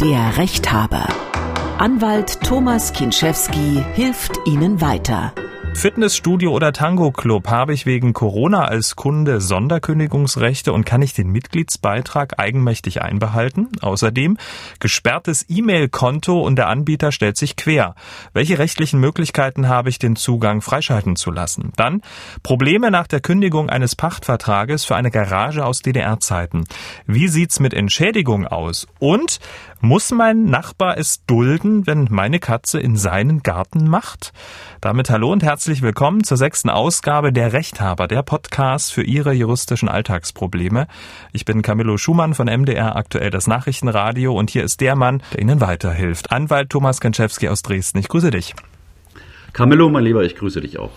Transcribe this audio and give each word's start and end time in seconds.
Der 0.00 0.38
Rechthaber. 0.38 1.06
Anwalt 1.76 2.40
Thomas 2.42 2.94
Kinschewski 2.94 3.84
hilft 3.92 4.38
Ihnen 4.46 4.80
weiter. 4.80 5.34
Fitnessstudio 5.74 6.52
oder 6.52 6.72
Tango-Club 6.72 7.48
habe 7.48 7.72
ich 7.72 7.86
wegen 7.86 8.12
Corona 8.12 8.64
als 8.64 8.96
Kunde 8.96 9.40
Sonderkündigungsrechte 9.40 10.72
und 10.72 10.84
kann 10.84 11.00
ich 11.00 11.14
den 11.14 11.28
Mitgliedsbeitrag 11.28 12.38
eigenmächtig 12.38 13.00
einbehalten? 13.00 13.68
Außerdem 13.80 14.36
gesperrtes 14.78 15.46
E-Mail-Konto 15.48 16.38
und 16.40 16.56
der 16.56 16.68
Anbieter 16.68 17.12
stellt 17.12 17.38
sich 17.38 17.56
quer. 17.56 17.94
Welche 18.34 18.58
rechtlichen 18.58 19.00
Möglichkeiten 19.00 19.68
habe 19.68 19.88
ich, 19.88 19.98
den 19.98 20.16
Zugang 20.16 20.60
freischalten 20.60 21.16
zu 21.16 21.30
lassen? 21.30 21.72
Dann 21.76 22.02
Probleme 22.42 22.90
nach 22.90 23.06
der 23.06 23.20
Kündigung 23.20 23.70
eines 23.70 23.96
Pachtvertrages 23.96 24.84
für 24.84 24.96
eine 24.96 25.10
Garage 25.10 25.64
aus 25.64 25.80
DDR-Zeiten. 25.80 26.64
Wie 27.06 27.28
sieht's 27.28 27.60
mit 27.60 27.72
Entschädigung 27.72 28.46
aus? 28.46 28.86
Und 28.98 29.38
muss 29.80 30.10
mein 30.10 30.44
Nachbar 30.44 30.98
es 30.98 31.24
dulden, 31.24 31.86
wenn 31.86 32.08
meine 32.10 32.38
Katze 32.38 32.78
in 32.78 32.96
seinen 32.96 33.42
Garten 33.42 33.88
macht? 33.88 34.32
Damit 34.80 35.08
hallo 35.08 35.32
und 35.32 35.42
herzlich 35.42 35.80
willkommen 35.80 36.22
zur 36.22 36.36
sechsten 36.36 36.68
Ausgabe 36.68 37.32
der 37.32 37.52
Rechthaber, 37.52 38.06
der 38.06 38.22
Podcast 38.22 38.92
für 38.92 39.02
Ihre 39.02 39.32
juristischen 39.32 39.88
Alltagsprobleme. 39.88 40.86
Ich 41.32 41.46
bin 41.46 41.62
Camillo 41.62 41.96
Schumann 41.96 42.34
von 42.34 42.46
MDR, 42.46 42.96
aktuell 42.96 43.30
das 43.30 43.46
Nachrichtenradio 43.46 44.34
und 44.34 44.50
hier 44.50 44.64
ist 44.64 44.80
der 44.80 44.96
Mann, 44.96 45.22
der 45.32 45.40
Ihnen 45.40 45.60
weiterhilft. 45.60 46.30
Anwalt 46.30 46.70
Thomas 46.70 47.00
Kanczewski 47.00 47.48
aus 47.48 47.62
Dresden. 47.62 47.98
Ich 47.98 48.08
grüße 48.08 48.30
dich. 48.30 48.54
Camillo, 49.54 49.88
mein 49.88 50.04
Lieber, 50.04 50.22
ich 50.22 50.36
grüße 50.36 50.60
dich 50.60 50.78
auch. 50.78 50.90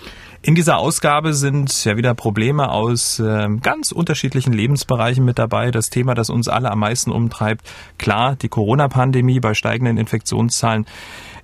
In 0.45 0.55
dieser 0.55 0.77
Ausgabe 0.77 1.33
sind 1.33 1.85
ja 1.85 1.95
wieder 1.95 2.13
Probleme 2.15 2.70
aus 2.70 3.17
äh, 3.17 3.47
ganz 3.61 3.93
unterschiedlichen 3.93 4.52
Lebensbereichen 4.52 5.23
mit 5.23 5.39
dabei. 5.39 5.71
Das 5.71 5.89
Thema, 5.89 6.16
das 6.16 6.29
uns 6.29 6.49
alle 6.49 6.69
am 6.69 6.79
meisten 6.79 7.11
umtreibt, 7.11 7.71
klar, 7.97 8.35
die 8.35 8.49
Corona-Pandemie 8.49 9.39
bei 9.39 9.53
steigenden 9.53 9.97
Infektionszahlen 9.97 10.85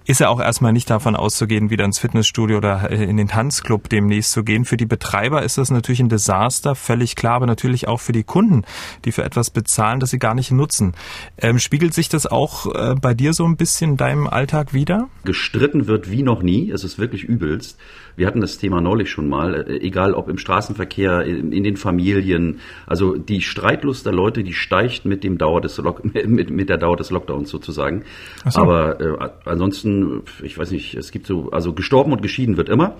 ist 0.10 0.22
ja 0.22 0.30
auch 0.30 0.42
erstmal 0.42 0.74
nicht 0.74 0.90
davon 0.90 1.16
auszugehen, 1.16 1.70
wieder 1.70 1.86
ins 1.86 2.00
Fitnessstudio 2.00 2.58
oder 2.58 2.90
äh, 2.90 3.04
in 3.04 3.16
den 3.16 3.28
Tanzclub 3.28 3.90
demnächst 3.90 4.32
zu 4.32 4.44
gehen. 4.44 4.66
Für 4.66 4.76
die 4.76 4.88
Betreiber 4.88 5.44
ist 5.44 5.60
das 5.60 5.70
natürlich 5.70 6.00
ein 6.00 6.10
Desaster, 6.10 6.74
völlig 6.74 7.16
klar, 7.16 7.36
aber 7.36 7.46
natürlich 7.46 7.88
auch 7.88 8.00
für 8.00 8.12
die 8.12 8.24
Kunden, 8.24 8.64
die 9.06 9.12
für 9.12 9.24
etwas 9.24 9.52
bezahlen, 9.52 10.00
das 10.00 10.10
sie 10.10 10.18
gar 10.18 10.34
nicht 10.34 10.50
nutzen. 10.50 10.94
Ähm, 11.38 11.60
spiegelt 11.60 11.94
sich 11.94 12.10
das 12.10 12.26
auch 12.26 12.74
äh, 12.74 12.96
bei 13.00 13.14
dir 13.14 13.34
so 13.34 13.46
ein 13.46 13.56
bisschen 13.56 13.92
in 13.92 13.98
deinem 13.98 14.26
Alltag 14.26 14.74
wieder? 14.74 15.10
Gestritten 15.26 15.86
wird 15.86 16.10
wie 16.10 16.24
noch 16.24 16.42
nie. 16.42 16.72
Es 16.72 16.84
ist 16.84 16.98
wirklich 16.98 17.24
übelst. 17.24 17.78
Wir 18.16 18.26
hatten 18.26 18.42
das 18.42 18.58
Thema 18.58 18.82
neulich 18.82 19.12
schon 19.12 19.30
mal, 19.30 19.54
äh, 19.54 19.78
egal 19.80 20.16
ob 20.16 20.28
im 20.28 20.40
Straßenverkehr, 20.40 21.22
in, 21.22 21.52
in 21.52 21.64
den 21.64 21.78
Familien. 21.78 22.60
Also 22.88 23.16
die 23.16 23.42
Streitlust 23.42 24.08
der 24.08 24.14
Leute, 24.14 24.44
die 24.44 24.54
steigt 24.54 25.06
mit 25.06 25.24
dem 25.24 25.38
Dauer 25.38 25.62
des 25.62 25.80
mit, 26.04 26.50
mit 26.50 26.68
der 26.68 26.78
Dauer 26.78 26.98
des 26.98 27.12
Lockdowns 27.12 27.50
sozusagen. 27.50 28.04
So. 28.48 28.62
Aber 28.62 29.00
äh, 29.00 29.30
ansonsten 29.46 29.99
ich 30.44 30.58
weiß 30.58 30.72
nicht, 30.72 30.96
es 30.96 31.12
gibt 31.12 31.28
so, 31.28 31.52
also 31.52 31.74
gestorben 31.74 32.12
und 32.12 32.22
geschieden 32.22 32.58
wird 32.58 32.70
immer. 32.70 32.98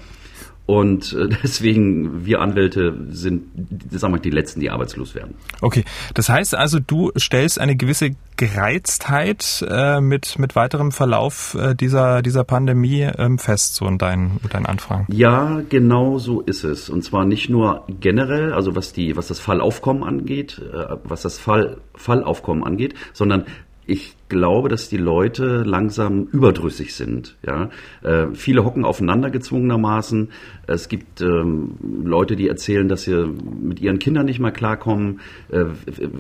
Und 0.70 1.14
äh, 1.14 1.28
deswegen, 1.44 2.28
wir 2.28 2.42
Anwälte 2.42 2.96
sind, 3.10 3.46
sagen 3.90 4.14
wir, 4.14 4.20
die 4.20 4.30
Letzten, 4.30 4.60
die 4.60 4.70
arbeitslos 4.70 5.16
werden. 5.16 5.34
Okay, 5.62 5.84
das 6.14 6.30
heißt 6.30 6.54
also, 6.54 6.78
du 6.80 7.12
stellst 7.18 7.60
eine 7.60 7.76
gewisse 7.76 8.12
Gereiztheit 8.38 9.66
äh, 9.68 10.00
mit, 10.00 10.38
mit 10.38 10.56
weiterem 10.56 10.92
Verlauf 10.92 11.58
äh, 11.60 11.74
dieser, 11.74 12.22
dieser 12.22 12.44
Pandemie 12.44 13.10
ähm, 13.18 13.40
fest, 13.40 13.74
so 13.74 13.88
in 13.88 13.98
deinen, 13.98 14.40
deinen 14.52 14.68
Anfragen. 14.68 15.08
Ja, 15.12 15.64
genau 15.68 16.20
so 16.20 16.42
ist 16.42 16.64
es. 16.64 16.88
Und 16.88 17.04
zwar 17.04 17.26
nicht 17.26 17.50
nur 17.50 17.86
generell, 18.00 18.54
also 18.54 18.76
was 18.76 18.94
die, 18.94 19.18
was 19.18 19.28
das 19.28 19.40
Fallaufkommen 19.40 20.04
angeht, 20.04 20.62
äh, 20.72 20.98
was 21.04 21.24
das 21.24 21.40
Fall, 21.40 21.78
Fallaufkommen 21.96 22.64
angeht, 22.64 22.94
sondern 23.14 23.46
ich 23.90 24.16
glaube, 24.30 24.70
dass 24.70 24.88
die 24.88 24.98
Leute 24.98 25.64
langsam 25.64 26.28
überdrüssig 26.32 26.94
sind. 26.94 27.38
Ja? 27.46 27.70
Äh, 28.04 28.28
viele 28.34 28.64
hocken 28.64 28.86
aufeinander 28.86 29.32
gezwungenermaßen. 29.32 30.30
Es 30.68 30.90
gibt 30.90 31.22
ähm, 31.22 31.72
Leute, 32.04 32.36
die 32.36 32.48
erzählen, 32.48 32.88
dass 32.88 33.04
sie 33.04 33.34
mit 33.60 33.80
ihren 33.80 33.98
Kindern 33.98 34.28
nicht 34.28 34.40
mehr 34.40 34.52
klarkommen. 34.52 35.22
Äh, 35.52 35.66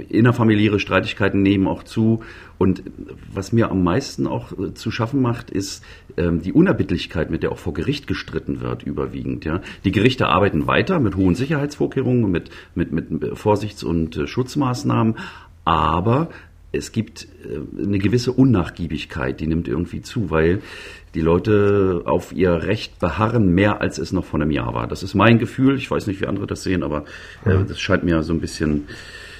innerfamiliäre 0.09 0.79
Streitigkeiten 0.79 1.43
nehmen 1.43 1.67
auch 1.67 1.83
zu. 1.83 2.23
Und 2.57 2.81
was 3.31 3.51
mir 3.51 3.69
am 3.69 3.83
meisten 3.83 4.25
auch 4.25 4.51
äh, 4.57 4.73
zu 4.73 4.89
schaffen 4.89 5.21
macht, 5.21 5.51
ist 5.51 5.83
ähm, 6.17 6.41
die 6.41 6.53
Unerbittlichkeit, 6.53 7.29
mit 7.29 7.43
der 7.43 7.51
auch 7.51 7.59
vor 7.59 7.75
Gericht 7.75 8.07
gestritten 8.07 8.61
wird, 8.61 8.81
überwiegend. 8.81 9.45
Ja? 9.45 9.61
Die 9.85 9.91
Gerichte 9.91 10.27
arbeiten 10.27 10.65
weiter 10.65 10.99
mit 10.99 11.15
hohen 11.15 11.35
Sicherheitsvorkehrungen, 11.35 12.31
mit, 12.31 12.49
mit, 12.73 12.91
mit 12.91 13.37
Vorsichts- 13.37 13.83
und 13.83 14.17
äh, 14.17 14.25
Schutzmaßnahmen. 14.25 15.15
Aber 15.65 16.29
es 16.71 16.91
gibt 16.91 17.27
äh, 17.45 17.83
eine 17.83 17.97
gewisse 17.97 18.31
Unnachgiebigkeit, 18.31 19.39
die 19.39 19.47
nimmt 19.47 19.67
irgendwie 19.67 20.01
zu, 20.01 20.29
weil 20.29 20.61
die 21.15 21.21
Leute 21.21 22.03
auf 22.05 22.31
ihr 22.31 22.51
Recht 22.51 22.99
beharren, 22.99 23.53
mehr 23.53 23.81
als 23.81 23.97
es 23.97 24.11
noch 24.11 24.25
vor 24.25 24.39
einem 24.39 24.51
Jahr 24.51 24.73
war. 24.73 24.87
Das 24.87 25.01
ist 25.01 25.15
mein 25.15 25.39
Gefühl. 25.39 25.77
Ich 25.77 25.89
weiß 25.89 26.05
nicht, 26.07 26.21
wie 26.21 26.27
andere 26.27 26.45
das 26.45 26.63
sehen, 26.63 26.83
aber 26.83 27.05
äh, 27.45 27.63
das 27.67 27.79
scheint 27.79 28.03
mir 28.03 28.21
so 28.21 28.33
ein 28.33 28.39
bisschen 28.39 28.87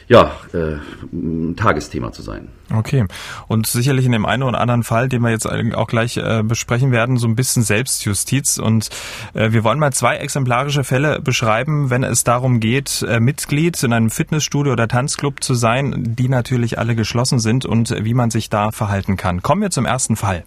ja, 0.09 0.31
äh, 0.53 0.77
ein 1.13 1.55
Tagesthema 1.55 2.11
zu 2.11 2.23
sein. 2.23 2.49
Okay. 2.73 3.05
Und 3.47 3.67
sicherlich 3.67 4.05
in 4.05 4.11
dem 4.11 4.25
einen 4.25 4.41
oder 4.41 4.59
anderen 4.59 4.83
Fall, 4.83 5.07
den 5.07 5.21
wir 5.21 5.29
jetzt 5.29 5.47
auch 5.47 5.87
gleich 5.87 6.17
äh, 6.17 6.41
besprechen 6.43 6.91
werden, 6.91 7.17
so 7.17 7.27
ein 7.27 7.35
bisschen 7.35 7.61
Selbstjustiz. 7.61 8.57
Und 8.57 8.89
äh, 9.35 9.51
wir 9.51 9.63
wollen 9.63 9.77
mal 9.77 9.93
zwei 9.93 10.17
exemplarische 10.17 10.83
Fälle 10.83 11.21
beschreiben, 11.21 11.91
wenn 11.91 12.03
es 12.03 12.23
darum 12.23 12.59
geht, 12.59 13.05
äh, 13.07 13.19
Mitglied 13.19 13.81
in 13.83 13.93
einem 13.93 14.09
Fitnessstudio 14.09 14.73
oder 14.73 14.87
Tanzclub 14.87 15.43
zu 15.43 15.53
sein, 15.53 16.15
die 16.17 16.27
natürlich 16.27 16.79
alle 16.79 16.95
geschlossen 16.95 17.39
sind 17.39 17.67
und 17.67 17.91
wie 18.03 18.15
man 18.15 18.31
sich 18.31 18.49
da 18.49 18.71
verhalten 18.71 19.15
kann. 19.15 19.43
Kommen 19.43 19.61
wir 19.61 19.69
zum 19.69 19.85
ersten 19.85 20.15
Fall. 20.15 20.43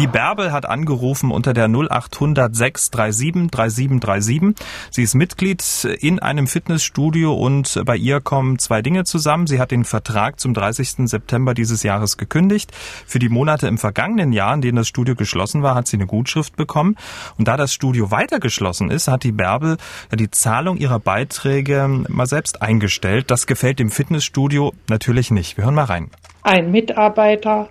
Die 0.00 0.06
Bärbel 0.06 0.50
hat 0.50 0.64
angerufen 0.64 1.30
unter 1.30 1.52
der 1.52 1.68
0800 1.68 2.56
637 2.56 3.50
3737. 3.50 4.54
Sie 4.90 5.02
ist 5.02 5.14
Mitglied 5.14 5.62
in 6.00 6.18
einem 6.20 6.46
Fitnessstudio 6.46 7.34
und 7.34 7.82
bei 7.84 7.98
ihr 7.98 8.22
kommen 8.22 8.58
zwei 8.58 8.80
Dinge 8.80 9.04
zusammen. 9.04 9.46
Sie 9.46 9.60
hat 9.60 9.72
den 9.72 9.84
Vertrag 9.84 10.40
zum 10.40 10.54
30. 10.54 11.06
September 11.06 11.52
dieses 11.52 11.82
Jahres 11.82 12.16
gekündigt. 12.16 12.72
Für 13.06 13.18
die 13.18 13.28
Monate 13.28 13.66
im 13.66 13.76
vergangenen 13.76 14.32
Jahr, 14.32 14.54
in 14.54 14.62
denen 14.62 14.76
das 14.76 14.88
Studio 14.88 15.14
geschlossen 15.14 15.62
war, 15.62 15.74
hat 15.74 15.86
sie 15.86 15.98
eine 15.98 16.06
Gutschrift 16.06 16.56
bekommen. 16.56 16.96
Und 17.36 17.46
da 17.46 17.58
das 17.58 17.74
Studio 17.74 18.10
weiter 18.10 18.40
geschlossen 18.40 18.90
ist, 18.90 19.06
hat 19.06 19.22
die 19.22 19.32
Bärbel 19.32 19.76
die 20.14 20.30
Zahlung 20.30 20.78
ihrer 20.78 20.98
Beiträge 20.98 22.06
mal 22.08 22.26
selbst 22.26 22.62
eingestellt. 22.62 23.30
Das 23.30 23.46
gefällt 23.46 23.78
dem 23.78 23.90
Fitnessstudio 23.90 24.72
natürlich 24.88 25.30
nicht. 25.30 25.58
Wir 25.58 25.64
hören 25.64 25.74
mal 25.74 25.84
rein. 25.84 26.10
Ein 26.42 26.70
Mitarbeiter, 26.70 27.68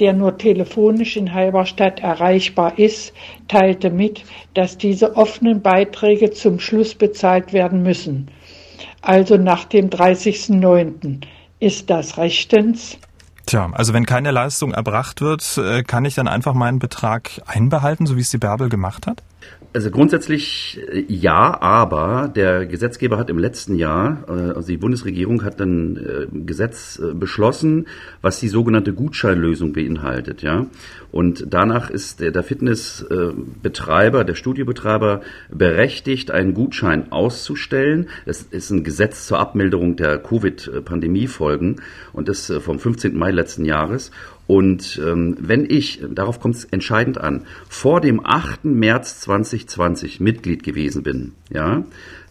der 0.00 0.12
nur 0.12 0.38
telefonisch 0.38 1.16
in 1.16 1.32
Halberstadt 1.32 2.00
erreichbar 2.00 2.78
ist, 2.78 3.12
teilte 3.46 3.90
mit, 3.90 4.24
dass 4.54 4.76
diese 4.76 5.16
offenen 5.16 5.62
Beiträge 5.62 6.30
zum 6.30 6.58
Schluss 6.58 6.94
bezahlt 6.94 7.52
werden 7.52 7.82
müssen, 7.82 8.28
also 9.02 9.36
nach 9.36 9.64
dem 9.64 9.90
30.09. 9.90 11.22
Ist 11.60 11.90
das 11.90 12.18
rechtens? 12.18 12.98
Tja, 13.46 13.70
also 13.72 13.94
wenn 13.94 14.04
keine 14.04 14.30
Leistung 14.30 14.72
erbracht 14.72 15.20
wird, 15.20 15.56
äh, 15.56 15.82
kann 15.82 16.04
ich 16.04 16.14
dann 16.14 16.28
einfach 16.28 16.54
meinen 16.54 16.78
Betrag 16.78 17.40
einbehalten, 17.46 18.06
so 18.06 18.16
wie 18.16 18.20
es 18.20 18.30
die 18.30 18.38
Bärbel 18.38 18.68
gemacht 18.68 19.06
hat? 19.06 19.22
Also 19.74 19.90
grundsätzlich 19.90 20.80
äh, 20.90 21.04
ja, 21.08 21.60
aber 21.60 22.32
der 22.34 22.64
Gesetzgeber 22.64 23.18
hat 23.18 23.28
im 23.28 23.38
letzten 23.38 23.74
Jahr, 23.74 24.24
äh, 24.26 24.32
also 24.32 24.68
die 24.68 24.78
Bundesregierung 24.78 25.44
hat 25.44 25.60
dann 25.60 25.96
äh, 25.96 26.26
Gesetz 26.46 27.00
beschlossen, 27.14 27.86
was 28.22 28.40
die 28.40 28.48
sogenannte 28.48 28.94
Gutscheinlösung 28.94 29.74
beinhaltet, 29.74 30.42
ja. 30.42 30.66
Und 31.10 31.46
danach 31.48 31.88
ist 31.88 32.20
der, 32.20 32.42
Fitnessbetreiber, 32.42 34.24
der 34.24 34.34
Studiobetreiber 34.34 35.22
berechtigt, 35.50 36.30
einen 36.30 36.52
Gutschein 36.52 37.10
auszustellen. 37.12 38.08
Es 38.26 38.42
ist 38.42 38.70
ein 38.70 38.84
Gesetz 38.84 39.26
zur 39.26 39.38
Abmilderung 39.38 39.96
der 39.96 40.18
Covid-Pandemiefolgen 40.18 41.76
und 42.12 42.28
das 42.28 42.52
vom 42.60 42.78
15. 42.78 43.16
Mai 43.16 43.30
letzten 43.30 43.64
Jahres. 43.64 44.10
Und 44.48 44.98
ähm, 45.06 45.36
wenn 45.38 45.66
ich, 45.68 46.00
darauf 46.10 46.40
kommt 46.40 46.56
es 46.56 46.64
entscheidend 46.64 47.18
an, 47.18 47.42
vor 47.68 48.00
dem 48.00 48.24
8. 48.24 48.64
März 48.64 49.20
2020 49.20 50.20
Mitglied 50.20 50.62
gewesen 50.62 51.02
bin, 51.02 51.34
ja, 51.50 51.84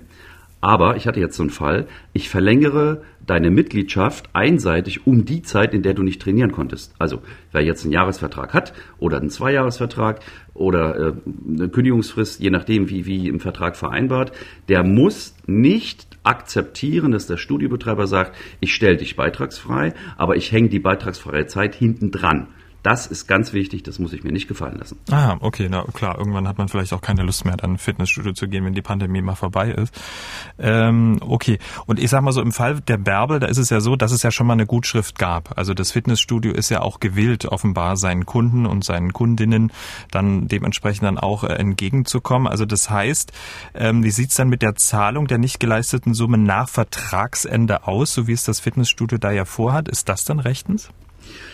aber 0.62 0.96
ich 0.96 1.08
hatte 1.08 1.20
jetzt 1.20 1.36
so 1.36 1.44
einen 1.44 1.50
Fall, 1.50 1.88
ich 2.14 2.30
verlängere 2.30 3.02
deine 3.26 3.52
Mitgliedschaft 3.52 4.30
einseitig 4.34 5.06
um 5.06 5.26
die 5.26 5.42
Zeit, 5.42 5.74
in 5.74 5.82
der 5.82 5.94
du 5.94 6.04
nicht 6.04 6.22
trainieren 6.22 6.52
konntest. 6.52 6.94
Also 7.00 7.22
wer 7.52 7.64
jetzt 7.64 7.84
einen 7.84 7.94
Jahresvertrag 7.94 8.54
hat 8.54 8.74
oder 9.00 9.20
einen 9.20 9.30
Zweijahresvertrag 9.30 10.22
oder 10.54 10.96
äh, 10.96 11.14
eine 11.48 11.70
Kündigungsfrist, 11.70 12.40
je 12.40 12.50
nachdem 12.50 12.90
wie, 12.90 13.06
wie 13.06 13.28
im 13.28 13.40
Vertrag 13.40 13.76
vereinbart, 13.76 14.32
der 14.70 14.84
muss 14.84 15.36
nicht 15.48 16.08
akzeptieren, 16.24 17.12
dass 17.12 17.26
der 17.26 17.38
Studiobetreiber 17.38 18.06
sagt, 18.06 18.36
ich 18.60 18.74
stelle 18.74 18.98
dich 18.98 19.16
beitragsfrei, 19.16 19.94
aber 20.18 20.36
ich 20.36 20.52
hänge 20.52 20.70
die 20.70 20.80
beitragsfreie 20.80 21.48
Zeit 21.48 21.74
hinten 21.76 22.12
dran. 22.12 22.48
Das 22.84 23.06
ist 23.06 23.28
ganz 23.28 23.54
wichtig, 23.54 23.84
das 23.84 24.00
muss 24.00 24.12
ich 24.12 24.24
mir 24.24 24.32
nicht 24.32 24.48
gefallen 24.48 24.78
lassen. 24.78 24.98
Ah, 25.12 25.38
okay, 25.40 25.68
na 25.70 25.84
klar, 25.94 26.18
irgendwann 26.18 26.48
hat 26.48 26.58
man 26.58 26.68
vielleicht 26.68 26.94
auch 26.94 27.02
keine 27.02 27.22
Lust 27.24 27.46
mehr, 27.46 27.56
dann 27.58 27.78
Fitnessstudio 27.78 28.34
zu 28.34 28.48
gehen, 28.48 28.66
wenn 28.66 28.74
die 28.74 28.82
Pandemie 28.82 29.22
mal 29.22 29.36
vorbei 29.36 29.72
ist. 29.72 29.94
Ähm, 30.58 31.20
okay, 31.22 31.60
und 31.86 32.00
ich 32.00 32.10
sag 32.10 32.22
mal 32.22 32.32
so, 32.32 32.42
im 32.42 32.52
Fall 32.52 32.82
der 32.82 32.98
Bärbel, 32.98 33.40
da 33.40 33.48
ist 33.48 33.58
es 33.58 33.70
ja 33.70 33.82
so, 33.82 33.96
dass 33.96 34.12
es 34.12 34.24
ja 34.24 34.32
schon 34.32 34.48
mal 34.48 34.54
eine 34.54 34.66
Gutschrift 34.66 35.20
gab. 35.20 35.58
Also 35.58 35.74
das 35.74 35.92
Fitnessstudio 35.92 36.54
ist 36.54 36.70
ja 36.70 36.82
auch 36.82 37.00
gewillt, 37.00 37.46
offenbar 37.46 37.98
seinen 37.98 38.26
Kunden 38.26 38.66
und 38.66 38.84
seinen 38.84 39.14
Kundinnen 39.14 39.72
dann 40.10 40.48
dementsprechend 40.48 41.04
dann 41.04 41.18
auch 41.20 41.44
äh, 41.44 41.54
entgegenzukommen. 41.54 42.48
Also 42.48 42.66
das 42.66 42.90
heißt, 42.90 43.32
ähm, 43.76 44.04
wie 44.04 44.12
sieht's 44.12 44.36
dann 44.36 44.50
mit 44.50 44.64
der 44.64 44.76
Zahlung 44.76 45.28
der 45.28 45.38
nicht 45.38 45.60
geleisteten 45.60 46.16
Summe 46.16 46.40
nach 46.40 46.68
Vertragsende 46.68 47.88
aus, 47.88 48.14
so 48.14 48.28
wie 48.28 48.34
es 48.34 48.44
das 48.44 48.60
Fitnessstudio 48.60 49.20
da 49.20 49.32
ja 49.32 49.46
vorhat? 49.46 49.88
Ist 49.88 50.10
das 50.10 50.26
dann 50.26 50.40
rechtens? 50.40 50.90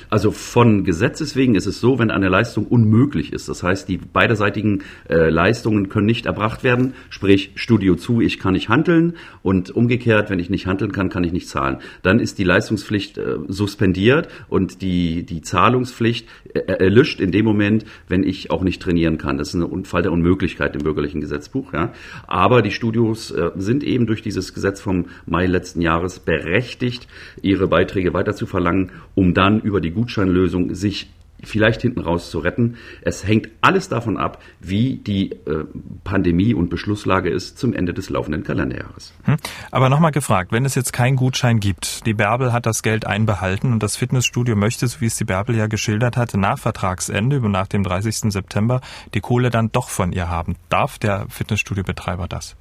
Also 0.09 0.31
von 0.31 0.83
Gesetzes 0.83 1.35
wegen 1.35 1.55
ist 1.55 1.65
es 1.65 1.79
so, 1.79 1.99
wenn 1.99 2.11
eine 2.11 2.29
Leistung 2.29 2.65
unmöglich 2.65 3.33
ist, 3.33 3.49
das 3.49 3.63
heißt, 3.63 3.89
die 3.89 3.97
beiderseitigen 3.97 4.83
äh, 5.09 5.29
Leistungen 5.29 5.89
können 5.89 6.05
nicht 6.05 6.25
erbracht 6.25 6.63
werden, 6.63 6.93
sprich 7.09 7.51
Studio 7.55 7.95
zu, 7.95 8.21
ich 8.21 8.39
kann 8.39 8.53
nicht 8.53 8.69
handeln 8.69 9.13
und 9.43 9.71
umgekehrt, 9.71 10.29
wenn 10.29 10.39
ich 10.39 10.49
nicht 10.49 10.67
handeln 10.67 10.91
kann, 10.91 11.09
kann 11.09 11.23
ich 11.23 11.33
nicht 11.33 11.49
zahlen. 11.49 11.77
Dann 12.03 12.19
ist 12.19 12.37
die 12.37 12.43
Leistungspflicht 12.43 13.17
äh, 13.17 13.37
suspendiert 13.47 14.29
und 14.47 14.81
die, 14.81 15.23
die 15.23 15.41
Zahlungspflicht 15.41 16.27
äh, 16.53 16.59
erlischt 16.59 17.19
in 17.19 17.31
dem 17.31 17.45
Moment, 17.45 17.85
wenn 18.07 18.23
ich 18.23 18.51
auch 18.51 18.63
nicht 18.63 18.81
trainieren 18.81 19.17
kann. 19.17 19.37
Das 19.37 19.53
ist 19.53 19.55
ein 19.55 19.85
Fall 19.85 20.03
der 20.03 20.11
Unmöglichkeit 20.11 20.75
im 20.75 20.83
bürgerlichen 20.83 21.21
Gesetzbuch. 21.21 21.73
Ja. 21.73 21.91
Aber 22.27 22.61
die 22.61 22.71
Studios 22.71 23.31
äh, 23.31 23.51
sind 23.55 23.83
eben 23.83 24.05
durch 24.05 24.21
dieses 24.21 24.53
Gesetz 24.53 24.79
vom 24.79 25.05
Mai 25.25 25.45
letzten 25.45 25.81
Jahres 25.81 26.19
berechtigt, 26.19 27.07
ihre 27.41 27.67
Beiträge 27.67 28.13
weiter 28.13 28.35
zu 28.35 28.45
verlangen, 28.45 28.91
um 29.15 29.33
dann 29.33 29.59
über 29.59 29.81
die 29.81 29.96
Gutscheinlösung 29.97 30.75
sich 30.75 31.07
vielleicht 31.43 31.81
hinten 31.81 31.99
raus 31.99 32.31
zu 32.31 32.39
retten. 32.39 32.77
Es 33.01 33.25
hängt 33.25 33.49
alles 33.61 33.89
davon 33.89 34.17
ab, 34.17 34.41
wie 34.59 34.97
die 34.97 35.31
äh, 35.31 35.65
Pandemie 36.03 36.53
und 36.53 36.69
Beschlusslage 36.69 37.29
ist 37.29 37.57
zum 37.57 37.73
Ende 37.73 37.93
des 37.93 38.09
laufenden 38.09 38.43
Kalenderjahres. 38.43 39.13
Hm. 39.23 39.37
Aber 39.71 39.89
nochmal 39.89 40.11
gefragt, 40.11 40.51
wenn 40.51 40.65
es 40.65 40.75
jetzt 40.75 40.93
keinen 40.93 41.15
Gutschein 41.15 41.59
gibt, 41.59 42.05
die 42.05 42.13
Bärbel 42.13 42.53
hat 42.53 42.65
das 42.65 42.81
Geld 42.81 43.05
einbehalten 43.05 43.71
und 43.71 43.83
das 43.83 43.95
Fitnessstudio 43.95 44.55
möchte, 44.55 44.87
so 44.87 45.01
wie 45.01 45.05
es 45.05 45.15
die 45.15 45.25
Bärbel 45.25 45.55
ja 45.55 45.67
geschildert 45.67 46.17
hatte, 46.17 46.39
nach 46.39 46.57
Vertragsende, 46.57 47.39
nach 47.49 47.67
dem 47.67 47.83
30. 47.83 48.31
September, 48.31 48.81
die 49.13 49.19
Kohle 49.19 49.49
dann 49.49 49.71
doch 49.71 49.89
von 49.89 50.11
ihr 50.11 50.29
haben. 50.29 50.55
Darf 50.69 50.97
der 50.97 51.27
Fitnessstudiobetreiber 51.29 52.27
das? 52.27 52.55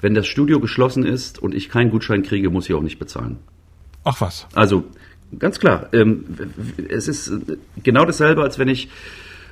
Wenn 0.00 0.14
das 0.14 0.26
Studio 0.26 0.60
geschlossen 0.60 1.04
ist 1.04 1.40
und 1.40 1.54
ich 1.54 1.68
keinen 1.68 1.90
Gutschein 1.90 2.22
kriege, 2.22 2.50
muss 2.50 2.68
ich 2.68 2.74
auch 2.74 2.82
nicht 2.82 2.98
bezahlen. 2.98 3.38
Ach 4.04 4.20
was. 4.20 4.46
Also 4.54 4.84
Ganz 5.36 5.58
klar. 5.58 5.88
Ähm, 5.92 6.24
es 6.88 7.08
ist 7.08 7.32
genau 7.82 8.04
dasselbe, 8.04 8.42
als 8.42 8.58
wenn 8.58 8.68
ich 8.68 8.86
äh, 8.86 8.88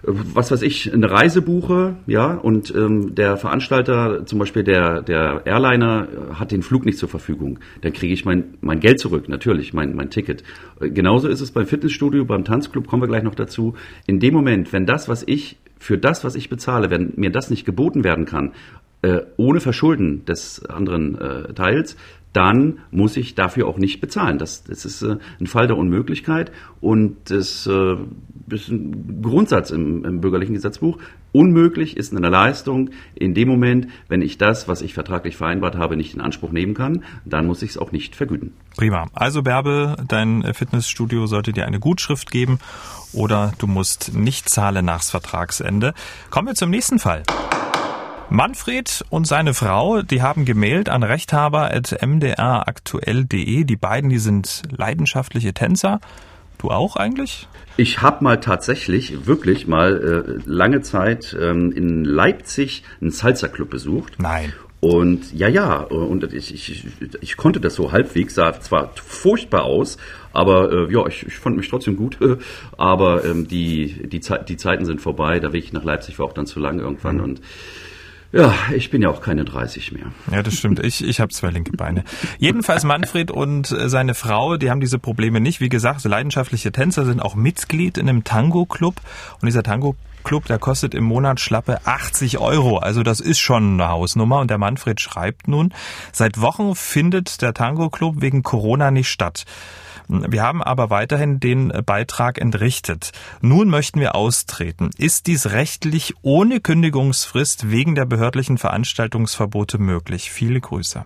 was 0.06 0.50
weiß 0.50 0.62
ich, 0.62 0.92
eine 0.92 1.10
Reise 1.10 1.42
buche, 1.42 1.96
ja, 2.06 2.34
und 2.34 2.74
ähm, 2.74 3.14
der 3.14 3.36
Veranstalter, 3.36 4.24
zum 4.26 4.38
Beispiel 4.38 4.62
der, 4.62 5.02
der 5.02 5.42
Airliner, 5.44 6.08
hat 6.34 6.52
den 6.52 6.62
Flug 6.62 6.84
nicht 6.86 6.98
zur 6.98 7.08
Verfügung. 7.08 7.58
Dann 7.82 7.92
kriege 7.92 8.14
ich 8.14 8.24
mein, 8.24 8.54
mein 8.60 8.80
Geld 8.80 9.00
zurück, 9.00 9.28
natürlich, 9.28 9.74
mein, 9.74 9.94
mein 9.94 10.10
Ticket. 10.10 10.44
Äh, 10.80 10.90
genauso 10.90 11.28
ist 11.28 11.40
es 11.40 11.50
beim 11.50 11.66
Fitnessstudio, 11.66 12.24
beim 12.24 12.44
Tanzclub, 12.44 12.86
kommen 12.86 13.02
wir 13.02 13.08
gleich 13.08 13.22
noch 13.22 13.34
dazu. 13.34 13.74
In 14.06 14.20
dem 14.20 14.34
Moment, 14.34 14.72
wenn 14.72 14.86
das, 14.86 15.08
was 15.08 15.24
ich, 15.26 15.58
für 15.78 15.98
das, 15.98 16.24
was 16.24 16.36
ich 16.36 16.48
bezahle, 16.48 16.90
wenn 16.90 17.12
mir 17.16 17.30
das 17.30 17.50
nicht 17.50 17.66
geboten 17.66 18.02
werden 18.02 18.24
kann, 18.24 18.52
äh, 19.02 19.20
ohne 19.36 19.60
Verschulden 19.60 20.24
des 20.24 20.64
anderen 20.64 21.18
äh, 21.20 21.52
Teils, 21.52 21.96
dann 22.36 22.80
muss 22.90 23.16
ich 23.16 23.34
dafür 23.34 23.66
auch 23.66 23.78
nicht 23.78 24.00
bezahlen. 24.00 24.38
Das, 24.38 24.62
das 24.62 24.84
ist 24.84 25.00
äh, 25.02 25.16
ein 25.40 25.46
Fall 25.46 25.66
der 25.66 25.78
Unmöglichkeit 25.78 26.52
und 26.82 27.16
das 27.30 27.66
äh, 27.66 27.96
ist 28.50 28.68
ein 28.68 29.22
Grundsatz 29.22 29.70
im, 29.70 30.04
im 30.04 30.20
bürgerlichen 30.20 30.54
Gesetzbuch. 30.54 30.98
Unmöglich 31.32 31.96
ist 31.96 32.14
eine 32.14 32.28
Leistung 32.28 32.90
in 33.14 33.32
dem 33.32 33.48
Moment, 33.48 33.88
wenn 34.08 34.20
ich 34.20 34.36
das, 34.36 34.68
was 34.68 34.82
ich 34.82 34.92
vertraglich 34.92 35.36
vereinbart 35.36 35.76
habe, 35.76 35.96
nicht 35.96 36.14
in 36.14 36.20
Anspruch 36.20 36.52
nehmen 36.52 36.74
kann, 36.74 37.04
dann 37.24 37.46
muss 37.46 37.62
ich 37.62 37.70
es 37.70 37.78
auch 37.78 37.90
nicht 37.90 38.14
vergüten. 38.14 38.52
Prima. 38.76 39.06
Also 39.14 39.42
Bärbe, 39.42 39.96
dein 40.06 40.44
Fitnessstudio 40.52 41.26
sollte 41.26 41.52
dir 41.52 41.66
eine 41.66 41.80
Gutschrift 41.80 42.30
geben 42.30 42.58
oder 43.14 43.52
du 43.58 43.66
musst 43.66 44.14
nicht 44.14 44.48
zahlen 44.50 44.84
nachs 44.84 45.10
Vertragsende. 45.10 45.94
Kommen 46.28 46.48
wir 46.48 46.54
zum 46.54 46.68
nächsten 46.68 46.98
Fall. 46.98 47.22
Manfred 48.28 49.04
und 49.08 49.24
seine 49.26 49.54
Frau, 49.54 50.02
die 50.02 50.20
haben 50.20 50.44
gemailt 50.44 50.88
an 50.88 51.04
rechthaber.mdraktuell.de. 51.04 53.64
Die 53.64 53.76
beiden, 53.76 54.10
die 54.10 54.18
sind 54.18 54.62
leidenschaftliche 54.76 55.54
Tänzer. 55.54 56.00
Du 56.58 56.70
auch 56.70 56.96
eigentlich? 56.96 57.46
Ich 57.76 58.02
habe 58.02 58.24
mal 58.24 58.40
tatsächlich, 58.40 59.26
wirklich 59.26 59.68
mal 59.68 60.26
äh, 60.26 60.40
lange 60.44 60.80
Zeit 60.80 61.36
ähm, 61.40 61.70
in 61.70 62.04
Leipzig 62.04 62.82
einen 63.00 63.10
Salsa-Club 63.10 63.70
besucht. 63.70 64.14
Nein. 64.18 64.52
Und 64.80 65.32
ja, 65.32 65.48
ja, 65.48 65.78
und 65.78 66.32
ich, 66.32 66.52
ich, 66.52 66.86
ich 67.20 67.36
konnte 67.36 67.60
das 67.60 67.74
so 67.74 67.92
halbwegs, 67.92 68.34
sah 68.34 68.60
zwar 68.60 68.92
furchtbar 68.94 69.64
aus, 69.64 69.96
aber 70.32 70.70
äh, 70.70 70.92
ja, 70.92 71.06
ich, 71.06 71.26
ich 71.26 71.34
fand 71.34 71.56
mich 71.56 71.68
trotzdem 71.68 71.96
gut. 71.96 72.20
Äh, 72.20 72.36
aber 72.76 73.24
ähm, 73.24 73.48
die, 73.48 74.08
die, 74.08 74.20
Ze 74.20 74.44
die 74.46 74.56
Zeiten 74.56 74.84
sind 74.84 75.00
vorbei, 75.00 75.38
der 75.38 75.52
Weg 75.52 75.72
nach 75.72 75.84
Leipzig 75.84 76.18
war 76.18 76.26
auch 76.26 76.32
dann 76.32 76.46
zu 76.46 76.60
lang 76.60 76.78
irgendwann. 76.78 77.16
Mhm. 77.16 77.22
Und 77.22 77.40
ja, 78.36 78.54
ich 78.74 78.90
bin 78.90 79.02
ja 79.02 79.08
auch 79.08 79.20
keine 79.20 79.44
30 79.44 79.92
mehr. 79.92 80.06
Ja, 80.30 80.42
das 80.42 80.54
stimmt. 80.54 80.80
Ich, 80.80 81.04
ich 81.04 81.20
habe 81.20 81.32
zwei 81.32 81.50
linke 81.50 81.72
Beine. 81.72 82.04
Jedenfalls 82.38 82.84
Manfred 82.84 83.30
und 83.30 83.70
äh, 83.70 83.88
seine 83.88 84.14
Frau, 84.14 84.56
die 84.56 84.70
haben 84.70 84.80
diese 84.80 84.98
Probleme 84.98 85.40
nicht. 85.40 85.60
Wie 85.60 85.68
gesagt, 85.68 86.04
leidenschaftliche 86.04 86.72
Tänzer 86.72 87.04
sind 87.04 87.20
auch 87.20 87.34
Mitglied 87.34 87.98
in 87.98 88.08
einem 88.08 88.24
Tango-Club. 88.24 88.96
Und 89.40 89.46
dieser 89.46 89.62
Tango-Club, 89.62 90.46
der 90.46 90.58
kostet 90.58 90.94
im 90.94 91.04
Monat 91.04 91.40
schlappe 91.40 91.78
80 91.84 92.38
Euro. 92.38 92.78
Also 92.78 93.02
das 93.02 93.20
ist 93.20 93.38
schon 93.38 93.80
eine 93.80 93.88
Hausnummer. 93.88 94.40
Und 94.40 94.50
der 94.50 94.58
Manfred 94.58 95.00
schreibt 95.00 95.48
nun, 95.48 95.72
seit 96.12 96.40
Wochen 96.40 96.74
findet 96.74 97.42
der 97.42 97.54
Tango-Club 97.54 98.16
wegen 98.20 98.42
Corona 98.42 98.90
nicht 98.90 99.08
statt. 99.08 99.44
Wir 100.08 100.42
haben 100.42 100.62
aber 100.62 100.90
weiterhin 100.90 101.40
den 101.40 101.72
Beitrag 101.84 102.40
entrichtet. 102.40 103.12
Nun 103.40 103.68
möchten 103.68 104.00
wir 104.00 104.14
austreten. 104.14 104.90
Ist 104.98 105.26
dies 105.26 105.50
rechtlich 105.50 106.14
ohne 106.22 106.60
Kündigungsfrist 106.60 107.70
wegen 107.70 107.94
der 107.94 108.06
behördlichen 108.06 108.58
Veranstaltungsverbote 108.58 109.78
möglich? 109.78 110.30
Viele 110.30 110.60
Grüße. 110.60 111.04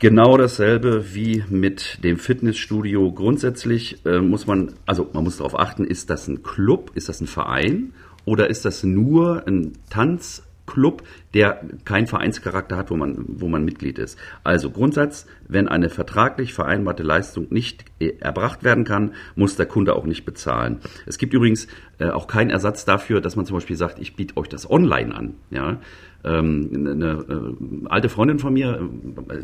Genau 0.00 0.36
dasselbe 0.36 1.14
wie 1.14 1.44
mit 1.48 1.98
dem 2.02 2.18
Fitnessstudio. 2.18 3.12
Grundsätzlich 3.12 4.04
äh, 4.06 4.20
muss 4.20 4.46
man, 4.46 4.72
also 4.86 5.10
man 5.12 5.24
muss 5.24 5.36
darauf 5.36 5.58
achten, 5.58 5.84
ist 5.84 6.08
das 6.08 6.26
ein 6.26 6.42
Club, 6.42 6.92
ist 6.94 7.08
das 7.08 7.20
ein 7.20 7.26
Verein 7.26 7.92
oder 8.24 8.48
ist 8.48 8.64
das 8.64 8.82
nur 8.82 9.46
ein 9.46 9.72
Tanz 9.90 10.42
Club, 10.70 11.02
der 11.34 11.60
keinen 11.84 12.06
Vereinscharakter 12.06 12.76
hat, 12.76 12.90
wo 12.90 12.96
man, 12.96 13.24
wo 13.26 13.48
man 13.48 13.64
Mitglied 13.64 13.98
ist. 13.98 14.18
Also 14.44 14.70
Grundsatz, 14.70 15.26
wenn 15.48 15.68
eine 15.68 15.90
vertraglich 15.90 16.54
vereinbarte 16.54 17.02
Leistung 17.02 17.48
nicht 17.50 17.84
äh, 17.98 18.12
erbracht 18.20 18.64
werden 18.64 18.84
kann, 18.84 19.12
muss 19.34 19.56
der 19.56 19.66
Kunde 19.66 19.94
auch 19.94 20.06
nicht 20.06 20.24
bezahlen. 20.24 20.78
Es 21.06 21.18
gibt 21.18 21.34
übrigens 21.34 21.66
äh, 21.98 22.08
auch 22.08 22.26
keinen 22.26 22.50
Ersatz 22.50 22.84
dafür, 22.84 23.20
dass 23.20 23.36
man 23.36 23.46
zum 23.46 23.56
Beispiel 23.56 23.76
sagt, 23.76 23.98
ich 23.98 24.16
biete 24.16 24.36
euch 24.36 24.48
das 24.48 24.70
online 24.70 25.14
an. 25.14 25.34
Ja, 25.50 25.80
ähm, 26.24 26.70
eine, 26.74 26.90
eine 26.90 27.10
äh, 27.28 27.88
alte 27.88 28.08
Freundin 28.08 28.38
von 28.38 28.52
mir 28.52 28.88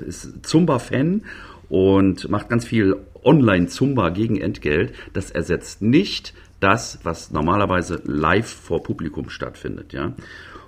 ist 0.06 0.47
Zumba-Fan 0.47 1.23
und 1.68 2.28
macht 2.30 2.49
ganz 2.49 2.64
viel 2.64 2.97
Online-Zumba 3.25 4.11
gegen 4.11 4.37
Entgelt. 4.40 4.92
Das 5.12 5.30
ersetzt 5.30 5.83
nicht 5.83 6.35
das, 6.61 7.00
was 7.02 7.30
normalerweise 7.30 8.00
live 8.04 8.49
vor 8.49 8.83
Publikum 8.83 9.28
stattfindet. 9.30 9.92
Ja. 9.92 10.12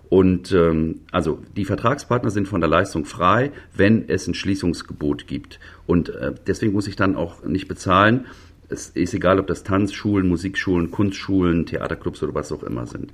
Und 0.09 0.53
ähm, 0.53 1.01
also 1.13 1.43
die 1.57 1.65
Vertragspartner 1.65 2.31
sind 2.31 2.49
von 2.49 2.61
der 2.61 2.71
Leistung 2.71 3.05
frei, 3.05 3.53
wenn 3.75 4.09
es 4.09 4.27
ein 4.27 4.35
Schließungsgebot 4.35 5.27
gibt. 5.27 5.61
Und 5.87 6.09
äh, 6.09 6.33
deswegen 6.47 6.73
muss 6.73 6.89
ich 6.89 6.97
dann 6.97 7.15
auch 7.15 7.45
nicht 7.45 7.69
bezahlen. 7.69 8.27
Es 8.71 8.89
ist 8.89 9.15
egal, 9.15 9.39
ob 9.39 9.47
das 9.47 9.65
Tanzschulen, 9.65 10.29
Musikschulen, 10.29 10.91
Kunstschulen, 10.91 11.67
Theaterclubs 11.67 12.23
oder 12.23 12.35
was 12.35 12.53
auch 12.53 12.63
immer 12.63 12.87
sind. 12.87 13.13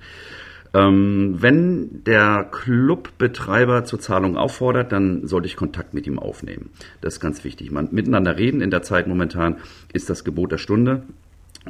Ähm, 0.73 1.37
wenn 1.39 2.03
der 2.05 2.49
Clubbetreiber 2.51 3.85
zur 3.85 4.01
Zahlung 4.01 4.37
auffordert, 4.37 4.91
dann 4.91 5.27
sollte 5.27 5.47
ich 5.47 5.57
Kontakt 5.57 5.95
mit 5.95 6.07
ihm 6.07 6.19
aufnehmen. 6.19 6.71
Das 7.01 7.15
ist 7.15 7.21
ganz 7.21 7.45
wichtig. 7.45 7.71
Man 7.71 7.89
miteinander 7.93 8.37
reden 8.37 8.61
in 8.61 8.71
der 8.71 8.83
Zeit 8.83 9.07
momentan 9.07 9.59
ist 9.93 10.11
das 10.11 10.25
Gebot 10.25 10.51
der 10.51 10.59
Stunde. 10.59 11.03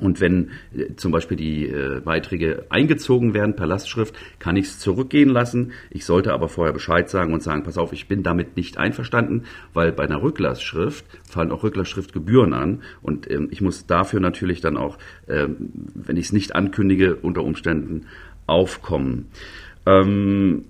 Und 0.00 0.20
wenn 0.20 0.50
äh, 0.76 0.94
zum 0.96 1.12
Beispiel 1.12 1.36
die 1.36 1.68
äh, 1.68 2.00
Beiträge 2.04 2.66
eingezogen 2.68 3.32
werden 3.32 3.54
per 3.54 3.66
Lastschrift, 3.66 4.14
kann 4.38 4.56
ich 4.56 4.66
es 4.66 4.78
zurückgehen 4.80 5.28
lassen. 5.28 5.72
Ich 5.90 6.04
sollte 6.04 6.32
aber 6.32 6.48
vorher 6.48 6.72
Bescheid 6.72 7.08
sagen 7.08 7.32
und 7.32 7.42
sagen, 7.42 7.62
pass 7.62 7.78
auf, 7.78 7.92
ich 7.92 8.08
bin 8.08 8.22
damit 8.22 8.56
nicht 8.56 8.76
einverstanden, 8.76 9.44
weil 9.72 9.92
bei 9.92 10.04
einer 10.04 10.22
Rücklastschrift 10.22 11.04
fallen 11.28 11.52
auch 11.52 11.62
Rücklastschriftgebühren 11.62 12.54
an. 12.54 12.82
Und 13.02 13.30
ähm, 13.30 13.48
ich 13.50 13.60
muss 13.60 13.86
dafür 13.86 14.20
natürlich 14.20 14.60
dann 14.60 14.76
auch, 14.76 14.98
ähm, 15.28 15.70
wenn 15.94 16.16
ich 16.16 16.26
es 16.26 16.32
nicht 16.32 16.56
ankündige, 16.56 17.16
unter 17.16 17.44
Umständen 17.44 18.06
aufkommen. 18.46 19.26
Ähm, 19.86 20.64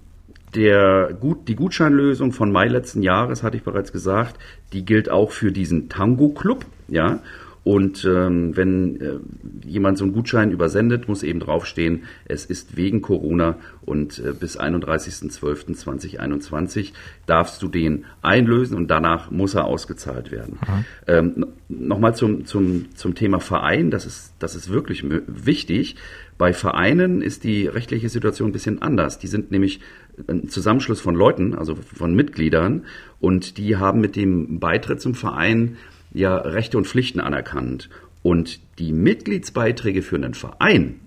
der 0.54 1.16
Gut, 1.18 1.48
die 1.48 1.56
Gutscheinlösung 1.56 2.32
von 2.32 2.52
Mai 2.52 2.68
letzten 2.68 3.02
Jahres, 3.02 3.42
hatte 3.42 3.56
ich 3.56 3.64
bereits 3.64 3.90
gesagt, 3.90 4.38
die 4.72 4.84
gilt 4.84 5.10
auch 5.10 5.32
für 5.32 5.50
diesen 5.50 5.88
Tango-Club. 5.88 6.64
Ja, 6.88 7.20
und 7.64 8.04
ähm, 8.04 8.56
wenn 8.56 9.00
äh, 9.00 9.18
jemand 9.66 9.98
so 9.98 10.04
einen 10.04 10.12
Gutschein 10.12 10.52
übersendet, 10.52 11.08
muss 11.08 11.22
eben 11.22 11.40
draufstehen, 11.40 12.02
es 12.26 12.44
ist 12.44 12.76
wegen 12.76 13.00
Corona 13.00 13.56
und 13.80 14.18
äh, 14.18 14.34
bis 14.38 14.60
31.12.2021 14.60 16.92
darfst 17.24 17.62
du 17.62 17.68
den 17.68 18.04
einlösen 18.20 18.76
und 18.76 18.88
danach 18.88 19.30
muss 19.30 19.54
er 19.54 19.64
ausgezahlt 19.64 20.30
werden. 20.30 20.58
Mhm. 20.60 20.84
Ähm, 21.06 21.46
Nochmal 21.66 22.14
zum, 22.14 22.44
zum, 22.44 22.94
zum 22.94 23.14
Thema 23.14 23.40
Verein, 23.40 23.90
das 23.90 24.04
ist, 24.04 24.34
das 24.38 24.54
ist 24.54 24.68
wirklich 24.68 25.02
wichtig. 25.26 25.96
Bei 26.36 26.52
Vereinen 26.52 27.22
ist 27.22 27.42
die 27.42 27.66
rechtliche 27.66 28.10
Situation 28.10 28.50
ein 28.50 28.52
bisschen 28.52 28.82
anders. 28.82 29.18
Die 29.18 29.28
sind 29.28 29.50
nämlich 29.50 29.80
ein 30.28 30.50
Zusammenschluss 30.50 31.00
von 31.00 31.14
Leuten, 31.14 31.54
also 31.54 31.74
von 31.74 32.14
Mitgliedern, 32.14 32.84
und 33.18 33.56
die 33.56 33.76
haben 33.76 34.02
mit 34.02 34.14
dem 34.14 34.60
Beitritt 34.60 35.00
zum 35.00 35.14
Verein 35.14 35.78
ja 36.14 36.36
Rechte 36.36 36.78
und 36.78 36.86
Pflichten 36.86 37.20
anerkannt. 37.20 37.90
Und 38.22 38.60
die 38.78 38.92
Mitgliedsbeiträge 38.92 40.00
für 40.00 40.16
einen 40.16 40.32
Verein, 40.32 41.00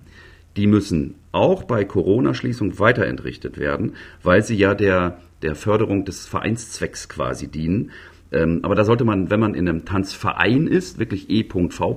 die 0.56 0.68
müssen 0.68 1.16
auch 1.32 1.64
bei 1.64 1.84
Corona-Schließung 1.84 2.78
weiterentrichtet 2.80 3.58
werden, 3.58 3.94
weil 4.22 4.44
sie 4.44 4.56
ja 4.56 4.76
der, 4.76 5.20
der 5.42 5.56
Förderung 5.56 6.06
des 6.06 6.28
Vereinszwecks 6.28 7.10
quasi 7.10 7.48
dienen. 7.48 7.92
Ähm, 8.32 8.60
aber 8.64 8.76
da 8.76 8.84
sollte 8.84 9.06
man, 9.06 9.30
wenn 9.30 9.40
man 9.40 9.54
in 9.54 9.70
einem 9.70 9.86
Tanzverein 9.86 10.68
ist, 10.68 11.00
wirklich 11.00 11.30
E.V. 11.30 11.94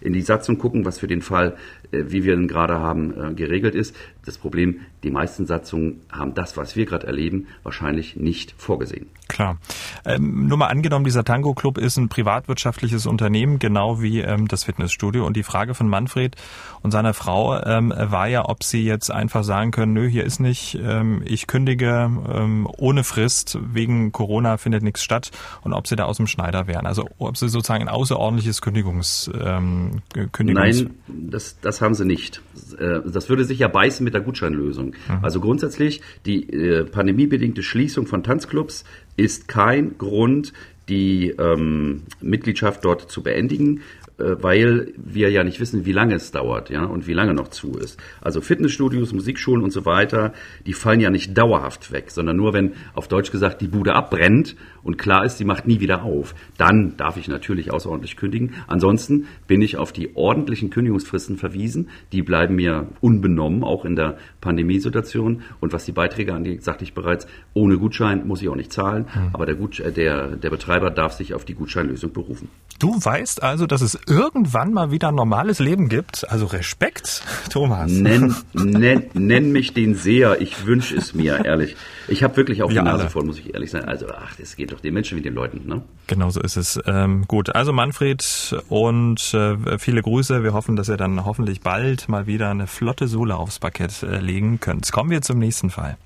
in 0.00 0.12
die 0.12 0.22
Satzung 0.22 0.58
gucken, 0.58 0.84
was 0.84 0.98
für 0.98 1.06
den 1.06 1.22
Fall, 1.22 1.56
wie 1.92 2.24
wir 2.24 2.34
ihn 2.34 2.48
gerade 2.48 2.78
haben, 2.78 3.12
äh, 3.18 3.34
geregelt 3.34 3.74
ist. 3.74 3.94
Das 4.24 4.38
Problem, 4.38 4.80
die 5.02 5.10
meisten 5.10 5.46
Satzungen 5.46 6.02
haben 6.12 6.34
das, 6.34 6.56
was 6.56 6.76
wir 6.76 6.84
gerade 6.84 7.06
erleben, 7.06 7.46
wahrscheinlich 7.62 8.16
nicht 8.16 8.54
vorgesehen. 8.58 9.06
Klar. 9.28 9.58
Ähm, 10.04 10.46
nur 10.46 10.58
mal 10.58 10.66
angenommen, 10.66 11.04
dieser 11.04 11.24
Tango 11.24 11.54
Club 11.54 11.78
ist 11.78 11.96
ein 11.96 12.08
privatwirtschaftliches 12.08 13.06
Unternehmen, 13.06 13.58
genau 13.58 14.02
wie 14.02 14.20
ähm, 14.20 14.48
das 14.48 14.64
Fitnessstudio. 14.64 15.24
Und 15.24 15.36
die 15.36 15.42
Frage 15.42 15.74
von 15.74 15.88
Manfred 15.88 16.36
und 16.82 16.90
seiner 16.90 17.14
Frau 17.14 17.60
ähm, 17.62 17.94
war 17.96 18.26
ja, 18.26 18.48
ob 18.48 18.62
sie 18.62 18.84
jetzt 18.84 19.10
einfach 19.10 19.44
sagen 19.44 19.70
können, 19.70 19.92
nö, 19.92 20.06
hier 20.06 20.24
ist 20.24 20.40
nicht, 20.40 20.78
ähm, 20.82 21.22
ich 21.24 21.46
kündige 21.46 22.10
ähm, 22.32 22.68
ohne 22.76 23.04
Frist, 23.04 23.58
wegen 23.62 24.12
Corona 24.12 24.56
findet 24.56 24.82
nichts 24.82 25.02
statt 25.02 25.30
und 25.62 25.72
ob 25.72 25.86
sie 25.86 25.96
da 25.96 26.04
aus 26.04 26.18
dem 26.18 26.26
Schneider 26.26 26.66
wären. 26.66 26.86
Also 26.86 27.08
ob 27.18 27.36
sie 27.36 27.48
sozusagen 27.48 27.82
ein 27.82 27.88
außerordentliches 27.88 28.60
Kündigungs, 28.60 29.30
ähm, 29.40 30.02
Kündigungs 30.32 30.82
Nein, 30.82 30.90
das, 31.06 31.58
das 31.60 31.79
haben 31.82 31.94
sie 31.94 32.04
nicht. 32.04 32.42
Äh, 32.78 33.00
das 33.06 33.28
würde 33.28 33.44
sich 33.44 33.58
ja 33.58 33.68
beißen 33.68 34.04
mit 34.04 34.14
der 34.14 34.20
Gutscheinlösung. 34.20 34.88
Mhm. 34.88 35.18
Also 35.22 35.40
grundsätzlich 35.40 36.00
die 36.26 36.48
äh, 36.50 36.84
pandemiebedingte 36.84 37.62
Schließung 37.62 38.06
von 38.06 38.22
Tanzclubs 38.22 38.84
ist 39.16 39.48
kein 39.48 39.98
Grund, 39.98 40.52
die 40.88 41.30
ähm, 41.38 42.02
Mitgliedschaft 42.20 42.84
dort 42.84 43.10
zu 43.10 43.22
beendigen. 43.22 43.82
Äh, 44.20 44.42
weil 44.42 44.92
wir 44.96 45.30
ja 45.30 45.44
nicht 45.44 45.60
wissen, 45.60 45.84
wie 45.84 45.92
lange 45.92 46.14
es 46.14 46.30
dauert, 46.30 46.70
ja, 46.70 46.84
und 46.84 47.06
wie 47.06 47.12
lange 47.12 47.34
noch 47.34 47.48
zu 47.48 47.72
ist. 47.72 47.98
Also 48.20 48.40
Fitnessstudios, 48.40 49.12
Musikschulen 49.12 49.62
und 49.64 49.72
so 49.72 49.86
weiter, 49.86 50.32
die 50.66 50.72
fallen 50.72 51.00
ja 51.00 51.10
nicht 51.10 51.36
dauerhaft 51.36 51.92
weg, 51.92 52.10
sondern 52.10 52.36
nur 52.36 52.52
wenn 52.52 52.72
auf 52.94 53.08
Deutsch 53.08 53.30
gesagt 53.30 53.60
die 53.60 53.68
Bude 53.68 53.94
abbrennt 53.94 54.56
und 54.82 54.98
klar 54.98 55.24
ist, 55.24 55.38
sie 55.38 55.44
macht 55.44 55.66
nie 55.66 55.80
wieder 55.80 56.02
auf, 56.02 56.34
dann 56.58 56.96
darf 56.96 57.16
ich 57.16 57.28
natürlich 57.28 57.72
außerordentlich 57.72 58.16
kündigen. 58.16 58.54
Ansonsten 58.66 59.26
bin 59.46 59.62
ich 59.62 59.76
auf 59.76 59.92
die 59.92 60.16
ordentlichen 60.16 60.70
Kündigungsfristen 60.70 61.36
verwiesen, 61.36 61.88
die 62.12 62.22
bleiben 62.22 62.54
mir 62.54 62.88
unbenommen, 63.00 63.64
auch 63.64 63.84
in 63.84 63.96
der 63.96 64.18
Pandemiesituation. 64.40 65.42
Und 65.60 65.72
was 65.72 65.84
die 65.84 65.92
Beiträge 65.92 66.34
angeht, 66.34 66.62
sagte 66.62 66.84
ich 66.84 66.94
bereits, 66.94 67.26
ohne 67.54 67.78
Gutschein 67.78 68.26
muss 68.26 68.42
ich 68.42 68.48
auch 68.48 68.56
nicht 68.56 68.72
zahlen, 68.72 69.06
mhm. 69.14 69.30
aber 69.32 69.46
der, 69.46 69.54
Gut, 69.54 69.80
äh, 69.80 69.92
der, 69.92 70.36
der 70.36 70.50
Betreiber 70.50 70.90
darf 70.90 71.12
sich 71.12 71.34
auf 71.34 71.44
die 71.44 71.54
Gutscheinlösung 71.54 72.12
berufen. 72.12 72.48
Du 72.78 72.94
weißt 72.94 73.42
also, 73.42 73.66
dass 73.66 73.82
es 73.82 73.98
irgendwann 74.10 74.72
mal 74.72 74.90
wieder 74.90 75.08
ein 75.08 75.14
normales 75.14 75.58
Leben 75.58 75.88
gibt. 75.88 76.28
Also 76.30 76.46
Respekt, 76.46 77.22
Thomas. 77.50 77.90
Nenn, 77.90 78.34
nenn, 78.52 79.04
nenn 79.14 79.52
mich 79.52 79.72
den 79.72 79.94
Seher. 79.94 80.40
Ich 80.40 80.66
wünsche 80.66 80.96
es 80.96 81.14
mir, 81.14 81.44
ehrlich. 81.44 81.76
Ich 82.08 82.22
habe 82.22 82.36
wirklich 82.36 82.62
auch 82.62 82.70
die 82.70 82.82
Nase 82.82 83.08
voll, 83.08 83.24
muss 83.24 83.38
ich 83.38 83.54
ehrlich 83.54 83.70
sein. 83.70 83.84
Also, 83.84 84.06
ach, 84.08 84.34
das 84.36 84.56
geht 84.56 84.72
doch 84.72 84.80
den 84.80 84.94
Menschen 84.94 85.16
wie 85.16 85.22
den 85.22 85.34
Leuten. 85.34 85.66
Ne? 85.66 85.82
Genau 86.08 86.30
so 86.30 86.40
ist 86.40 86.56
es. 86.56 86.80
Ähm, 86.86 87.24
gut, 87.28 87.54
also 87.54 87.72
Manfred 87.72 88.56
und 88.68 89.32
äh, 89.32 89.78
viele 89.78 90.02
Grüße. 90.02 90.42
Wir 90.42 90.52
hoffen, 90.52 90.76
dass 90.76 90.88
ihr 90.88 90.96
dann 90.96 91.24
hoffentlich 91.24 91.60
bald 91.60 92.08
mal 92.08 92.26
wieder 92.26 92.50
eine 92.50 92.66
flotte 92.66 93.06
Sohle 93.06 93.36
aufs 93.36 93.58
Parkett 93.60 94.02
äh, 94.02 94.18
legen 94.18 94.58
könnt. 94.60 94.90
Kommen 94.90 95.10
wir 95.10 95.22
zum 95.22 95.38
nächsten 95.38 95.70
Fall. 95.70 95.96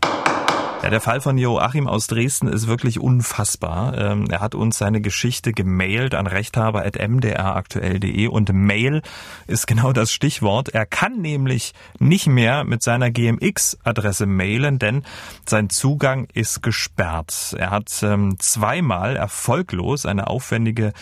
Ja, 0.85 0.91
der 0.91 1.01
Fall 1.01 1.23
von 1.23 1.39
Joachim 1.39 1.89
aus 1.89 2.09
Dresden 2.09 2.47
ist 2.47 2.67
wirklich 2.67 3.01
unfassbar. 3.01 3.97
Ähm, 3.97 4.27
er 4.29 4.43
hat 4.43 4.55
uns 4.55 4.77
seine 4.77 5.01
Geschichte 5.01 5.55
gemailt 5.55 6.15
an 6.15 6.27
rechthaber.mdraktuell.de 6.27 8.27
und 8.27 8.53
Mail 8.53 9.01
ist 9.47 9.67
genau 9.67 9.95
das 9.95 10.13
Stichwort. 10.13 10.69
Er 10.69 10.85
kann 10.85 11.23
nämlich 11.23 11.73
nicht 12.01 12.27
mehr 12.27 12.65
mit 12.65 12.83
seiner 12.83 13.11
GMX-Adresse 13.11 14.27
mailen, 14.27 14.79
denn 14.79 15.05
sein 15.47 15.71
Zugang 15.71 16.29
ist 16.35 16.63
gesperrt. 16.63 17.57
Er 17.59 17.71
hat 17.71 17.91
ähm, 18.03 18.37
zweimal 18.39 19.17
erfolglos 19.17 20.05
eine 20.05 20.27
aufwendige 20.27 20.93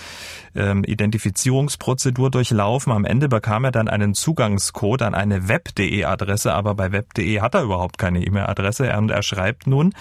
ähm, 0.55 0.85
Identifizierungsprozedur 0.85 2.31
durchlaufen. 2.31 2.93
Am 2.93 3.05
Ende 3.05 3.29
bekam 3.29 3.65
er 3.65 3.73
dann 3.73 3.89
einen 3.89 4.15
Zugangscode 4.15 5.03
an 5.03 5.17
eine 5.17 5.49
web.de-Adresse, 5.49 6.55
aber 6.55 6.77
bei 6.77 6.93
web.de 6.93 7.41
hat 7.41 7.57
er 7.57 7.63
überhaupt 7.63 7.99
keine 7.99 8.25
E-Mail-Adresse 8.25 8.97
und 8.97 9.11
er 9.11 9.25
schreibt 9.25 9.72
nun, 9.73 9.95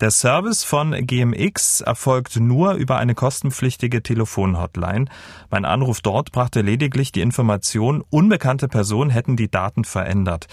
der 0.00 0.10
Service 0.10 0.64
von 0.64 0.92
GMX 0.92 1.80
erfolgt 1.80 2.36
nur 2.36 2.74
über 2.74 2.98
eine 2.98 3.14
kostenpflichtige 3.14 4.02
Telefonhotline. 4.02 5.06
Mein 5.50 5.64
Anruf 5.64 6.02
dort 6.02 6.30
brachte 6.30 6.60
lediglich 6.60 7.10
die 7.10 7.22
Information, 7.22 8.04
unbekannte 8.10 8.68
Personen 8.68 9.10
hätten 9.10 9.36
die 9.36 9.50
Daten 9.50 9.84
verändert. 9.84 10.46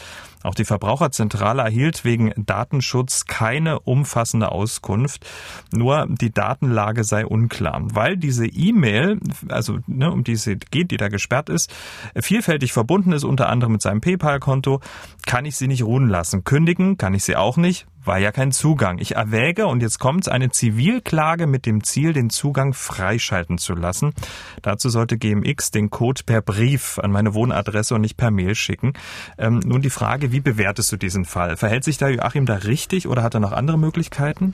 Auch 0.43 0.55
die 0.55 0.65
Verbraucherzentrale 0.65 1.61
erhielt 1.61 2.03
wegen 2.03 2.33
Datenschutz 2.35 3.25
keine 3.25 3.79
umfassende 3.79 4.51
Auskunft, 4.51 5.25
nur 5.71 6.07
die 6.09 6.31
Datenlage 6.31 7.03
sei 7.03 7.25
unklar. 7.25 7.81
Weil 7.93 8.17
diese 8.17 8.47
E-Mail, 8.47 9.19
also 9.49 9.79
ne, 9.85 10.11
um 10.11 10.23
die 10.23 10.33
es 10.33 10.49
geht, 10.71 10.91
die 10.91 10.97
da 10.97 11.09
gesperrt 11.09 11.49
ist, 11.49 11.71
vielfältig 12.15 12.73
verbunden 12.73 13.11
ist, 13.11 13.23
unter 13.23 13.49
anderem 13.49 13.73
mit 13.73 13.81
seinem 13.81 14.01
PayPal-Konto, 14.01 14.79
kann 15.25 15.45
ich 15.45 15.55
sie 15.55 15.67
nicht 15.67 15.83
ruhen 15.83 16.07
lassen. 16.07 16.43
Kündigen 16.43 16.97
kann 16.97 17.13
ich 17.13 17.23
sie 17.23 17.35
auch 17.35 17.57
nicht, 17.57 17.87
war 18.03 18.17
ja 18.17 18.31
kein 18.31 18.51
Zugang. 18.51 18.97
Ich 18.97 19.15
erwäge, 19.15 19.67
und 19.67 19.81
jetzt 19.81 19.99
kommt's, 19.99 20.27
eine 20.27 20.49
Zivilklage 20.49 21.47
mit 21.47 21.65
dem 21.65 21.83
Ziel, 21.83 22.13
den 22.13 22.29
Zugang 22.29 22.73
freischalten 22.73 23.57
zu 23.57 23.73
lassen. 23.73 24.13
Dazu 24.61 24.89
sollte 24.89 25.17
GMX 25.17 25.71
den 25.71 25.89
Code 25.89 26.23
per 26.25 26.41
Brief 26.41 26.99
an 26.99 27.11
meine 27.11 27.33
Wohnadresse 27.33 27.95
und 27.95 28.01
nicht 28.01 28.17
per 28.17 28.31
Mail 28.31 28.55
schicken. 28.55 28.93
Ähm, 29.37 29.61
nun 29.63 29.81
die 29.81 29.89
Frage, 29.89 30.31
wie 30.31 30.39
bewertest 30.39 30.91
du 30.91 30.97
diesen 30.97 31.25
Fall? 31.25 31.57
Verhält 31.57 31.83
sich 31.83 31.97
da 31.97 32.09
Joachim 32.09 32.45
da 32.45 32.55
richtig 32.55 33.07
oder 33.07 33.23
hat 33.23 33.33
er 33.33 33.39
noch 33.39 33.51
andere 33.51 33.77
Möglichkeiten? 33.77 34.53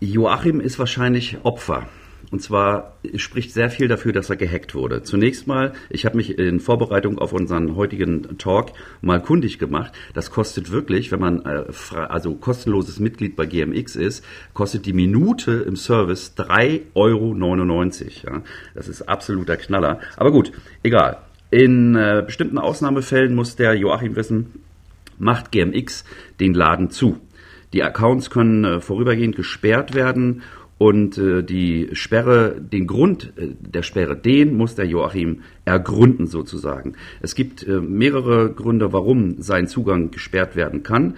Joachim 0.00 0.60
ist 0.60 0.78
wahrscheinlich 0.78 1.38
Opfer. 1.44 1.86
Und 2.30 2.40
zwar 2.40 2.96
spricht 3.16 3.52
sehr 3.52 3.70
viel 3.70 3.88
dafür, 3.88 4.12
dass 4.12 4.30
er 4.30 4.36
gehackt 4.36 4.74
wurde. 4.74 5.02
Zunächst 5.02 5.46
mal, 5.46 5.72
ich 5.88 6.06
habe 6.06 6.16
mich 6.16 6.38
in 6.38 6.60
Vorbereitung 6.60 7.18
auf 7.18 7.32
unseren 7.32 7.74
heutigen 7.74 8.38
Talk 8.38 8.72
mal 9.00 9.20
kundig 9.20 9.58
gemacht. 9.58 9.92
Das 10.14 10.30
kostet 10.30 10.70
wirklich, 10.70 11.10
wenn 11.10 11.20
man 11.20 11.44
äh, 11.44 11.64
also 11.96 12.34
kostenloses 12.34 13.00
Mitglied 13.00 13.34
bei 13.34 13.46
GMX 13.46 13.96
ist, 13.96 14.24
kostet 14.54 14.86
die 14.86 14.92
Minute 14.92 15.52
im 15.66 15.74
Service 15.74 16.34
3,99 16.36 16.94
Euro. 16.94 17.34
Ja, 18.26 18.42
das 18.74 18.88
ist 18.88 19.02
absoluter 19.02 19.56
Knaller. 19.56 19.98
Aber 20.16 20.30
gut, 20.30 20.52
egal. 20.82 21.18
In 21.50 21.96
äh, 21.96 22.22
bestimmten 22.24 22.58
Ausnahmefällen 22.58 23.34
muss 23.34 23.56
der 23.56 23.74
Joachim 23.74 24.14
wissen, 24.14 24.60
macht 25.18 25.50
GMX 25.50 26.04
den 26.38 26.54
Laden 26.54 26.90
zu. 26.90 27.18
Die 27.72 27.82
Accounts 27.82 28.30
können 28.30 28.64
äh, 28.64 28.80
vorübergehend 28.80 29.36
gesperrt 29.36 29.94
werden 29.94 30.42
und 30.80 31.18
äh, 31.18 31.42
die 31.42 31.90
Sperre, 31.92 32.58
den 32.58 32.86
Grund 32.86 33.34
äh, 33.36 33.48
der 33.60 33.82
Sperre, 33.82 34.16
den 34.16 34.56
muss 34.56 34.76
der 34.76 34.86
Joachim 34.86 35.42
ergründen 35.66 36.26
sozusagen. 36.26 36.94
Es 37.20 37.34
gibt 37.34 37.68
äh, 37.68 37.82
mehrere 37.82 38.50
Gründe, 38.50 38.90
warum 38.90 39.42
sein 39.42 39.68
Zugang 39.68 40.10
gesperrt 40.10 40.56
werden 40.56 40.82
kann. 40.82 41.16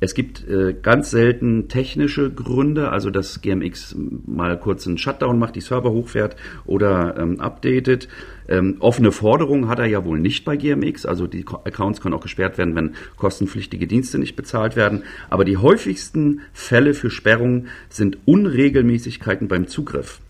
Es 0.00 0.14
gibt 0.14 0.46
äh, 0.48 0.74
ganz 0.80 1.10
selten 1.10 1.68
technische 1.68 2.30
Gründe, 2.30 2.90
also 2.90 3.10
dass 3.10 3.40
GMX 3.40 3.96
mal 4.26 4.58
kurz 4.58 4.86
einen 4.86 4.98
Shutdown 4.98 5.38
macht, 5.38 5.56
die 5.56 5.60
Server 5.60 5.90
hochfährt 5.90 6.36
oder 6.66 7.16
ähm, 7.18 7.40
updatet. 7.40 8.08
Ähm, 8.48 8.76
offene 8.78 9.10
Forderungen 9.10 9.68
hat 9.68 9.80
er 9.80 9.86
ja 9.86 10.04
wohl 10.04 10.20
nicht 10.20 10.44
bei 10.44 10.56
GMX, 10.56 11.04
also 11.04 11.26
die 11.26 11.44
Accounts 11.64 12.00
können 12.00 12.14
auch 12.14 12.22
gesperrt 12.22 12.58
werden, 12.58 12.76
wenn 12.76 12.94
kostenpflichtige 13.16 13.86
Dienste 13.86 14.18
nicht 14.18 14.36
bezahlt 14.36 14.76
werden. 14.76 15.02
Aber 15.30 15.44
die 15.44 15.56
häufigsten 15.56 16.42
Fälle 16.52 16.94
für 16.94 17.10
Sperrungen 17.10 17.66
sind 17.88 18.18
Unregelmäßigkeiten 18.24 19.48
beim 19.48 19.66
Zugriff. 19.66 20.20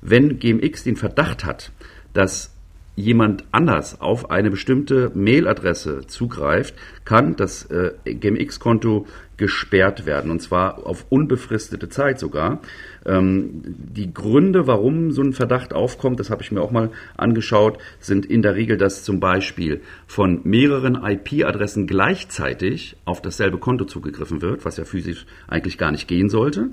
Wenn 0.00 0.40
GMX 0.40 0.82
den 0.82 0.96
Verdacht 0.96 1.44
hat, 1.44 1.70
dass 2.12 2.52
jemand 2.94 3.44
anders 3.52 4.00
auf 4.00 4.30
eine 4.30 4.50
bestimmte 4.50 5.10
Mailadresse 5.14 6.06
zugreift, 6.06 6.74
kann 7.04 7.36
das 7.36 7.64
äh, 7.70 7.92
GMX-Konto 8.04 9.06
gesperrt 9.38 10.06
werden 10.06 10.30
und 10.30 10.40
zwar 10.40 10.86
auf 10.86 11.06
unbefristete 11.08 11.88
Zeit 11.88 12.20
sogar. 12.20 12.60
Ähm, 13.04 13.62
die 13.64 14.12
Gründe, 14.12 14.66
warum 14.66 15.10
so 15.10 15.22
ein 15.22 15.32
Verdacht 15.32 15.72
aufkommt, 15.72 16.20
das 16.20 16.30
habe 16.30 16.42
ich 16.42 16.52
mir 16.52 16.60
auch 16.60 16.70
mal 16.70 16.90
angeschaut, 17.16 17.78
sind 17.98 18.26
in 18.26 18.42
der 18.42 18.54
Regel, 18.54 18.76
dass 18.76 19.02
zum 19.02 19.20
Beispiel 19.20 19.80
von 20.06 20.42
mehreren 20.44 21.02
IP-Adressen 21.02 21.86
gleichzeitig 21.86 22.96
auf 23.04 23.22
dasselbe 23.22 23.58
Konto 23.58 23.84
zugegriffen 23.84 24.42
wird, 24.42 24.64
was 24.64 24.76
ja 24.76 24.84
physisch 24.84 25.26
eigentlich 25.48 25.78
gar 25.78 25.90
nicht 25.90 26.06
gehen 26.06 26.28
sollte. 26.28 26.68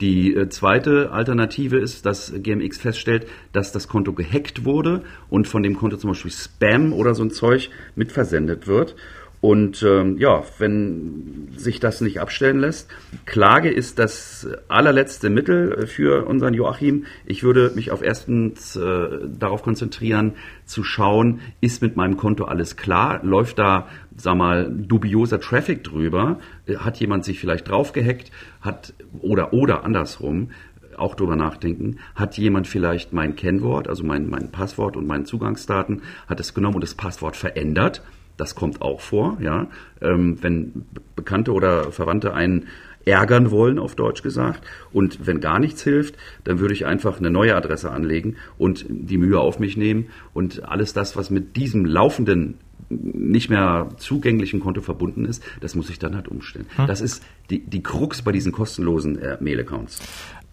Die 0.00 0.34
äh, 0.34 0.48
zweite 0.48 1.12
Alternative 1.12 1.78
ist, 1.78 2.04
dass 2.04 2.32
GMX 2.36 2.78
feststellt, 2.78 3.26
dass 3.52 3.72
das 3.72 3.86
Konto 3.86 4.12
gehackt 4.12 4.64
wurde 4.64 5.02
und 5.28 5.46
von 5.46 5.62
dem 5.62 5.76
Konto 5.76 5.96
zum 5.96 6.10
Beispiel 6.10 6.32
Spam 6.32 6.92
oder 6.92 7.14
so 7.14 7.22
ein 7.22 7.30
Zeug 7.30 7.70
mitversendet 7.94 8.66
wird. 8.66 8.96
Und 9.44 9.82
ähm, 9.82 10.16
ja, 10.16 10.42
wenn 10.56 11.48
sich 11.54 11.78
das 11.78 12.00
nicht 12.00 12.18
abstellen 12.18 12.60
lässt, 12.60 12.88
Klage 13.26 13.68
ist 13.68 13.98
das 13.98 14.48
allerletzte 14.68 15.28
Mittel 15.28 15.86
für 15.86 16.24
unseren 16.24 16.54
Joachim. 16.54 17.04
Ich 17.26 17.42
würde 17.42 17.70
mich 17.74 17.90
auf 17.90 18.02
erstens 18.02 18.74
äh, 18.74 19.06
darauf 19.28 19.62
konzentrieren, 19.62 20.32
zu 20.64 20.82
schauen, 20.82 21.40
ist 21.60 21.82
mit 21.82 21.94
meinem 21.94 22.16
Konto 22.16 22.44
alles 22.46 22.78
klar? 22.78 23.20
Läuft 23.22 23.58
da, 23.58 23.86
sag 24.16 24.34
mal, 24.34 24.72
dubioser 24.74 25.40
Traffic 25.40 25.84
drüber? 25.84 26.38
Hat 26.78 26.96
jemand 26.98 27.26
sich 27.26 27.38
vielleicht 27.38 27.68
draufgehackt? 27.68 28.32
Hat 28.62 28.94
oder 29.20 29.52
oder 29.52 29.84
andersrum? 29.84 30.52
auch 30.96 31.16
drüber 31.16 31.34
nachdenken. 31.34 31.98
Hat 32.14 32.38
jemand 32.38 32.68
vielleicht 32.68 33.12
mein 33.12 33.34
Kennwort, 33.34 33.88
also 33.88 34.04
mein, 34.04 34.30
mein 34.30 34.52
Passwort 34.52 34.96
und 34.96 35.08
meine 35.08 35.24
Zugangsdaten, 35.24 36.02
hat 36.28 36.38
es 36.38 36.54
genommen 36.54 36.76
und 36.76 36.84
das 36.84 36.94
Passwort 36.94 37.34
verändert? 37.36 38.00
Das 38.36 38.54
kommt 38.54 38.82
auch 38.82 39.00
vor, 39.00 39.38
ja. 39.40 39.68
Ähm, 40.00 40.38
wenn 40.42 40.86
Bekannte 41.14 41.52
oder 41.52 41.92
Verwandte 41.92 42.34
einen 42.34 42.66
ärgern 43.04 43.50
wollen, 43.50 43.78
auf 43.78 43.94
Deutsch 43.94 44.22
gesagt. 44.22 44.64
Und 44.92 45.26
wenn 45.26 45.40
gar 45.40 45.58
nichts 45.58 45.82
hilft, 45.82 46.16
dann 46.44 46.58
würde 46.58 46.74
ich 46.74 46.86
einfach 46.86 47.18
eine 47.18 47.30
neue 47.30 47.54
Adresse 47.54 47.90
anlegen 47.90 48.36
und 48.58 48.86
die 48.88 49.18
Mühe 49.18 49.38
auf 49.38 49.58
mich 49.58 49.76
nehmen 49.76 50.06
und 50.32 50.64
alles 50.64 50.92
das, 50.92 51.16
was 51.16 51.30
mit 51.30 51.56
diesem 51.56 51.84
laufenden 51.84 52.58
nicht 52.90 53.48
mehr 53.48 53.88
zugänglichen 53.96 54.60
Konto 54.60 54.82
verbunden 54.82 55.24
ist, 55.24 55.42
das 55.60 55.74
muss 55.74 55.88
ich 55.90 55.98
dann 55.98 56.14
halt 56.14 56.28
umstellen. 56.28 56.66
Hm. 56.76 56.86
Das 56.86 57.00
ist 57.00 57.22
die, 57.50 57.60
die 57.60 57.82
Krux 57.82 58.22
bei 58.22 58.30
diesen 58.30 58.52
kostenlosen 58.52 59.18
äh, 59.18 59.38
Mail-Accounts. 59.40 60.00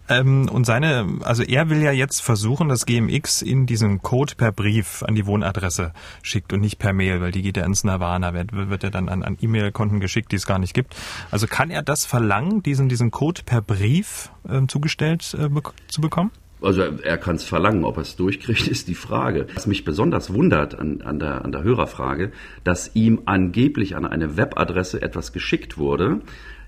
Ähm, 0.08 0.48
und 0.48 0.66
seine, 0.66 1.06
also 1.22 1.42
er 1.42 1.70
will 1.70 1.80
ja 1.80 1.92
jetzt 1.92 2.20
versuchen, 2.20 2.68
dass 2.68 2.86
GMX 2.86 3.42
in 3.42 3.66
diesen 3.66 4.02
Code 4.02 4.34
per 4.36 4.52
Brief 4.52 5.02
an 5.02 5.14
die 5.14 5.26
Wohnadresse 5.26 5.92
schickt 6.22 6.52
und 6.52 6.60
nicht 6.60 6.78
per 6.78 6.92
Mail, 6.92 7.20
weil 7.20 7.32
die 7.32 7.42
geht 7.42 7.56
ja 7.56 7.64
ins 7.64 7.84
Nirvana, 7.84 8.34
wird, 8.34 8.52
wird 8.52 8.82
ja 8.82 8.90
dann 8.90 9.08
an, 9.08 9.22
an 9.22 9.38
E-Mail-Konten 9.40 10.00
geschickt, 10.00 10.32
die 10.32 10.36
es 10.36 10.46
gar 10.46 10.58
nicht 10.58 10.74
gibt. 10.74 10.96
Also 11.30 11.46
kann 11.46 11.70
er 11.70 11.82
das 11.82 12.04
verlangen, 12.04 12.62
diesen, 12.62 12.88
diesen 12.88 13.10
Code 13.10 13.42
per 13.44 13.62
Brief 13.62 14.30
äh, 14.48 14.66
zugestellt 14.66 15.36
äh, 15.38 15.48
zu 15.88 16.00
bekommen? 16.00 16.30
Also 16.62 16.82
er 16.82 17.18
kann 17.18 17.36
es 17.36 17.44
verlangen, 17.44 17.84
ob 17.84 17.96
er 17.96 18.02
es 18.02 18.16
durchkriegt, 18.16 18.68
ist 18.68 18.88
die 18.88 18.94
Frage. 18.94 19.46
Was 19.54 19.66
mich 19.66 19.84
besonders 19.84 20.32
wundert 20.32 20.78
an, 20.78 21.02
an, 21.02 21.18
der, 21.18 21.44
an 21.44 21.52
der 21.52 21.62
Hörerfrage, 21.62 22.32
dass 22.64 22.94
ihm 22.94 23.22
angeblich 23.26 23.96
an 23.96 24.06
eine 24.06 24.36
Webadresse 24.36 25.02
etwas 25.02 25.32
geschickt 25.32 25.78
wurde, 25.78 26.20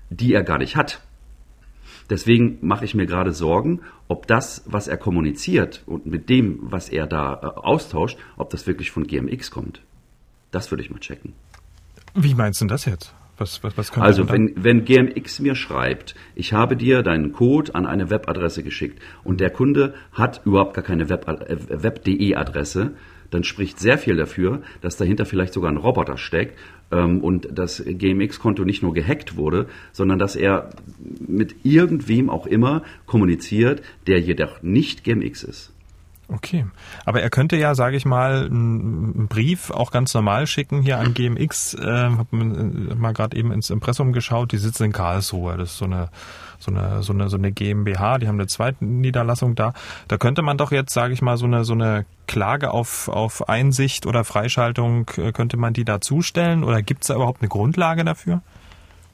die 0.09 0.33
er 0.33 0.43
gar 0.43 0.57
nicht 0.57 0.75
hat. 0.75 1.01
Deswegen 2.09 2.59
mache 2.61 2.85
ich 2.85 2.93
mir 2.93 3.05
gerade 3.05 3.31
Sorgen, 3.31 3.81
ob 4.07 4.27
das, 4.27 4.63
was 4.65 4.87
er 4.87 4.97
kommuniziert 4.97 5.83
und 5.85 6.05
mit 6.05 6.29
dem, 6.29 6.59
was 6.61 6.89
er 6.89 7.07
da 7.07 7.33
äh, 7.33 7.45
austauscht, 7.59 8.17
ob 8.37 8.49
das 8.51 8.67
wirklich 8.67 8.91
von 8.91 9.07
GMX 9.07 9.51
kommt. 9.51 9.81
Das 10.51 10.71
würde 10.71 10.83
ich 10.83 10.91
mal 10.91 10.99
checken. 10.99 11.33
Wie 12.13 12.35
meinst 12.35 12.61
du 12.61 12.65
das 12.65 12.85
jetzt? 12.85 13.13
Was, 13.37 13.61
was, 13.63 13.77
was 13.77 13.91
also 13.97 14.29
wenn, 14.29 14.53
wenn 14.55 14.85
GMX 14.85 15.39
mir 15.39 15.55
schreibt, 15.55 16.15
ich 16.35 16.53
habe 16.53 16.77
dir 16.77 17.03
deinen 17.03 17.33
Code 17.33 17.75
an 17.75 17.85
eine 17.85 18.09
Webadresse 18.09 18.63
geschickt 18.63 19.01
und 19.25 19.41
der 19.41 19.49
Kunde 19.49 19.93
hat 20.13 20.41
überhaupt 20.45 20.73
gar 20.73 20.85
keine 20.85 21.09
Web.de 21.09 22.29
Web 22.31 22.37
Adresse, 22.37 22.93
dann 23.35 23.43
spricht 23.43 23.79
sehr 23.79 23.97
viel 23.97 24.15
dafür, 24.15 24.61
dass 24.81 24.97
dahinter 24.97 25.25
vielleicht 25.25 25.53
sogar 25.53 25.71
ein 25.71 25.77
Roboter 25.77 26.17
steckt 26.17 26.57
ähm, 26.91 27.21
und 27.21 27.47
das 27.51 27.83
GMX-Konto 27.85 28.63
nicht 28.63 28.81
nur 28.81 28.93
gehackt 28.93 29.35
wurde, 29.35 29.67
sondern 29.91 30.17
dass 30.17 30.35
er 30.35 30.69
mit 31.19 31.55
irgendwem 31.63 32.29
auch 32.29 32.47
immer 32.47 32.83
kommuniziert, 33.05 33.83
der 34.07 34.19
jedoch 34.19 34.63
nicht 34.63 35.03
GMX 35.03 35.43
ist. 35.43 35.74
Okay, 36.27 36.65
aber 37.05 37.21
er 37.21 37.29
könnte 37.29 37.55
ja, 37.55 37.75
sage 37.75 37.97
ich 37.97 38.05
mal, 38.05 38.45
einen 38.45 39.27
Brief 39.27 39.69
auch 39.69 39.91
ganz 39.91 40.13
normal 40.13 40.47
schicken 40.47 40.81
hier 40.81 40.97
an 40.97 41.13
GMX. 41.13 41.75
Äh, 41.75 42.09
hab 42.17 42.31
mal 42.31 43.13
gerade 43.13 43.37
eben 43.37 43.51
ins 43.51 43.69
Impressum 43.69 44.11
geschaut. 44.11 44.51
Die 44.51 44.57
sitzen 44.57 44.85
in 44.85 44.91
Karlsruhe. 44.91 45.55
Das 45.57 45.71
ist 45.71 45.77
so 45.77 45.85
eine 45.85 46.09
so 46.57 46.71
eine 46.71 47.03
so 47.03 47.13
eine 47.13 47.29
so 47.29 47.37
eine 47.37 47.51
GmbH. 47.51 48.17
Die 48.17 48.27
haben 48.27 48.35
eine 48.35 48.47
zweite 48.47 48.83
Niederlassung 48.83 49.53
da. 49.53 49.73
Da 50.07 50.17
könnte 50.17 50.41
man 50.41 50.57
doch 50.57 50.71
jetzt, 50.71 50.93
sage 50.93 51.13
ich 51.13 51.21
mal, 51.21 51.37
so 51.37 51.45
eine 51.45 51.63
so 51.63 51.73
eine 51.73 52.05
Klage 52.25 52.71
auf 52.71 53.07
auf 53.07 53.47
Einsicht 53.47 54.07
oder 54.07 54.23
Freischaltung 54.23 55.11
äh, 55.17 55.31
könnte 55.31 55.57
man 55.57 55.73
die 55.73 55.85
da 55.85 56.01
zustellen 56.01 56.63
oder 56.63 56.81
gibt 56.81 57.03
es 57.03 57.09
da 57.09 57.15
überhaupt 57.15 57.41
eine 57.41 57.49
Grundlage 57.49 58.03
dafür? 58.03 58.41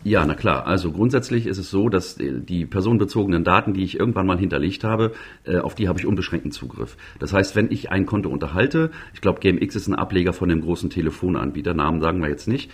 Ja, 0.03 0.25
na 0.25 0.33
klar. 0.33 0.65
Also 0.65 0.91
grundsätzlich 0.91 1.45
ist 1.45 1.59
es 1.59 1.69
so, 1.69 1.87
dass 1.87 2.17
die 2.17 2.65
personenbezogenen 2.65 3.43
Daten, 3.43 3.73
die 3.73 3.83
ich 3.83 3.99
irgendwann 3.99 4.25
mal 4.25 4.37
hinterlegt 4.39 4.83
habe, 4.83 5.11
äh, 5.43 5.59
auf 5.59 5.75
die 5.75 5.87
habe 5.87 5.99
ich 5.99 6.07
unbeschränkten 6.07 6.51
Zugriff. 6.51 6.97
Das 7.19 7.33
heißt, 7.33 7.55
wenn 7.55 7.69
ich 7.69 7.91
ein 7.91 8.07
Konto 8.07 8.29
unterhalte, 8.29 8.89
ich 9.13 9.21
glaube, 9.21 9.39
GMX 9.41 9.75
ist 9.75 9.87
ein 9.87 9.93
Ableger 9.93 10.33
von 10.33 10.49
dem 10.49 10.61
großen 10.61 10.89
Telefonanbieter, 10.89 11.75
Namen 11.75 12.01
sagen 12.01 12.19
wir 12.19 12.29
jetzt 12.29 12.47
nicht, 12.47 12.71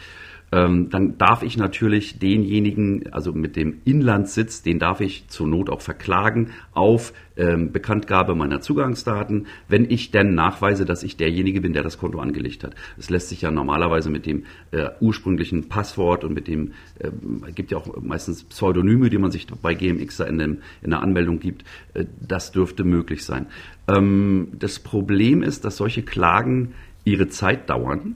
ähm, 0.51 0.89
dann 0.89 1.17
darf 1.17 1.43
ich 1.43 1.57
natürlich 1.57 2.19
denjenigen, 2.19 3.11
also 3.11 3.33
mit 3.33 3.57
dem 3.57 3.81
Inlandssitz, 3.83 4.63
den 4.63 4.79
darf 4.79 5.01
ich 5.01 5.27
zur 5.27 5.45
Not 5.47 5.69
auch 5.69 5.81
verklagen 5.81 6.51
auf 6.73 7.11
ähm, 7.35 7.73
Bekanntgabe 7.73 8.33
meiner 8.33 8.61
Zugangsdaten, 8.61 9.47
wenn 9.67 9.89
ich 9.89 10.11
denn 10.11 10.35
nachweise, 10.35 10.85
dass 10.85 11.03
ich 11.03 11.17
derjenige 11.17 11.59
bin, 11.59 11.73
der 11.73 11.83
das 11.83 11.97
Konto 11.97 12.19
angelegt 12.19 12.63
hat. 12.63 12.75
Es 12.97 13.09
lässt 13.09 13.27
sich 13.27 13.41
ja 13.41 13.51
normalerweise 13.51 14.09
mit 14.09 14.25
dem 14.25 14.45
äh, 14.71 14.89
ursprünglichen 15.01 15.67
Passwort 15.67 16.23
und 16.23 16.33
mit 16.33 16.47
dem, 16.47 16.71
äh, 16.99 17.11
gibt 17.51 17.71
ja 17.71 17.77
auch 17.77 18.01
meistens 18.01 18.45
Pseudonyme, 18.45 19.09
die 19.09 19.17
man 19.17 19.31
sich 19.31 19.47
bei 19.47 19.73
GMX 19.73 20.21
in, 20.21 20.37
dem, 20.37 20.57
in 20.81 20.91
der 20.91 21.01
Anmeldung 21.01 21.39
gibt, 21.39 21.65
äh, 21.93 22.05
das 22.25 22.53
dürfte 22.53 22.85
möglich 22.85 23.25
sein. 23.25 23.47
Ähm, 23.89 24.47
das 24.57 24.79
Problem 24.79 25.43
ist, 25.43 25.65
dass 25.65 25.75
solche 25.75 26.03
Klagen 26.03 26.73
ihre 27.03 27.27
Zeit 27.27 27.69
dauern 27.69 28.15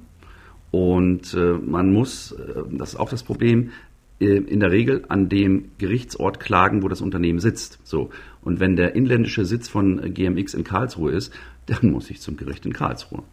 und 0.71 1.33
äh, 1.33 1.53
man 1.53 1.91
muss, 1.91 2.31
äh, 2.31 2.63
das 2.71 2.93
ist 2.93 2.95
auch 2.95 3.09
das 3.09 3.23
Problem, 3.23 3.71
äh, 4.19 4.37
in 4.37 4.61
der 4.61 4.71
Regel 4.71 5.03
an 5.09 5.27
dem 5.27 5.71
Gerichtsort 5.77 6.39
klagen, 6.39 6.81
wo 6.81 6.87
das 6.87 7.01
Unternehmen 7.01 7.39
sitzt. 7.39 7.79
So. 7.83 8.09
Und 8.41 8.59
wenn 8.59 8.75
der 8.77 8.95
inländische 8.95 9.45
Sitz 9.45 9.67
von 9.67 10.13
GMX 10.13 10.53
in 10.53 10.63
Karlsruhe 10.63 11.11
ist, 11.11 11.33
dann 11.65 11.91
muss 11.91 12.09
ich 12.09 12.21
zum 12.21 12.37
Gericht 12.37 12.65
in 12.65 12.73
Karlsruhe. 12.73 13.23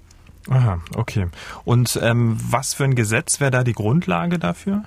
Aha, 0.49 0.81
okay. 0.97 1.27
Und 1.65 1.99
ähm, 2.03 2.37
was 2.51 2.75
für 2.75 2.85
ein 2.85 2.95
Gesetz 2.95 3.41
wäre 3.41 3.51
da 3.51 3.65
die 3.65 3.73
Grundlage 3.73 4.39
dafür? 4.39 4.83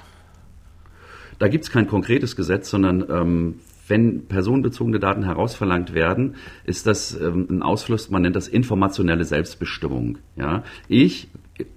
Da 1.40 1.48
gibt 1.48 1.66
es 1.66 1.72
kein 1.72 1.88
konkretes 1.88 2.36
Gesetz, 2.36 2.70
sondern 2.70 3.06
ähm, 3.10 3.56
wenn 3.88 4.28
personenbezogene 4.28 5.00
Daten 5.00 5.24
herausverlangt 5.24 5.94
werden, 5.94 6.36
ist 6.64 6.88
das 6.88 7.20
ähm, 7.20 7.48
ein 7.50 7.62
Ausfluss, 7.62 8.10
man 8.10 8.22
nennt 8.22 8.36
das 8.36 8.48
informationelle 8.48 9.26
Selbstbestimmung. 9.26 10.18
Ja? 10.36 10.64
Ich, 10.88 11.30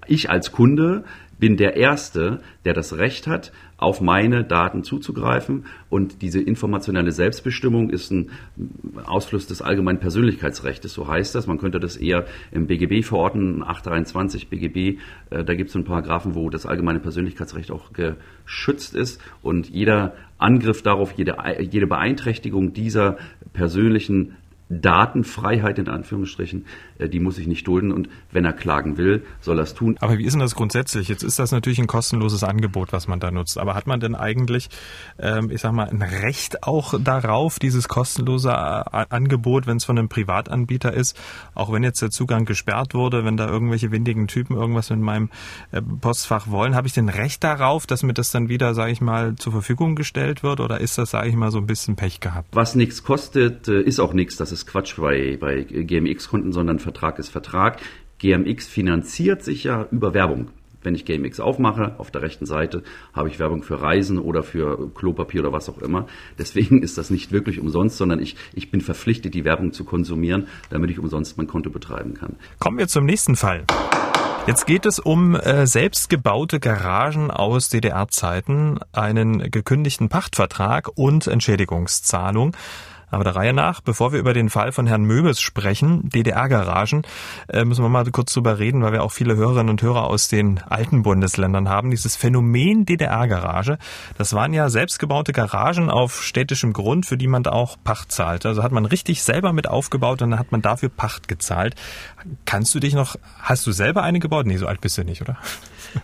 ich 0.07 0.29
als 0.29 0.51
Kunde 0.51 1.03
bin 1.37 1.57
der 1.57 1.75
Erste, 1.75 2.39
der 2.63 2.73
das 2.73 2.97
Recht 2.97 3.27
hat, 3.27 3.51
auf 3.77 3.99
meine 3.99 4.45
Daten 4.45 4.83
zuzugreifen. 4.83 5.65
Und 5.89 6.21
diese 6.21 6.39
informationelle 6.39 7.11
Selbstbestimmung 7.11 7.89
ist 7.89 8.11
ein 8.11 8.31
Ausfluss 9.05 9.45
des 9.45 9.61
allgemeinen 9.61 9.99
Persönlichkeitsrechts. 9.99 10.93
So 10.93 11.07
heißt 11.07 11.35
das. 11.35 11.45
Man 11.45 11.57
könnte 11.57 11.79
das 11.79 11.97
eher 11.97 12.25
im 12.51 12.67
BGB 12.67 13.05
verorten, 13.05 13.63
823 13.63 14.47
BGB. 14.49 14.99
Da 15.29 15.55
gibt 15.55 15.69
es 15.69 15.75
einen 15.75 15.83
Paragraphen, 15.83 16.35
wo 16.35 16.49
das 16.49 16.65
allgemeine 16.65 16.99
Persönlichkeitsrecht 16.99 17.69
auch 17.69 17.91
geschützt 17.91 18.95
ist. 18.95 19.21
Und 19.41 19.69
jeder 19.69 20.13
Angriff 20.37 20.83
darauf, 20.83 21.11
jede, 21.11 21.35
jede 21.59 21.87
Beeinträchtigung 21.87 22.73
dieser 22.73 23.17
persönlichen 23.51 24.35
Datenfreiheit 24.69 25.77
in 25.77 25.87
Anführungsstrichen, 25.87 26.65
äh, 26.97 27.07
die 27.07 27.19
muss 27.19 27.37
ich 27.37 27.47
nicht 27.47 27.67
dulden 27.67 27.91
und 27.91 28.09
wenn 28.31 28.45
er 28.45 28.53
klagen 28.53 28.97
will, 28.97 29.23
soll 29.41 29.59
er 29.59 29.63
es 29.63 29.73
tun. 29.73 29.97
Aber 29.99 30.17
wie 30.17 30.23
ist 30.23 30.33
denn 30.33 30.39
das 30.39 30.55
grundsätzlich? 30.55 31.07
Jetzt 31.07 31.23
ist 31.23 31.37
das 31.37 31.51
natürlich 31.51 31.79
ein 31.79 31.87
kostenloses 31.87 32.43
Angebot, 32.43 32.91
was 32.91 33.07
man 33.07 33.19
da 33.19 33.31
nutzt. 33.31 33.57
Aber 33.57 33.75
hat 33.75 33.85
man 33.85 33.99
denn 33.99 34.15
eigentlich, 34.15 34.69
ähm, 35.19 35.51
ich 35.51 35.61
sag 35.61 35.71
mal, 35.73 35.87
ein 35.87 36.01
Recht 36.01 36.63
auch 36.63 36.95
darauf, 36.99 37.59
dieses 37.59 37.87
kostenlose 37.87 38.49
äh, 38.49 39.05
Angebot, 39.09 39.67
wenn 39.67 39.77
es 39.77 39.85
von 39.85 39.97
einem 39.97 40.09
Privatanbieter 40.09 40.93
ist, 40.93 41.19
auch 41.53 41.71
wenn 41.71 41.83
jetzt 41.83 42.01
der 42.01 42.09
Zugang 42.09 42.45
gesperrt 42.45 42.93
wurde, 42.93 43.23
wenn 43.23 43.37
da 43.37 43.47
irgendwelche 43.47 43.91
windigen 43.91 44.27
Typen 44.27 44.55
irgendwas 44.55 44.89
mit 44.89 44.99
meinem 44.99 45.29
äh, 45.71 45.81
Postfach 45.81 46.47
wollen, 46.49 46.75
habe 46.75 46.87
ich 46.87 46.93
denn 46.93 47.09
Recht 47.09 47.43
darauf, 47.43 47.85
dass 47.85 48.01
mir 48.01 48.13
das 48.13 48.31
dann 48.31 48.49
wieder, 48.49 48.73
sage 48.73 48.91
ich 48.91 49.01
mal, 49.01 49.35
zur 49.35 49.51
Verfügung 49.51 49.95
gestellt 49.95 50.41
wird? 50.41 50.59
Oder 50.59 50.81
ist 50.81 50.97
das, 50.97 51.11
sage 51.11 51.29
ich 51.29 51.35
mal, 51.35 51.51
so 51.51 51.59
ein 51.59 51.67
bisschen 51.67 51.95
Pech 51.95 52.19
gehabt? 52.19 52.47
Was 52.53 52.73
nichts 52.73 53.03
kostet, 53.03 53.67
ist 53.67 53.99
auch 53.99 54.13
nichts. 54.13 54.37
Das 54.37 54.54
ist 54.55 54.65
Quatsch 54.65 54.95
bei, 54.97 55.37
bei 55.39 55.61
GMX-Kunden, 55.63 56.51
sondern 56.51 56.79
Vertrag 56.79 57.19
ist 57.19 57.29
Vertrag. 57.29 57.79
GMX 58.17 58.67
finanziert 58.67 59.43
sich 59.43 59.65
ja 59.65 59.87
über 59.91 60.13
Werbung. 60.13 60.47
Wenn 60.81 60.95
ich 60.95 61.03
GMX 61.03 61.39
aufmache, 61.39 61.95
auf 61.97 62.11
der 62.11 62.21
rechten 62.21 62.45
Seite 62.45 62.83
habe 63.13 63.27
ich 63.27 63.39
Werbung 63.39 63.63
für 63.63 63.81
Reisen 63.81 64.19
oder 64.19 64.43
für 64.43 64.89
Klopapier 64.93 65.41
oder 65.41 65.51
was 65.51 65.67
auch 65.67 65.79
immer. 65.79 66.07
Deswegen 66.37 66.81
ist 66.81 66.97
das 66.97 67.09
nicht 67.09 67.31
wirklich 67.31 67.59
umsonst, 67.59 67.97
sondern 67.97 68.21
ich, 68.21 68.35
ich 68.53 68.71
bin 68.71 68.81
verpflichtet, 68.81 69.33
die 69.33 69.43
Werbung 69.43 69.73
zu 69.73 69.83
konsumieren, 69.83 70.47
damit 70.69 70.91
ich 70.91 70.99
umsonst 70.99 71.37
mein 71.37 71.47
Konto 71.47 71.69
betreiben 71.71 72.13
kann. 72.13 72.35
Kommen 72.59 72.77
wir 72.77 72.87
zum 72.87 73.05
nächsten 73.05 73.35
Fall. 73.35 73.65
Jetzt 74.47 74.67
geht 74.67 74.85
es 74.85 74.99
um 74.99 75.35
äh, 75.35 75.65
selbstgebaute 75.65 76.59
Garagen 76.59 77.31
aus 77.31 77.69
DDR-Zeiten, 77.69 78.77
einen 78.93 79.49
gekündigten 79.49 80.07
Pachtvertrag 80.07 80.87
und 80.93 81.25
Entschädigungszahlung. 81.25 82.55
Aber 83.15 83.23
der 83.23 83.37
Reihe 83.37 83.53
nach, 83.53 83.79
bevor 83.79 84.11
wir 84.11 84.19
über 84.19 84.33
den 84.33 84.49
Fall 84.49 84.73
von 84.73 84.87
Herrn 84.87 85.05
Möbes 85.05 85.39
sprechen, 85.39 86.09
DDR-Garagen, 86.09 87.03
äh, 87.47 87.63
müssen 87.63 87.81
wir 87.81 87.87
mal 87.87 88.03
kurz 88.11 88.33
drüber 88.33 88.59
reden, 88.59 88.81
weil 88.81 88.91
wir 88.91 89.03
auch 89.03 89.13
viele 89.13 89.37
Hörerinnen 89.37 89.69
und 89.69 89.81
Hörer 89.81 90.07
aus 90.07 90.27
den 90.27 90.59
alten 90.63 91.03
Bundesländern 91.03 91.69
haben. 91.69 91.91
Dieses 91.91 92.17
Phänomen 92.17 92.85
DDR-Garage, 92.85 93.77
das 94.17 94.33
waren 94.33 94.51
ja 94.51 94.67
selbstgebaute 94.67 95.31
Garagen 95.31 95.89
auf 95.89 96.21
städtischem 96.21 96.73
Grund, 96.73 97.05
für 97.05 97.15
die 97.15 97.27
man 97.27 97.43
da 97.43 97.51
auch 97.51 97.77
Pacht 97.81 98.11
zahlt. 98.11 98.45
Also 98.45 98.63
hat 98.63 98.73
man 98.73 98.83
richtig 98.83 99.23
selber 99.23 99.53
mit 99.53 99.69
aufgebaut 99.69 100.21
und 100.21 100.31
dann 100.31 100.39
hat 100.39 100.51
man 100.51 100.61
dafür 100.61 100.89
Pacht 100.89 101.29
gezahlt. 101.29 101.75
Kannst 102.43 102.75
du 102.75 102.81
dich 102.81 102.95
noch, 102.95 103.15
hast 103.39 103.65
du 103.65 103.71
selber 103.71 104.03
eine 104.03 104.19
gebaut? 104.19 104.45
Nee, 104.45 104.57
so 104.57 104.67
alt 104.67 104.81
bist 104.81 104.97
du 104.97 105.05
nicht, 105.05 105.21
oder? 105.21 105.37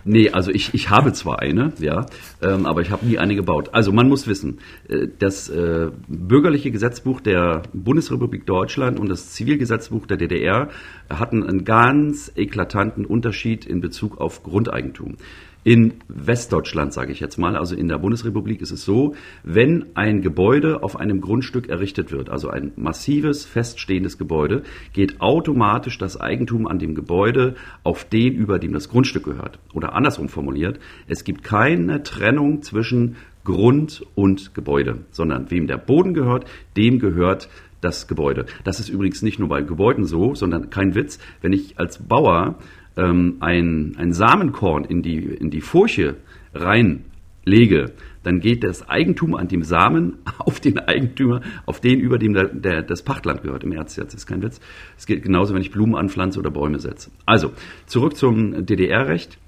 Nee, 0.04 0.30
also 0.30 0.50
ich, 0.50 0.74
ich 0.74 0.90
habe 0.90 1.12
zwar 1.12 1.40
eine, 1.40 1.72
ja, 1.78 2.06
ähm, 2.42 2.66
aber 2.66 2.80
ich 2.80 2.90
habe 2.90 3.06
nie 3.06 3.18
eine 3.18 3.34
gebaut. 3.34 3.70
Also 3.72 3.92
man 3.92 4.08
muss 4.08 4.26
wissen, 4.26 4.58
äh, 4.88 5.08
das 5.18 5.48
äh, 5.48 5.90
bürgerliche 6.08 6.70
Gesetzbuch 6.70 7.20
der 7.20 7.62
Bundesrepublik 7.72 8.46
Deutschland 8.46 8.98
und 8.98 9.08
das 9.08 9.30
Zivilgesetzbuch 9.30 10.06
der 10.06 10.16
DDR 10.16 10.68
hatten 11.08 11.42
einen 11.42 11.64
ganz 11.64 12.32
eklatanten 12.36 13.04
Unterschied 13.04 13.66
in 13.66 13.80
Bezug 13.80 14.20
auf 14.20 14.42
Grundeigentum. 14.42 15.16
In 15.64 15.94
Westdeutschland, 16.08 16.92
sage 16.92 17.12
ich 17.12 17.20
jetzt 17.20 17.38
mal, 17.38 17.56
also 17.56 17.76
in 17.76 17.86
der 17.86 17.98
Bundesrepublik 17.98 18.60
ist 18.62 18.72
es 18.72 18.84
so, 18.84 19.14
wenn 19.44 19.86
ein 19.94 20.20
Gebäude 20.20 20.82
auf 20.82 20.98
einem 20.98 21.20
Grundstück 21.20 21.68
errichtet 21.68 22.10
wird, 22.10 22.30
also 22.30 22.48
ein 22.48 22.72
massives, 22.74 23.44
feststehendes 23.44 24.18
Gebäude, 24.18 24.64
geht 24.92 25.20
automatisch 25.20 25.98
das 25.98 26.20
Eigentum 26.20 26.66
an 26.66 26.80
dem 26.80 26.96
Gebäude 26.96 27.54
auf 27.84 28.04
den 28.04 28.34
über, 28.34 28.58
dem 28.58 28.72
das 28.72 28.88
Grundstück 28.88 29.22
gehört. 29.22 29.60
Oder 29.72 29.94
andersrum 29.94 30.28
formuliert, 30.28 30.80
es 31.06 31.22
gibt 31.22 31.44
keine 31.44 32.02
Trennung 32.02 32.62
zwischen 32.62 33.14
Grund 33.44 34.04
und 34.16 34.54
Gebäude, 34.54 34.98
sondern 35.12 35.52
wem 35.52 35.68
der 35.68 35.78
Boden 35.78 36.12
gehört, 36.12 36.44
dem 36.76 36.98
gehört 36.98 37.48
das 37.80 38.08
Gebäude. 38.08 38.46
Das 38.64 38.80
ist 38.80 38.88
übrigens 38.88 39.22
nicht 39.22 39.38
nur 39.38 39.48
bei 39.48 39.62
Gebäuden 39.62 40.06
so, 40.06 40.34
sondern 40.34 40.70
kein 40.70 40.96
Witz. 40.96 41.20
Wenn 41.40 41.52
ich 41.52 41.78
als 41.78 41.98
Bauer 41.98 42.56
ähm, 42.96 43.36
ein, 43.40 43.94
ein 43.96 44.12
Samenkorn 44.12 44.84
in 44.84 45.02
die, 45.02 45.18
in 45.18 45.50
die 45.50 45.60
Furche 45.60 46.16
reinlege, 46.54 47.92
dann 48.22 48.40
geht 48.40 48.62
das 48.62 48.88
Eigentum 48.88 49.34
an 49.34 49.48
dem 49.48 49.62
Samen 49.62 50.18
auf 50.38 50.60
den 50.60 50.78
Eigentümer, 50.78 51.40
auf 51.66 51.80
den, 51.80 52.00
über 52.00 52.18
dem 52.18 52.34
der, 52.34 52.48
der, 52.48 52.82
das 52.82 53.02
Pachtland 53.02 53.42
gehört. 53.42 53.64
Im 53.64 53.72
Ernst, 53.72 53.98
ist 53.98 54.26
kein 54.26 54.42
Witz. 54.42 54.60
Es 54.96 55.06
geht 55.06 55.22
genauso, 55.22 55.54
wenn 55.54 55.62
ich 55.62 55.70
Blumen 55.70 55.94
anpflanze 55.94 56.38
oder 56.38 56.50
Bäume 56.50 56.78
setze. 56.78 57.10
Also, 57.26 57.52
zurück 57.86 58.16
zum 58.16 58.66
DDR-Recht. 58.66 59.38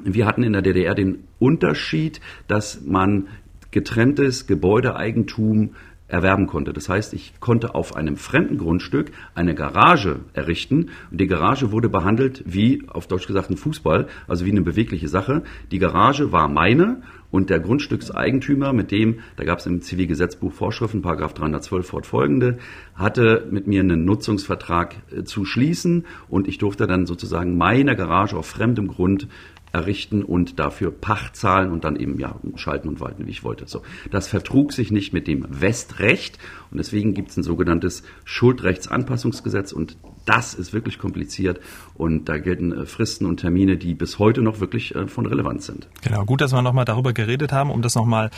Wir 0.00 0.26
hatten 0.26 0.44
in 0.44 0.52
der 0.52 0.62
DDR 0.62 0.94
den 0.94 1.24
Unterschied, 1.38 2.20
dass 2.46 2.82
man 2.84 3.28
getrenntes 3.70 4.46
Gebäudeeigentum 4.46 5.74
erwerben 6.08 6.46
konnte. 6.46 6.72
Das 6.72 6.88
heißt, 6.88 7.14
ich 7.14 7.34
konnte 7.38 7.74
auf 7.74 7.94
einem 7.94 8.16
fremden 8.16 8.58
Grundstück 8.58 9.12
eine 9.34 9.54
Garage 9.54 10.20
errichten 10.32 10.90
und 11.10 11.20
die 11.20 11.26
Garage 11.26 11.70
wurde 11.70 11.88
behandelt 11.88 12.42
wie, 12.46 12.82
auf 12.88 13.06
Deutsch 13.06 13.26
gesagt, 13.26 13.50
ein 13.50 13.56
Fußball, 13.56 14.08
also 14.26 14.44
wie 14.44 14.50
eine 14.50 14.62
bewegliche 14.62 15.08
Sache. 15.08 15.42
Die 15.70 15.78
Garage 15.78 16.32
war 16.32 16.48
meine 16.48 17.02
und 17.30 17.50
der 17.50 17.60
Grundstückseigentümer, 17.60 18.72
mit 18.72 18.90
dem, 18.90 19.20
da 19.36 19.44
gab 19.44 19.58
es 19.58 19.66
im 19.66 19.82
Zivilgesetzbuch 19.82 20.52
Vorschriften, 20.52 21.02
Paragraph 21.02 21.34
312 21.34 21.86
fortfolgende, 21.86 22.58
hatte 22.94 23.46
mit 23.50 23.66
mir 23.66 23.80
einen 23.80 24.04
Nutzungsvertrag 24.04 24.96
äh, 25.14 25.24
zu 25.24 25.44
schließen 25.44 26.06
und 26.28 26.48
ich 26.48 26.58
durfte 26.58 26.86
dann 26.86 27.06
sozusagen 27.06 27.58
meine 27.58 27.96
Garage 27.96 28.36
auf 28.36 28.46
fremdem 28.46 28.88
Grund 28.88 29.28
errichten 29.72 30.22
und 30.22 30.58
dafür 30.58 30.90
Pacht 30.90 31.36
zahlen 31.36 31.70
und 31.70 31.84
dann 31.84 31.96
eben 31.96 32.18
ja 32.18 32.38
schalten 32.56 32.88
und 32.88 33.00
walten, 33.00 33.26
wie 33.26 33.30
ich 33.30 33.44
wollte. 33.44 33.66
So, 33.66 33.82
das 34.10 34.28
vertrug 34.28 34.72
sich 34.72 34.90
nicht 34.90 35.12
mit 35.12 35.26
dem 35.26 35.46
Westrecht 35.48 36.38
und 36.70 36.78
deswegen 36.78 37.14
gibt 37.14 37.30
es 37.30 37.36
ein 37.36 37.42
sogenanntes 37.42 38.02
Schuldrechtsanpassungsgesetz 38.24 39.72
und 39.72 39.96
das 40.28 40.52
ist 40.52 40.74
wirklich 40.74 40.98
kompliziert 40.98 41.58
und 41.94 42.28
da 42.28 42.38
gelten 42.38 42.72
äh, 42.72 42.86
Fristen 42.86 43.24
und 43.24 43.38
Termine, 43.38 43.78
die 43.78 43.94
bis 43.94 44.18
heute 44.18 44.42
noch 44.42 44.60
wirklich 44.60 44.94
äh, 44.94 45.08
von 45.08 45.26
Relevanz 45.26 45.66
sind. 45.66 45.88
Genau, 46.02 46.24
gut, 46.24 46.42
dass 46.42 46.52
wir 46.52 46.60
nochmal 46.60 46.84
darüber 46.84 47.14
geredet 47.14 47.52
haben, 47.52 47.70
um 47.70 47.80
das 47.80 47.94
nochmal 47.94 48.30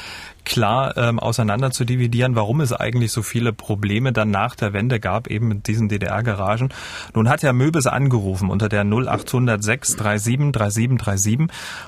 klar 0.45 0.97
ähm, 0.97 1.19
auseinander 1.19 1.73
zu 1.73 1.85
dividieren, 1.85 2.37
warum 2.37 2.61
es 2.61 2.73
eigentlich 2.73 3.11
so 3.11 3.23
viele 3.23 3.53
Probleme 3.53 4.13
dann 4.13 4.31
nach 4.31 4.55
der 4.55 4.73
Wende 4.73 5.01
gab, 5.01 5.27
eben 5.27 5.49
mit 5.49 5.67
diesen 5.67 5.89
DDR-Garagen. 5.89 6.69
Nun 7.15 7.29
hat 7.29 7.43
Herr 7.43 7.53
Möbes 7.53 7.89
angerufen 7.89 8.51
unter 8.51 8.69
der 8.69 8.85
0806 8.85 9.89
37 9.89 10.25
37 10.25 10.71
37 10.75 11.39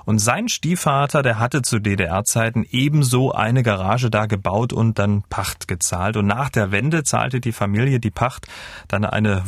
und 0.05 0.19
sein 0.19 0.49
Stiefvater, 0.49 1.23
der 1.23 1.38
hatte 1.38 1.62
zu 1.62 1.79
DDR-Zeiten 1.79 2.67
ebenso 2.71 3.33
eine 3.33 3.62
Garage 3.62 4.11
da 4.11 4.27
gebaut 4.27 4.73
und 4.73 4.99
dann 4.99 5.23
Pacht 5.31 5.69
gezahlt 5.69 6.17
und 6.17 6.27
nach 6.27 6.51
der 6.51 6.73
Wende 6.73 7.05
zahlte 7.05 7.41
die 7.41 7.53
Familie 7.53 8.01
die 8.01 8.11
Pacht 8.11 8.49
dann 8.88 9.05
eine 9.05 9.43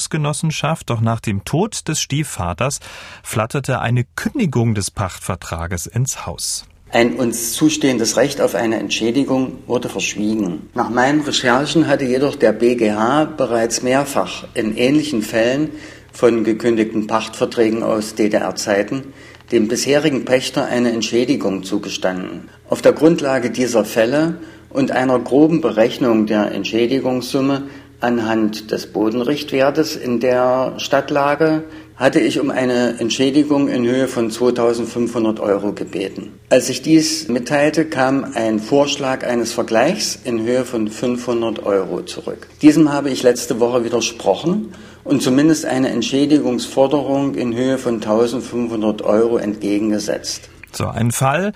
Wohnungsgenossenschaft, 0.00 0.88
doch 0.88 1.02
nach 1.02 1.20
dem 1.20 1.44
Tod 1.44 1.86
des 1.86 2.00
Stiefvaters 2.00 2.80
flatterte 3.22 3.80
eine 3.80 4.04
Kündigung 4.16 4.74
des 4.74 4.90
Pachtvertrages 4.90 5.86
ins 5.86 6.24
Haus. 6.26 6.64
Ein 6.90 7.14
uns 7.14 7.52
zustehendes 7.52 8.16
Recht 8.16 8.40
auf 8.40 8.54
eine 8.54 8.78
Entschädigung 8.78 9.58
wurde 9.66 9.88
verschwiegen. 9.90 10.70
Nach 10.74 10.88
meinen 10.88 11.20
Recherchen 11.20 11.86
hatte 11.86 12.04
jedoch 12.04 12.34
der 12.34 12.52
BGH 12.52 13.26
bereits 13.36 13.82
mehrfach 13.82 14.44
in 14.54 14.76
ähnlichen 14.76 15.22
Fällen 15.22 15.70
von 16.12 16.42
gekündigten 16.44 17.06
Pachtverträgen 17.06 17.82
aus 17.82 18.14
DDR-Zeiten 18.14 19.12
dem 19.52 19.66
bisherigen 19.66 20.24
Pächter 20.24 20.66
eine 20.66 20.92
Entschädigung 20.92 21.64
zugestanden. 21.64 22.48
Auf 22.68 22.82
der 22.82 22.92
Grundlage 22.92 23.50
dieser 23.50 23.84
Fälle 23.84 24.36
und 24.68 24.92
einer 24.92 25.18
groben 25.18 25.60
Berechnung 25.60 26.26
der 26.26 26.52
Entschädigungssumme 26.52 27.64
anhand 28.00 28.70
des 28.70 28.86
Bodenrichtwertes 28.86 29.96
in 29.96 30.20
der 30.20 30.74
Stadtlage 30.78 31.64
hatte 31.96 32.18
ich 32.18 32.40
um 32.40 32.50
eine 32.50 32.98
Entschädigung 32.98 33.68
in 33.68 33.84
Höhe 33.84 34.08
von 34.08 34.30
2500 34.30 35.38
Euro 35.38 35.72
gebeten. 35.72 36.32
Als 36.48 36.70
ich 36.70 36.80
dies 36.80 37.28
mitteilte, 37.28 37.84
kam 37.84 38.24
ein 38.34 38.58
Vorschlag 38.58 39.26
eines 39.26 39.52
Vergleichs 39.52 40.18
in 40.24 40.42
Höhe 40.42 40.64
von 40.64 40.88
500 40.88 41.62
Euro 41.66 42.02
zurück. 42.02 42.48
Diesem 42.62 42.90
habe 42.90 43.10
ich 43.10 43.22
letzte 43.22 43.60
Woche 43.60 43.84
widersprochen 43.84 44.72
und 45.04 45.22
zumindest 45.22 45.66
eine 45.66 45.90
Entschädigungsforderung 45.90 47.34
in 47.34 47.54
Höhe 47.54 47.76
von 47.76 47.96
1500 47.96 49.02
Euro 49.02 49.36
entgegengesetzt. 49.36 50.48
So, 50.72 50.86
ein 50.86 51.10
Fall 51.10 51.52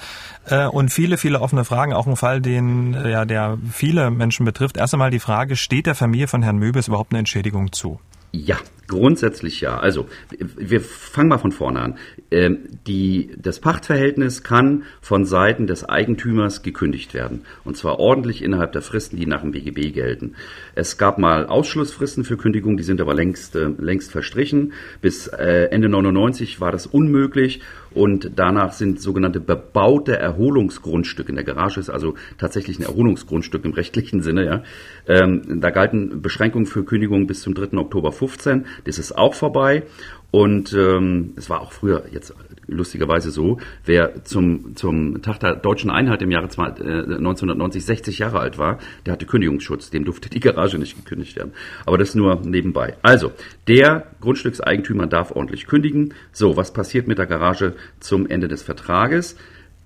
äh, 0.46 0.66
und 0.66 0.90
viele, 0.90 1.16
viele 1.16 1.40
offene 1.40 1.64
Fragen, 1.64 1.92
auch 1.92 2.06
ein 2.06 2.16
Fall, 2.16 2.40
den 2.40 2.94
äh, 2.94 3.10
ja 3.10 3.24
der 3.24 3.58
viele 3.70 4.10
Menschen 4.10 4.44
betrifft. 4.44 4.76
Erst 4.76 4.94
einmal 4.94 5.10
die 5.10 5.20
Frage, 5.20 5.56
steht 5.56 5.86
der 5.86 5.94
Familie 5.94 6.28
von 6.28 6.42
Herrn 6.42 6.58
Möbes 6.58 6.88
überhaupt 6.88 7.12
eine 7.12 7.20
Entschädigung 7.20 7.72
zu? 7.72 8.00
Ja, 8.32 8.58
grundsätzlich 8.88 9.60
ja. 9.60 9.78
Also 9.78 10.08
wir 10.38 10.80
fangen 10.80 11.28
mal 11.28 11.38
von 11.38 11.52
vorne 11.52 11.80
an. 11.80 11.98
Ähm, 12.32 12.58
die, 12.84 13.30
das 13.38 13.60
Pachtverhältnis 13.60 14.42
kann 14.42 14.82
von 15.00 15.24
Seiten 15.24 15.68
des 15.68 15.88
Eigentümers 15.88 16.62
gekündigt 16.62 17.14
werden. 17.14 17.42
Und 17.62 17.76
zwar 17.76 18.00
ordentlich 18.00 18.42
innerhalb 18.42 18.72
der 18.72 18.82
Fristen, 18.82 19.16
die 19.16 19.26
nach 19.26 19.42
dem 19.42 19.52
BGB 19.52 19.94
gelten. 19.94 20.34
Es 20.74 20.98
gab 20.98 21.18
mal 21.18 21.46
Ausschlussfristen 21.46 22.24
für 22.24 22.36
Kündigung, 22.36 22.76
die 22.76 22.82
sind 22.82 23.00
aber 23.00 23.14
längst, 23.14 23.54
äh, 23.54 23.68
längst 23.78 24.10
verstrichen. 24.10 24.72
Bis 25.00 25.28
äh, 25.28 25.68
Ende 25.70 25.88
99 25.88 26.60
war 26.60 26.72
das 26.72 26.88
unmöglich. 26.88 27.60
Und 27.94 28.32
danach 28.36 28.72
sind 28.72 29.00
sogenannte 29.00 29.40
bebaute 29.40 30.18
Erholungsgrundstücke, 30.18 31.30
in 31.30 31.36
der 31.36 31.44
Garage 31.44 31.80
ist 31.80 31.90
also 31.90 32.14
tatsächlich 32.38 32.78
ein 32.78 32.84
Erholungsgrundstück 32.84 33.64
im 33.64 33.72
rechtlichen 33.72 34.20
Sinne, 34.20 34.44
ja. 34.44 34.62
Ähm, 35.06 35.60
da 35.60 35.70
galten 35.70 36.20
Beschränkungen 36.22 36.66
für 36.66 36.84
Kündigung 36.84 37.26
bis 37.26 37.42
zum 37.42 37.54
3. 37.54 37.76
Oktober 37.78 38.12
15. 38.12 38.66
Das 38.84 38.98
ist 38.98 39.16
auch 39.16 39.34
vorbei. 39.34 39.84
Und 40.30 40.72
ähm, 40.72 41.34
es 41.36 41.48
war 41.48 41.60
auch 41.60 41.72
früher 41.72 42.06
jetzt 42.10 42.34
lustigerweise 42.66 43.30
so, 43.30 43.58
wer 43.84 44.24
zum, 44.24 44.76
zum 44.76 45.22
Tag 45.22 45.40
der 45.40 45.56
deutschen 45.56 45.90
Einheit 45.90 46.22
im 46.22 46.30
Jahre 46.30 46.44
1990 46.46 47.84
60 47.84 48.18
Jahre 48.18 48.40
alt 48.40 48.58
war, 48.58 48.78
der 49.06 49.12
hatte 49.12 49.26
Kündigungsschutz. 49.26 49.90
Dem 49.90 50.04
durfte 50.04 50.30
die 50.30 50.40
Garage 50.40 50.78
nicht 50.78 50.96
gekündigt 50.96 51.36
werden. 51.36 51.52
Aber 51.86 51.98
das 51.98 52.14
nur 52.14 52.40
nebenbei. 52.44 52.96
Also, 53.02 53.32
der 53.68 54.06
Grundstückseigentümer 54.20 55.06
darf 55.06 55.32
ordentlich 55.32 55.66
kündigen. 55.66 56.14
So, 56.32 56.56
was 56.56 56.72
passiert 56.72 57.08
mit 57.08 57.18
der 57.18 57.26
Garage 57.26 57.74
zum 58.00 58.26
Ende 58.26 58.48
des 58.48 58.62
Vertrages? 58.62 59.36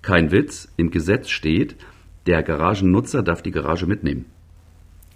Kein 0.01 0.31
Witz, 0.31 0.69
im 0.77 0.91
Gesetz 0.91 1.29
steht, 1.29 1.75
der 2.25 2.43
Garagennutzer 2.43 3.23
darf 3.23 3.41
die 3.41 3.51
Garage 3.51 3.85
mitnehmen. 3.85 4.25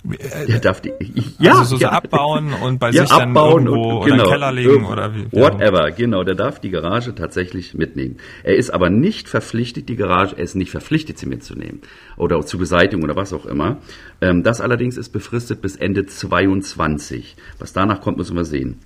Der 0.04 0.60
darf 0.60 0.82
die, 0.82 0.92
ja, 1.40 1.60
also 1.60 1.78
so, 1.78 1.82
ja. 1.82 1.92
abbauen 1.92 2.54
und 2.54 2.78
bei 2.78 2.90
ja, 2.92 3.06
sich 3.06 3.18
dann 3.18 3.34
irgendwo 3.34 3.54
und, 3.54 3.66
genau, 3.66 4.02
in 4.04 4.10
den 4.10 4.18
genau. 4.18 4.30
Keller 4.30 4.52
legen 4.52 4.86
oder 4.86 5.16
wie. 5.16 5.32
Whatever, 5.32 5.92
genau. 5.92 6.24
Der 6.26 6.36
darf 6.36 6.60
die 6.60 6.72
Garage 6.72 7.16
tatsächlich 7.16 7.74
mitnehmen. 7.74 8.18
Er 8.44 8.58
ist 8.58 8.70
aber 8.70 8.90
nicht 8.90 9.30
verpflichtet, 9.30 9.88
die 9.88 9.96
Garage, 9.96 10.36
er 10.36 10.44
ist 10.44 10.56
nicht 10.56 10.72
verpflichtet, 10.72 11.18
sie 11.18 11.26
mitzunehmen 11.26 11.82
oder 12.18 12.42
zu 12.46 12.58
beseitigen 12.58 13.02
oder 13.02 13.16
was 13.16 13.32
auch 13.32 13.46
immer. 13.46 13.78
Ähm, 14.20 14.44
das 14.44 14.60
allerdings 14.60 14.98
ist 14.98 15.10
befristet 15.10 15.62
bis 15.62 15.78
Ende 15.78 16.06
22. 16.06 17.38
Was 17.60 17.72
danach 17.72 18.02
kommt, 18.02 18.18
müssen 18.18 18.36
wir 18.36 18.46
sehen 18.46 18.80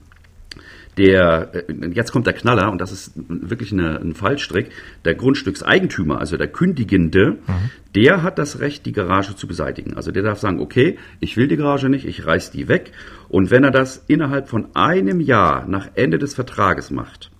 der, 0.98 1.52
äh, 1.54 1.88
jetzt 1.94 2.12
kommt 2.12 2.28
der 2.28 2.34
Knaller, 2.34 2.72
und 2.72 2.80
das 2.80 2.92
ist 2.92 3.12
wirklich 3.16 3.72
eine, 3.72 4.00
ein 4.00 4.16
Fallstrick, 4.16 4.70
der 5.06 5.16
Grundstückseigentümer, 5.16 6.20
also 6.20 6.38
der 6.38 6.48
Kündigende, 6.48 7.38
mhm. 7.48 7.70
der 7.96 8.24
hat 8.24 8.38
das 8.38 8.60
Recht, 8.60 8.86
die 8.86 8.92
Garage 8.92 9.36
zu 9.36 9.48
beseitigen. 9.48 9.96
Also 9.96 10.12
der 10.12 10.24
darf 10.24 10.40
sagen, 10.40 10.60
okay, 10.60 10.98
ich 11.20 11.38
will 11.38 11.48
die 11.48 11.58
Garage 11.58 11.90
nicht, 11.90 12.06
ich 12.06 12.26
reiß 12.26 12.52
die 12.52 12.68
weg. 12.68 12.92
Und 13.30 13.52
wenn 13.52 13.64
er 13.64 13.72
das 13.72 14.04
innerhalb 14.08 14.50
von 14.50 14.68
einem 14.76 15.20
Jahr 15.22 15.68
nach 15.68 15.90
Ende 15.96 16.18
des 16.18 16.34
Vertrages 16.34 16.92
macht 16.92 17.32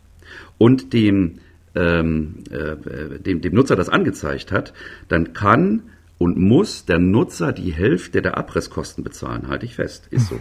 und 0.58 0.94
dem, 0.94 1.40
ähm, 1.76 2.44
äh, 2.52 3.20
dem, 3.20 3.42
dem 3.42 3.54
Nutzer 3.54 3.76
das 3.76 3.90
angezeigt 3.90 4.52
hat, 4.52 4.74
dann 5.08 5.34
kann 5.34 5.84
und 6.18 6.38
muss 6.38 6.86
der 6.86 7.00
Nutzer 7.00 7.54
die 7.54 7.72
Hälfte 7.72 8.22
der 8.22 8.38
Abrisskosten 8.38 9.04
bezahlen, 9.04 9.48
halte 9.48 9.66
ich 9.66 9.76
fest, 9.76 10.08
ist 10.10 10.30
so. 10.30 10.40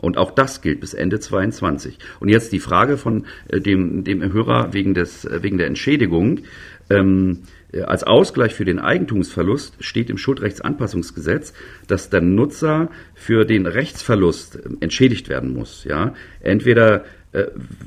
Und 0.00 0.16
auch 0.16 0.30
das 0.30 0.62
gilt 0.62 0.80
bis 0.80 0.94
Ende 0.94 1.20
22. 1.20 1.98
Und 2.20 2.28
jetzt 2.28 2.52
die 2.52 2.60
Frage 2.60 2.96
von 2.96 3.26
äh, 3.48 3.60
dem, 3.60 4.04
dem 4.04 4.32
Hörer 4.32 4.72
wegen, 4.72 4.94
des, 4.94 5.24
äh, 5.24 5.42
wegen 5.42 5.58
der 5.58 5.66
Entschädigung. 5.66 6.40
Ähm, 6.88 7.40
äh, 7.72 7.82
als 7.82 8.04
Ausgleich 8.04 8.54
für 8.54 8.64
den 8.64 8.78
Eigentumsverlust 8.78 9.76
steht 9.80 10.10
im 10.10 10.18
Schuldrechtsanpassungsgesetz, 10.18 11.52
dass 11.86 12.10
der 12.10 12.20
Nutzer 12.20 12.90
für 13.14 13.44
den 13.44 13.66
Rechtsverlust 13.66 14.58
entschädigt 14.80 15.28
werden 15.28 15.52
muss. 15.52 15.84
Ja, 15.84 16.14
entweder 16.40 17.04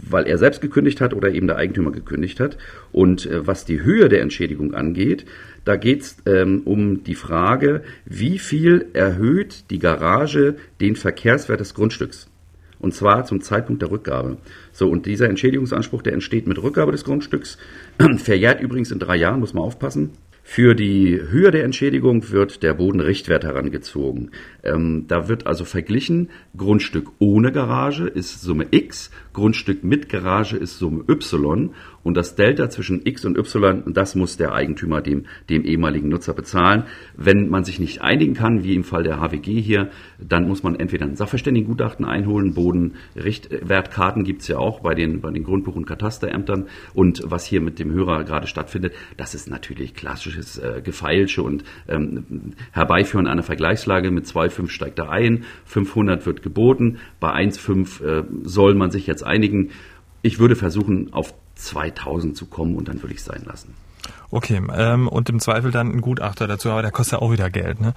weil 0.10 0.26
er 0.26 0.38
selbst 0.38 0.62
gekündigt 0.62 1.02
hat 1.02 1.14
oder 1.14 1.32
eben 1.32 1.48
der 1.48 1.58
Eigentümer 1.58 1.92
gekündigt 1.92 2.40
hat. 2.40 2.58
Und 2.92 3.30
was 3.32 3.66
die 3.66 3.82
Höhe 3.82 4.08
der 4.08 4.22
Entschädigung 4.22 4.74
angeht, 4.74 5.26
da 5.66 5.76
geht 5.78 6.02
es 6.02 6.18
ähm, 6.26 6.62
um 6.66 7.04
die 7.04 7.16
Frage, 7.16 7.84
wie 8.06 8.38
viel 8.38 8.88
erhöht 8.94 9.70
die 9.70 9.80
Garage 9.80 10.56
den 10.82 10.96
Verkehrswert 10.96 11.60
des 11.60 11.74
Grundstücks. 11.74 12.30
Und 12.80 12.94
zwar 12.94 13.24
zum 13.24 13.40
Zeitpunkt 13.40 13.82
der 13.82 13.92
Rückgabe. 13.92 14.38
So, 14.74 14.90
und 14.90 15.06
dieser 15.06 15.30
Entschädigungsanspruch, 15.30 16.02
der 16.02 16.12
entsteht 16.12 16.48
mit 16.48 16.62
Rückgabe 16.62 16.92
des 16.92 17.06
Grundstücks, 17.06 17.58
verjährt 18.18 18.60
übrigens 18.60 18.92
in 18.92 19.00
drei 19.00 19.16
Jahren, 19.16 19.40
muss 19.40 19.54
man 19.54 19.64
aufpassen. 19.64 20.12
Für 20.46 20.76
die 20.76 21.22
Höhe 21.30 21.52
der 21.52 21.64
Entschädigung 21.64 22.30
wird 22.32 22.62
der 22.62 22.74
Bodenrichtwert 22.74 23.46
herangezogen. 23.46 24.32
Ähm, 24.62 25.06
da 25.08 25.30
wird 25.30 25.48
also 25.48 25.64
verglichen, 25.64 26.30
Grundstück 26.58 27.08
ohne 27.20 27.54
Garage 27.54 28.06
ist 28.08 28.42
Summe 28.42 28.68
X, 28.72 29.10
Grundstück 29.34 29.84
mit 29.84 30.10
Garage 30.10 30.58
ist 30.58 30.78
Summe 30.78 31.04
Y 31.08 31.72
und 32.04 32.16
das 32.18 32.36
Delta 32.36 32.70
zwischen 32.70 33.06
X 33.06 33.26
und 33.26 33.38
Y, 33.38 33.94
das 33.94 34.16
muss 34.16 34.38
der 34.38 34.54
Eigentümer 34.54 35.02
dem, 35.02 35.26
dem 35.50 35.64
ehemaligen 35.64 36.10
Nutzer 36.10 36.34
bezahlen. 36.34 36.84
Wenn 37.16 37.50
man 37.50 37.64
sich 37.64 37.80
nicht 37.80 38.02
einigen 38.02 38.34
kann, 38.34 38.64
wie 38.64 38.76
im 38.76 38.84
Fall 38.84 39.04
der 39.04 39.20
HWG 39.20 39.62
hier, 39.62 39.90
dann 40.20 40.48
muss 40.48 40.64
man 40.64 40.76
entweder 40.76 41.06
ein 41.06 41.16
Sachverständigengutachten 41.16 42.06
einholen, 42.06 42.54
Bodenrichtwertkarten 42.54 44.24
gibt's 44.26 44.48
ja 44.48 44.58
auch 44.58 44.82
bei 44.82 44.94
den, 44.96 45.22
bei 45.22 45.32
den 45.32 45.44
Grundbuch- 45.44 45.76
und 45.76 45.86
Katasterämtern. 45.86 46.68
Und 46.94 47.24
was 47.26 47.46
hier 47.46 47.62
mit 47.62 47.80
dem 47.80 47.92
Hörer 47.92 48.26
gerade 48.26 48.48
stattfindet, 48.48 48.94
das 49.18 49.34
ist 49.34 49.50
natürlich 49.50 49.94
klassisches 49.94 50.58
äh, 50.58 50.82
Gefeilsche 50.84 51.42
und 51.42 51.64
ähm, 51.88 52.54
Herbeiführen 52.72 53.28
einer 53.28 53.44
Vergleichslage. 53.44 54.12
Mit 54.12 54.26
2,5 54.26 54.70
steigt 54.70 55.00
er 55.00 55.10
ein, 55.10 55.46
500 55.66 56.26
wird 56.26 56.44
geboten, 56.44 56.98
bei 57.20 57.34
1,5 57.34 58.04
äh, 58.04 58.24
soll 58.44 58.76
man 58.76 58.92
sich 58.92 59.08
jetzt 59.08 59.23
einigen. 59.24 59.72
Ich 60.22 60.40
würde 60.40 60.56
versuchen, 60.56 61.14
auf 61.14 61.34
2000 61.56 62.36
zu 62.36 62.46
kommen 62.46 62.76
und 62.76 62.88
dann 62.88 63.02
würde 63.02 63.14
ich 63.14 63.20
es 63.20 63.26
sein 63.26 63.44
lassen. 63.46 63.74
Okay, 64.32 64.62
ähm, 64.76 65.08
und 65.08 65.30
im 65.30 65.40
Zweifel 65.40 65.72
dann 65.72 65.92
ein 65.92 66.02
Gutachter 66.02 66.48
dazu, 66.48 66.70
aber 66.70 66.82
der 66.82 66.92
kostet 66.92 67.20
auch 67.20 67.32
wieder 67.32 67.50
Geld, 67.50 67.80
ne? 67.80 67.94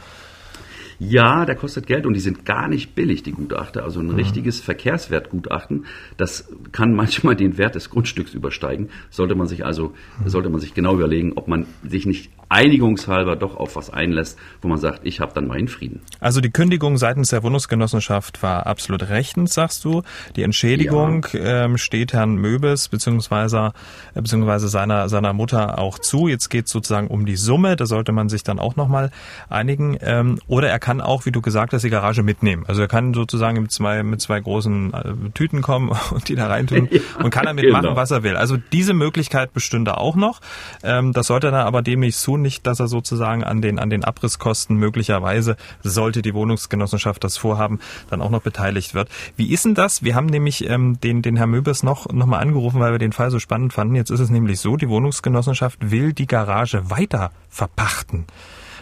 Ja, 0.98 1.44
der 1.44 1.56
kostet 1.56 1.86
Geld 1.86 2.06
und 2.06 2.14
die 2.14 2.20
sind 2.20 2.46
gar 2.46 2.68
nicht 2.68 2.94
billig, 2.94 3.22
die 3.22 3.32
Gutachter. 3.32 3.84
Also 3.84 4.00
ein 4.00 4.06
mhm. 4.06 4.14
richtiges 4.14 4.60
Verkehrswertgutachten, 4.60 5.84
das 6.16 6.48
kann 6.72 6.94
manchmal 6.94 7.36
den 7.36 7.58
Wert 7.58 7.74
des 7.74 7.90
Grundstücks 7.90 8.32
übersteigen. 8.32 8.88
Sollte 9.10 9.34
man 9.34 9.46
sich 9.46 9.64
also, 9.64 9.92
mhm. 10.22 10.28
sollte 10.28 10.48
man 10.48 10.60
sich 10.60 10.74
genau 10.74 10.94
überlegen, 10.94 11.34
ob 11.34 11.48
man 11.48 11.66
sich 11.86 12.06
nicht 12.06 12.30
einigungshalber 12.48 13.36
doch 13.36 13.56
auf 13.56 13.76
was 13.76 13.90
einlässt, 13.90 14.38
wo 14.62 14.68
man 14.68 14.78
sagt, 14.78 15.00
ich 15.04 15.20
habe 15.20 15.32
dann 15.34 15.46
meinen 15.46 15.68
Frieden. 15.68 16.00
Also 16.20 16.40
die 16.40 16.50
Kündigung 16.50 16.96
seitens 16.96 17.30
der 17.30 17.42
Wohnungsgenossenschaft 17.42 18.42
war 18.42 18.66
absolut 18.66 19.08
rechtens, 19.08 19.54
sagst 19.54 19.84
du. 19.84 20.02
Die 20.36 20.42
Entschädigung 20.42 21.26
ja. 21.32 21.64
ähm, 21.64 21.78
steht 21.78 22.12
Herrn 22.12 22.36
Möbes 22.36 22.88
beziehungsweise, 22.88 23.72
äh, 24.14 24.22
beziehungsweise 24.22 24.68
seiner, 24.68 25.08
seiner 25.08 25.32
Mutter 25.32 25.78
auch 25.78 25.98
zu. 25.98 26.28
Jetzt 26.28 26.48
geht 26.48 26.66
es 26.66 26.72
sozusagen 26.72 27.08
um 27.08 27.26
die 27.26 27.36
Summe, 27.36 27.76
da 27.76 27.86
sollte 27.86 28.12
man 28.12 28.28
sich 28.28 28.44
dann 28.44 28.58
auch 28.58 28.76
nochmal 28.76 29.10
einigen. 29.48 29.98
Ähm, 30.00 30.38
oder 30.46 30.68
er 30.68 30.78
kann 30.78 31.00
auch, 31.00 31.26
wie 31.26 31.32
du 31.32 31.40
gesagt 31.40 31.72
hast, 31.72 31.82
die 31.82 31.90
Garage 31.90 32.22
mitnehmen. 32.22 32.64
Also 32.66 32.82
er 32.82 32.88
kann 32.88 33.12
sozusagen 33.12 33.60
mit 33.60 33.72
zwei, 33.72 34.02
mit 34.02 34.20
zwei 34.20 34.38
großen 34.40 34.94
äh, 34.94 35.30
Tüten 35.34 35.62
kommen 35.62 35.90
und 36.12 36.28
die 36.28 36.36
da 36.36 36.46
reintun 36.46 36.88
ja, 36.90 37.00
und 37.22 37.30
kann 37.30 37.46
damit 37.46 37.64
genau. 37.64 37.82
machen, 37.82 37.96
was 37.96 38.10
er 38.12 38.22
will. 38.22 38.36
Also 38.36 38.56
diese 38.72 38.94
Möglichkeit 38.94 39.52
bestünde 39.52 39.98
auch 39.98 40.14
noch. 40.14 40.40
Ähm, 40.84 41.12
das 41.12 41.26
sollte 41.26 41.48
er 41.48 41.50
dann 41.50 41.66
aber 41.66 41.82
demnächst 41.82 42.22
tun, 42.36 42.42
nicht, 42.42 42.66
dass 42.66 42.80
er 42.80 42.88
sozusagen 42.88 43.42
an 43.44 43.60
den, 43.60 43.78
an 43.78 43.90
den 43.90 44.04
Abrisskosten 44.04 44.76
möglicherweise, 44.76 45.56
sollte 45.82 46.22
die 46.22 46.34
Wohnungsgenossenschaft 46.34 47.24
das 47.24 47.36
vorhaben, 47.36 47.80
dann 48.10 48.22
auch 48.22 48.30
noch 48.30 48.42
beteiligt 48.42 48.94
wird. 48.94 49.08
Wie 49.36 49.52
ist 49.52 49.64
denn 49.64 49.74
das? 49.74 50.02
Wir 50.02 50.14
haben 50.14 50.26
nämlich 50.26 50.68
ähm, 50.68 51.00
den, 51.00 51.22
den 51.22 51.36
Herrn 51.36 51.50
Möbers 51.50 51.82
noch, 51.82 52.12
noch 52.12 52.26
mal 52.26 52.38
angerufen, 52.38 52.80
weil 52.80 52.92
wir 52.92 52.98
den 52.98 53.12
Fall 53.12 53.30
so 53.30 53.38
spannend 53.38 53.72
fanden. 53.72 53.96
Jetzt 53.96 54.10
ist 54.10 54.20
es 54.20 54.30
nämlich 54.30 54.60
so, 54.60 54.76
die 54.76 54.88
Wohnungsgenossenschaft 54.88 55.90
will 55.90 56.12
die 56.12 56.26
Garage 56.26 56.90
weiter 56.90 57.30
verpachten. 57.48 58.26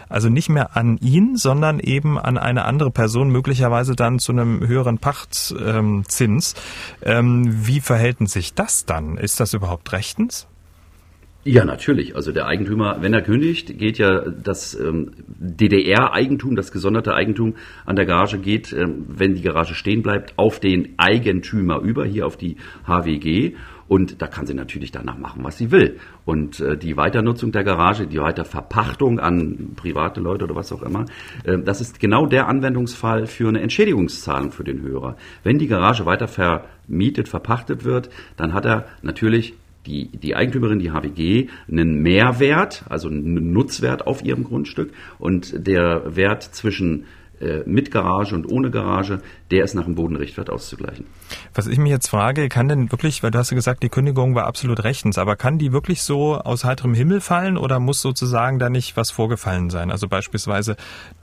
Also 0.07 0.29
nicht 0.29 0.49
mehr 0.49 0.77
an 0.77 0.97
ihn, 0.99 1.35
sondern 1.35 1.79
eben 1.79 2.19
an 2.19 2.37
eine 2.37 2.65
andere 2.65 2.91
Person, 2.91 3.31
möglicherweise 3.31 3.95
dann 3.95 4.19
zu 4.19 4.33
einem 4.33 4.65
höheren 4.65 4.99
Pachtzins. 4.99 6.53
Ähm, 7.01 7.67
wie 7.67 7.81
verhält 7.81 8.17
sich 8.29 8.53
das 8.53 8.85
dann? 8.85 9.17
Ist 9.17 9.39
das 9.39 9.53
überhaupt 9.53 9.91
rechtens? 9.93 10.47
Ja, 11.47 11.63
natürlich. 11.63 12.15
Also 12.15 12.31
der 12.31 12.47
Eigentümer, 12.47 13.03
wenn 13.03 13.13
er 13.13 13.21
kündigt, 13.21 13.77
geht 13.77 13.99
ja 13.99 14.21
das 14.21 14.73
ähm, 14.73 15.11
DDR-Eigentum, 15.27 16.55
das 16.55 16.71
gesonderte 16.71 17.13
Eigentum 17.13 17.53
an 17.85 17.95
der 17.95 18.07
Garage 18.07 18.39
geht, 18.39 18.73
ähm, 18.73 19.05
wenn 19.09 19.35
die 19.35 19.43
Garage 19.43 19.75
stehen 19.75 20.01
bleibt, 20.01 20.33
auf 20.39 20.59
den 20.59 20.95
Eigentümer 20.97 21.81
über, 21.81 22.03
hier 22.03 22.25
auf 22.25 22.35
die 22.35 22.57
HWG. 22.87 23.53
Und 23.87 24.23
da 24.23 24.25
kann 24.25 24.47
sie 24.47 24.55
natürlich 24.55 24.91
danach 24.91 25.19
machen, 25.19 25.43
was 25.43 25.59
sie 25.59 25.69
will. 25.69 25.99
Und 26.25 26.61
äh, 26.61 26.75
die 26.75 26.97
Weiternutzung 26.97 27.51
der 27.51 27.63
Garage, 27.63 28.07
die 28.07 28.17
Weiterverpachtung 28.17 29.19
an 29.19 29.73
private 29.75 30.21
Leute 30.21 30.45
oder 30.45 30.55
was 30.55 30.71
auch 30.71 30.81
immer, 30.81 31.05
äh, 31.43 31.59
das 31.59 31.79
ist 31.79 31.99
genau 31.99 32.25
der 32.25 32.47
Anwendungsfall 32.47 33.27
für 33.27 33.49
eine 33.49 33.61
Entschädigungszahlung 33.61 34.51
für 34.51 34.63
den 34.63 34.81
Hörer. 34.81 35.15
Wenn 35.43 35.59
die 35.59 35.67
Garage 35.67 36.07
weiter 36.07 36.27
vermietet, 36.27 37.29
verpachtet 37.29 37.83
wird, 37.83 38.09
dann 38.35 38.55
hat 38.55 38.65
er 38.65 38.87
natürlich 39.03 39.53
die, 39.85 40.09
die 40.09 40.35
Eigentümerin, 40.35 40.79
die 40.79 40.91
HWG, 40.91 41.49
einen 41.69 42.01
Mehrwert, 42.01 42.83
also 42.89 43.07
einen 43.07 43.53
Nutzwert 43.53 44.07
auf 44.07 44.23
ihrem 44.23 44.43
Grundstück. 44.43 44.91
Und 45.19 45.67
der 45.67 46.15
Wert 46.15 46.43
zwischen 46.43 47.05
mit 47.65 47.91
Garage 47.91 48.35
und 48.35 48.49
ohne 48.49 48.71
Garage, 48.71 49.21
der 49.51 49.63
ist 49.63 49.75
nach 49.75 49.85
dem 49.85 49.95
Bodenrichtwert 49.95 50.49
auszugleichen. 50.49 51.05
Was 51.53 51.67
ich 51.67 51.77
mich 51.77 51.91
jetzt 51.91 52.09
frage, 52.09 52.49
kann 52.49 52.67
denn 52.67 52.91
wirklich, 52.91 53.23
weil 53.23 53.31
du 53.31 53.39
hast 53.39 53.51
ja 53.51 53.55
gesagt, 53.55 53.83
die 53.83 53.89
Kündigung 53.89 54.35
war 54.35 54.45
absolut 54.45 54.83
rechtens, 54.83 55.17
aber 55.17 55.35
kann 55.35 55.57
die 55.57 55.71
wirklich 55.71 56.01
so 56.01 56.35
aus 56.35 56.63
heiterem 56.63 56.93
Himmel 56.93 57.21
fallen 57.21 57.57
oder 57.57 57.79
muss 57.79 58.01
sozusagen 58.01 58.59
da 58.59 58.69
nicht 58.69 58.97
was 58.97 59.11
vorgefallen 59.11 59.69
sein? 59.69 59.91
Also 59.91 60.07
beispielsweise 60.07 60.75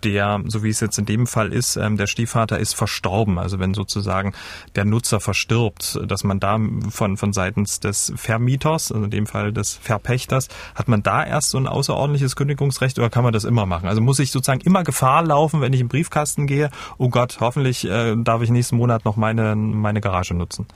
der, 0.05 0.42
so 0.46 0.62
wie 0.62 0.70
es 0.70 0.81
jetzt 0.81 0.98
in 0.98 1.07
dem 1.07 1.27
Fall 1.27 1.53
ist, 1.53 1.77
ähm, 1.77 1.96
der 1.96 2.07
Stiefvater 2.07 2.59
ist 2.59 2.75
verstorben. 2.75 3.38
Also 3.38 3.59
wenn 3.59 3.75
sozusagen 3.75 4.33
der 4.75 4.85
Nutzer 4.85 5.20
verstirbt, 5.20 6.01
dass 6.07 6.25
man 6.25 6.40
da 6.40 6.59
von, 6.90 7.16
von 7.16 7.33
seitens 7.33 7.81
des 7.81 8.12
Vermieters, 8.16 8.92
also 8.92 9.05
in 9.05 9.11
dem 9.11 9.27
Fall 9.27 9.53
des 9.53 9.75
Verpächters, 9.75 10.48
hat 10.75 10.88
man 10.88 11.03
da 11.03 11.25
erst 11.25 11.51
so 11.51 11.59
ein 11.59 11.66
außerordentliches 11.66 12.37
Kündigungsrecht 12.37 12.98
oder 12.98 13.11
kann 13.11 13.25
man 13.25 13.33
das 13.33 13.44
immer 13.44 13.66
machen? 13.66 13.88
Also 13.88 14.01
muss 14.01 14.18
ich 14.18 14.31
sozusagen 14.31 14.61
immer 14.61 14.85
Gefahr 14.85 15.25
laufen, 15.25 15.61
wenn 15.61 15.72
ich 15.72 15.81
im 15.81 15.88
Briefkasten 16.02 16.48
gehe, 16.48 16.70
oh 16.98 17.08
Gott, 17.08 17.38
hoffentlich 17.38 17.88
äh, 17.88 18.16
darf 18.16 18.42
ich 18.42 18.50
nächsten 18.50 18.76
Monat 18.76 19.04
noch 19.04 19.16
meine, 19.16 19.54
meine 19.54 20.00
Garage 20.00 20.34
nutzen. 20.34 20.66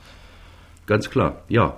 Ganz 0.85 1.09
klar, 1.09 1.41
ja. 1.49 1.75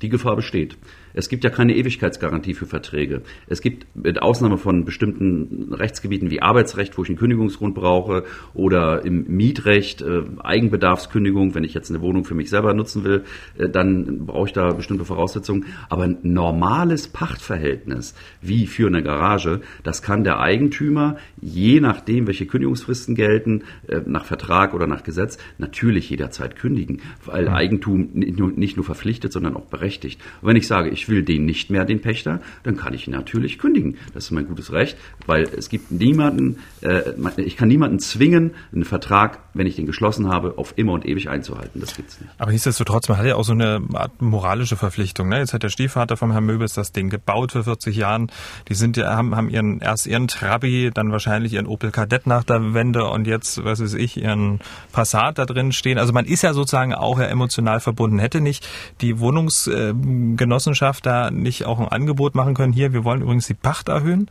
Die 0.00 0.08
Gefahr 0.08 0.36
besteht. 0.36 0.78
Es 1.18 1.28
gibt 1.28 1.42
ja 1.42 1.50
keine 1.50 1.74
Ewigkeitsgarantie 1.74 2.54
für 2.54 2.66
Verträge. 2.66 3.22
Es 3.48 3.60
gibt 3.60 3.88
mit 3.96 4.22
Ausnahme 4.22 4.56
von 4.56 4.84
bestimmten 4.84 5.74
Rechtsgebieten 5.74 6.30
wie 6.30 6.40
Arbeitsrecht, 6.40 6.96
wo 6.96 7.02
ich 7.02 7.08
einen 7.08 7.18
Kündigungsgrund 7.18 7.74
brauche, 7.74 8.22
oder 8.54 9.04
im 9.04 9.24
Mietrecht 9.26 10.00
äh, 10.00 10.22
Eigenbedarfskündigung, 10.38 11.56
wenn 11.56 11.64
ich 11.64 11.74
jetzt 11.74 11.90
eine 11.90 12.02
Wohnung 12.02 12.24
für 12.24 12.36
mich 12.36 12.50
selber 12.50 12.72
nutzen 12.72 13.02
will, 13.02 13.24
äh, 13.58 13.68
dann 13.68 14.26
brauche 14.26 14.46
ich 14.46 14.52
da 14.52 14.68
bestimmte 14.68 15.04
Voraussetzungen. 15.04 15.66
Aber 15.88 16.04
ein 16.04 16.18
normales 16.22 17.08
Pachtverhältnis, 17.08 18.14
wie 18.40 18.68
für 18.68 18.86
eine 18.86 19.02
Garage, 19.02 19.60
das 19.82 20.02
kann 20.02 20.22
der 20.22 20.38
Eigentümer, 20.38 21.16
je 21.40 21.80
nachdem, 21.80 22.28
welche 22.28 22.46
Kündigungsfristen 22.46 23.16
gelten, 23.16 23.64
äh, 23.88 24.02
nach 24.06 24.24
Vertrag 24.24 24.72
oder 24.72 24.86
nach 24.86 25.02
Gesetz, 25.02 25.38
natürlich 25.58 26.10
jederzeit 26.10 26.54
kündigen, 26.54 27.00
weil 27.24 27.48
Eigentum 27.48 28.10
nicht 28.12 28.38
nur, 28.38 28.52
nicht 28.52 28.76
nur 28.76 28.86
verpflichtet, 28.86 29.32
sondern 29.32 29.56
auch 29.56 29.66
berechtigt. 29.66 30.20
Und 30.42 30.50
wenn 30.50 30.56
ich 30.56 30.68
sage, 30.68 30.90
ich 30.90 31.07
will 31.08 31.22
den 31.22 31.44
nicht 31.44 31.70
mehr, 31.70 31.84
den 31.84 32.00
Pächter, 32.00 32.40
dann 32.62 32.76
kann 32.76 32.94
ich 32.94 33.06
ihn 33.06 33.12
natürlich 33.12 33.58
kündigen. 33.58 33.96
Das 34.14 34.24
ist 34.24 34.30
mein 34.30 34.46
gutes 34.46 34.72
Recht, 34.72 34.96
weil 35.26 35.44
es 35.44 35.68
gibt 35.68 35.90
niemanden, 35.90 36.58
äh, 36.80 37.12
ich 37.36 37.56
kann 37.56 37.68
niemanden 37.68 37.98
zwingen, 37.98 38.52
einen 38.72 38.84
Vertrag, 38.84 39.38
wenn 39.54 39.66
ich 39.66 39.76
den 39.76 39.86
geschlossen 39.86 40.28
habe, 40.28 40.54
auf 40.56 40.74
immer 40.76 40.92
und 40.92 41.06
ewig 41.06 41.28
einzuhalten. 41.28 41.80
Das 41.80 41.96
gibt's 41.96 42.20
nicht. 42.20 42.30
Aber 42.38 42.52
nichtsdestotrotz, 42.52 43.08
man 43.08 43.18
hat 43.18 43.26
ja 43.26 43.36
auch 43.36 43.44
so 43.44 43.52
eine 43.52 43.80
Art 43.94 44.20
moralische 44.20 44.76
Verpflichtung. 44.76 45.28
Ne? 45.28 45.38
Jetzt 45.38 45.52
hat 45.52 45.62
der 45.62 45.68
Stiefvater 45.68 46.16
vom 46.16 46.32
Herrn 46.32 46.44
Möbels 46.44 46.74
das 46.74 46.92
Ding 46.92 47.10
gebaut 47.10 47.52
für 47.52 47.64
40 47.64 47.96
Jahren. 47.96 48.30
Die 48.68 48.74
sind 48.74 48.96
ja, 48.96 49.16
haben, 49.16 49.34
haben 49.34 49.48
ihren, 49.48 49.80
erst 49.80 50.06
ihren 50.06 50.28
Trabi, 50.28 50.90
dann 50.92 51.12
wahrscheinlich 51.12 51.54
ihren 51.54 51.66
Opel 51.66 51.90
Kadett 51.90 52.26
nach 52.26 52.44
der 52.44 52.74
Wende 52.74 53.04
und 53.04 53.26
jetzt, 53.26 53.64
was 53.64 53.82
weiß 53.82 53.94
ich, 53.94 54.16
ihren 54.16 54.60
Passat 54.92 55.38
da 55.38 55.44
drin 55.44 55.72
stehen. 55.72 55.98
Also 55.98 56.12
man 56.12 56.24
ist 56.24 56.42
ja 56.42 56.54
sozusagen 56.54 56.94
auch 56.94 57.18
ja 57.18 57.26
emotional 57.26 57.80
verbunden. 57.80 58.18
Hätte 58.18 58.40
nicht 58.40 58.68
die 59.00 59.18
Wohnungsgenossenschaft 59.18 60.87
da 60.92 61.30
nicht 61.30 61.66
auch 61.66 61.78
ein 61.78 61.88
Angebot 61.88 62.34
machen 62.34 62.54
können? 62.54 62.72
Hier, 62.72 62.92
wir 62.92 63.04
wollen 63.04 63.22
übrigens 63.22 63.46
die 63.46 63.54
Pacht 63.54 63.88
erhöhen. 63.88 64.28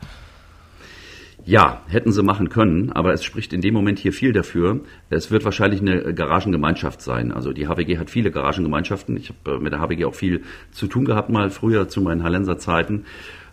Ja, 1.48 1.82
hätten 1.88 2.12
sie 2.12 2.24
machen 2.24 2.50
können, 2.50 2.92
aber 2.92 3.14
es 3.14 3.24
spricht 3.24 3.54
in 3.54 3.62
dem 3.62 3.74
Moment 3.74 4.00
hier 4.00 4.12
viel 4.12 4.34
dafür. 4.34 4.82
Es 5.10 5.32
wird 5.32 5.46
wahrscheinlich 5.46 5.80
eine 5.80 6.14
Garagengemeinschaft 6.14 7.02
sein. 7.02 7.32
Also 7.32 7.54
die 7.54 7.68
HWG 7.70 8.00
hat 8.00 8.10
viele 8.10 8.32
Garagengemeinschaften. 8.32 9.16
Ich 9.16 9.30
habe 9.30 9.62
mit 9.62 9.72
der 9.72 9.80
HWG 9.80 10.04
auch 10.04 10.16
viel 10.16 10.44
zu 10.72 10.88
tun 10.88 11.06
gehabt, 11.06 11.30
mal 11.30 11.50
früher 11.50 11.88
zu 11.88 12.02
meinen 12.02 12.24
Hallenser 12.24 12.58
Zeiten. 12.58 13.06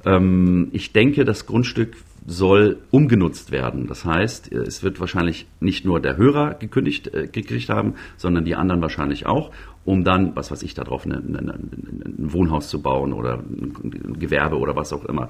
Ähm, 0.05 0.69
ich 0.73 0.93
denke, 0.93 1.25
das 1.25 1.47
Grundstück 1.47 1.97
soll 2.27 2.79
umgenutzt 2.91 3.53
werden. 3.53 3.87
Das 3.87 4.05
heißt, 4.05 4.51
es 4.53 4.83
wird 4.83 4.99
wahrscheinlich 4.99 5.47
nicht 5.61 5.85
nur 5.85 6.01
der 6.01 6.17
Hörer 6.17 6.55
gekündigt, 6.55 7.13
äh, 7.13 7.27
gekriegt 7.27 7.69
haben, 7.69 7.95
sondern 8.17 8.45
die 8.45 8.55
anderen 8.55 8.81
wahrscheinlich 8.81 9.27
auch, 9.27 9.51
um 9.85 10.05
dann, 10.05 10.35
was 10.35 10.51
weiß 10.51 10.63
ich, 10.63 10.73
darauf 10.75 11.05
eine, 11.05 11.17
eine, 11.17 11.53
ein 11.53 12.33
Wohnhaus 12.33 12.69
zu 12.69 12.81
bauen 12.81 13.13
oder 13.13 13.41
ein 13.41 14.19
Gewerbe 14.19 14.57
oder 14.57 14.75
was 14.75 14.93
auch 14.95 15.05
immer. 15.05 15.29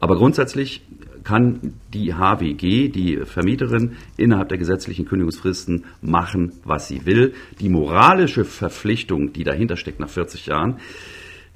Aber 0.00 0.16
grundsätzlich 0.16 0.82
kann 1.22 1.74
die 1.94 2.14
HWG, 2.14 2.88
die 2.88 3.20
Vermieterin, 3.24 3.92
innerhalb 4.16 4.48
der 4.48 4.58
gesetzlichen 4.58 5.04
Kündigungsfristen 5.04 5.84
machen, 6.00 6.52
was 6.64 6.88
sie 6.88 7.06
will. 7.06 7.34
Die 7.60 7.68
moralische 7.68 8.44
Verpflichtung, 8.44 9.32
die 9.32 9.44
dahinter 9.44 9.76
steckt 9.76 10.00
nach 10.00 10.08
40 10.08 10.46
Jahren, 10.46 10.78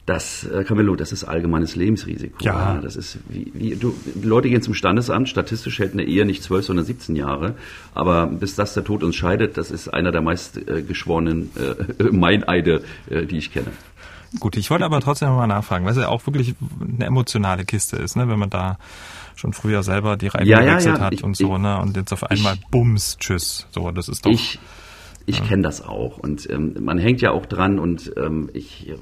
das, 0.07 0.45
äh, 0.45 0.63
Camillo, 0.65 0.95
das 0.97 1.11
ist 1.13 1.25
allgemeines 1.25 1.75
Lebensrisiko. 1.77 2.43
Ja. 2.45 2.79
Das 2.81 2.95
ist 2.97 3.19
wie, 3.29 3.51
wie 3.55 3.75
du, 3.77 3.93
Leute 4.23 4.49
gehen 4.49 4.63
zum 4.63 4.73
Standesamt. 4.75 5.29
Statistisch 5.29 5.79
hält 5.81 5.93
eine 5.95 6.05
Ehe 6.05 6.25
nicht 6.25 6.43
zwölf, 6.45 6.65
sondern 6.65 6.85
17 6.87 7.17
Jahre. 7.17 7.55
Aber 7.95 8.27
bis 8.29 8.55
das 8.55 8.75
der 8.75 8.85
Tod 8.85 9.03
uns 9.03 9.17
scheidet, 9.17 9.57
das 9.59 9.71
ist 9.73 9.89
einer 9.89 10.13
der 10.13 10.23
meist 10.23 10.57
äh, 10.69 10.83
geschworenen 10.83 11.51
äh, 11.57 12.05
Meineide, 12.13 12.85
äh, 13.11 13.27
die 13.27 13.39
ich 13.39 13.53
kenne. 13.53 13.67
Gut, 14.41 14.57
ich 14.57 14.71
wollte 14.71 14.85
aber 14.85 15.01
trotzdem 15.01 15.29
mal 15.31 15.47
nachfragen, 15.47 15.85
weil 15.85 15.93
es 15.93 15.99
ja 15.99 16.09
auch 16.09 16.25
wirklich 16.27 16.55
eine 16.81 17.05
emotionale 17.05 17.65
Kiste 17.65 17.97
ist, 17.97 18.17
ne, 18.17 18.29
wenn 18.29 18.39
man 18.39 18.51
da 18.51 18.79
schon 19.35 19.53
früher 19.53 19.83
selber 19.83 20.17
die 20.17 20.29
Reifen 20.29 20.47
Ja, 20.47 20.61
ja, 20.61 20.71
gewechselt 20.73 20.99
ja. 20.99 21.05
hat 21.05 21.13
Ich- 21.15 21.25
und 21.25 21.37
so, 21.37 21.59
ne, 21.59 21.79
und 21.81 21.97
jetzt 21.97 22.13
auf 22.13 22.25
einmal 22.25 22.55
ich- 22.55 22.67
Bums, 22.69 23.17
tschüss. 23.19 23.67
So, 23.71 23.91
das 23.93 24.09
ist 24.09 24.25
doch. 24.27 24.31
Ich, 24.31 24.59
ich 25.29 25.43
kenne 25.45 25.63
das 25.63 25.85
auch 25.85 26.19
und 26.19 26.49
ähm, 26.51 26.75
man 26.81 26.99
hängt 26.99 27.21
ja 27.21 27.33
auch 27.33 27.47
dran 27.47 27.81
und 27.81 28.13
ähm, 28.17 28.49
ich 28.55 28.89
äh, 28.89 28.95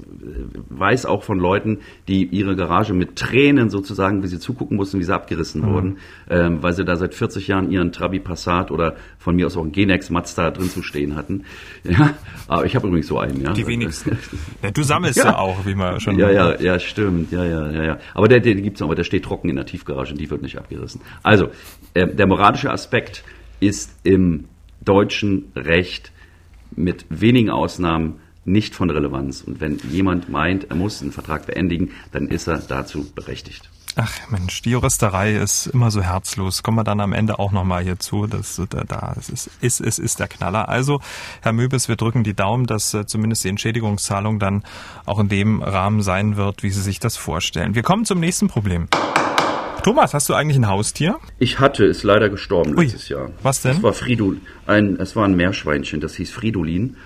weiß 0.69 1.05
auch 1.05 1.21
von 1.23 1.37
Leuten, 1.37 1.79
die 2.07 2.25
ihre 2.25 2.55
Garage 2.55 2.93
mit 2.95 3.15
Tränen 3.15 3.69
sozusagen, 3.69 4.23
wie 4.23 4.27
sie 4.27 4.39
zugucken 4.39 4.75
mussten, 4.75 4.99
wie 4.99 5.03
sie 5.03 5.13
abgerissen 5.13 5.61
Mhm. 5.61 5.65
wurden, 5.73 5.97
ähm, 6.29 6.63
weil 6.63 6.73
sie 6.73 6.83
da 6.83 6.95
seit 6.95 7.13
40 7.13 7.47
Jahren 7.47 7.69
ihren 7.71 7.91
Trabi 7.91 8.19
Passat 8.19 8.71
oder 8.71 8.95
von 9.19 9.35
mir 9.35 9.45
aus 9.45 9.55
auch 9.55 9.61
einen 9.61 9.71
Genex 9.71 10.09
Mazda 10.09 10.49
drin 10.51 10.69
zu 10.69 10.81
stehen 10.81 11.15
hatten. 11.15 11.43
Ja, 11.83 12.15
aber 12.47 12.65
ich 12.65 12.75
habe 12.75 12.87
übrigens 12.87 13.07
so 13.07 13.19
einen. 13.19 13.41
Ja. 13.41 13.53
die 13.53 13.67
wenigsten. 13.67 14.17
Ja, 14.63 14.71
du 14.71 14.81
sammelst 14.81 15.19
ja. 15.19 15.25
Ja. 15.25 15.37
auch, 15.37 15.65
wie 15.67 15.75
man 15.75 15.99
schon. 15.99 16.17
Ja, 16.17 16.31
ja, 16.31 16.59
ja, 16.59 16.79
stimmt. 16.79 17.31
Ja, 17.31 17.45
ja, 17.45 17.71
ja, 17.71 17.83
ja. 17.83 17.97
Aber 18.15 18.27
der, 18.27 18.39
der 18.39 18.55
gibt's 18.55 18.79
noch, 18.79 18.87
aber 18.87 18.95
der 18.95 19.03
steht 19.03 19.23
trocken 19.25 19.49
in 19.49 19.55
der 19.57 19.65
Tiefgarage 19.67 20.11
und 20.13 20.19
die 20.19 20.29
wird 20.31 20.41
nicht 20.41 20.57
abgerissen. 20.57 21.01
Also, 21.21 21.49
äh, 21.93 22.07
der 22.07 22.25
moralische 22.25 22.71
Aspekt 22.71 23.23
ist 23.59 23.95
im 24.03 24.45
deutschen 24.83 25.51
Recht 25.55 26.11
mit 26.75 27.05
wenigen 27.09 27.49
Ausnahmen 27.49 28.19
nicht 28.45 28.75
von 28.75 28.89
Relevanz. 28.89 29.41
Und 29.41 29.59
wenn 29.59 29.79
jemand 29.91 30.29
meint, 30.29 30.69
er 30.69 30.75
muss 30.75 31.01
einen 31.01 31.11
Vertrag 31.11 31.47
beendigen, 31.47 31.91
dann 32.11 32.27
ist 32.27 32.47
er 32.47 32.59
dazu 32.59 33.11
berechtigt. 33.13 33.69
Ach 33.97 34.11
Mensch, 34.29 34.61
die 34.61 34.71
Juristerei 34.71 35.35
ist 35.37 35.67
immer 35.67 35.89
so 35.89 36.01
herzlos. 36.01 36.63
Kommen 36.63 36.77
wir 36.77 36.83
dann 36.83 36.99
am 36.99 37.13
Ende 37.13 37.39
auch 37.39 37.53
nochmal 37.53 37.81
hierzu. 37.81 38.27
Das, 38.27 38.61
da, 38.69 38.83
da, 38.83 39.15
es 39.17 39.29
ist, 39.29 39.49
ist, 39.61 39.79
ist, 39.79 39.99
ist 39.99 40.19
der 40.19 40.27
Knaller. 40.27 40.67
Also, 40.67 40.99
Herr 41.41 41.53
Möbes, 41.53 41.87
wir 41.87 41.95
drücken 41.95 42.25
die 42.25 42.33
Daumen, 42.33 42.65
dass 42.65 42.93
äh, 42.93 43.05
zumindest 43.05 43.45
die 43.45 43.49
Entschädigungszahlung 43.49 44.37
dann 44.37 44.63
auch 45.05 45.19
in 45.19 45.29
dem 45.29 45.61
Rahmen 45.61 46.01
sein 46.01 46.35
wird, 46.35 46.61
wie 46.61 46.71
Sie 46.71 46.81
sich 46.81 46.99
das 46.99 47.15
vorstellen. 47.15 47.73
Wir 47.73 47.83
kommen 47.83 48.03
zum 48.03 48.19
nächsten 48.19 48.49
Problem. 48.49 48.89
Thomas, 49.85 50.15
hast 50.15 50.27
du 50.29 50.33
eigentlich 50.33 50.57
ein 50.57 50.67
Haustier? 50.67 51.19
Ich 51.37 51.59
hatte, 51.59 51.85
ist 51.85 52.01
leider 52.01 52.27
gestorben 52.27 52.75
Ui, 52.75 52.85
letztes 52.85 53.07
Jahr. 53.07 53.29
was 53.43 53.61
denn? 53.61 53.73
Es 53.73 53.83
war 53.83 53.93
Fridolin, 53.93 54.41
ein, 54.65 54.99
es 54.99 55.15
war 55.15 55.25
ein 55.25 55.35
Meerschweinchen, 55.35 56.01
das 56.01 56.15
hieß 56.15 56.31
Fridolin. 56.31 56.97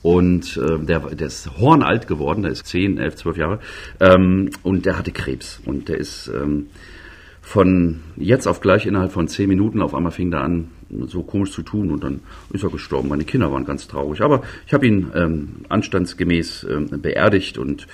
Und 0.00 0.56
äh, 0.56 0.78
der, 0.78 1.00
der 1.00 1.26
ist 1.26 1.50
hornalt 1.58 2.06
geworden, 2.06 2.40
der 2.44 2.52
ist 2.52 2.66
10, 2.66 2.96
11, 2.96 3.16
12 3.16 3.36
Jahre. 3.36 3.60
Ähm, 4.00 4.48
und 4.62 4.86
der 4.86 4.96
hatte 4.96 5.12
Krebs. 5.12 5.60
Und 5.66 5.90
der 5.90 5.98
ist 5.98 6.28
ähm, 6.28 6.68
von 7.42 8.00
jetzt 8.16 8.46
auf 8.46 8.62
gleich 8.62 8.86
innerhalb 8.86 9.12
von 9.12 9.28
10 9.28 9.46
Minuten, 9.46 9.82
auf 9.82 9.94
einmal 9.94 10.12
fing 10.12 10.30
der 10.30 10.40
an, 10.40 10.70
so 11.06 11.24
komisch 11.24 11.50
zu 11.50 11.60
tun. 11.60 11.90
Und 11.90 12.04
dann 12.04 12.20
ist 12.54 12.64
er 12.64 12.70
gestorben. 12.70 13.10
Meine 13.10 13.24
Kinder 13.24 13.52
waren 13.52 13.66
ganz 13.66 13.86
traurig. 13.86 14.22
Aber 14.22 14.44
ich 14.66 14.72
habe 14.72 14.86
ihn 14.86 15.12
ähm, 15.14 15.48
anstandsgemäß 15.68 16.66
ähm, 16.70 16.88
beerdigt 17.02 17.58
und 17.58 17.86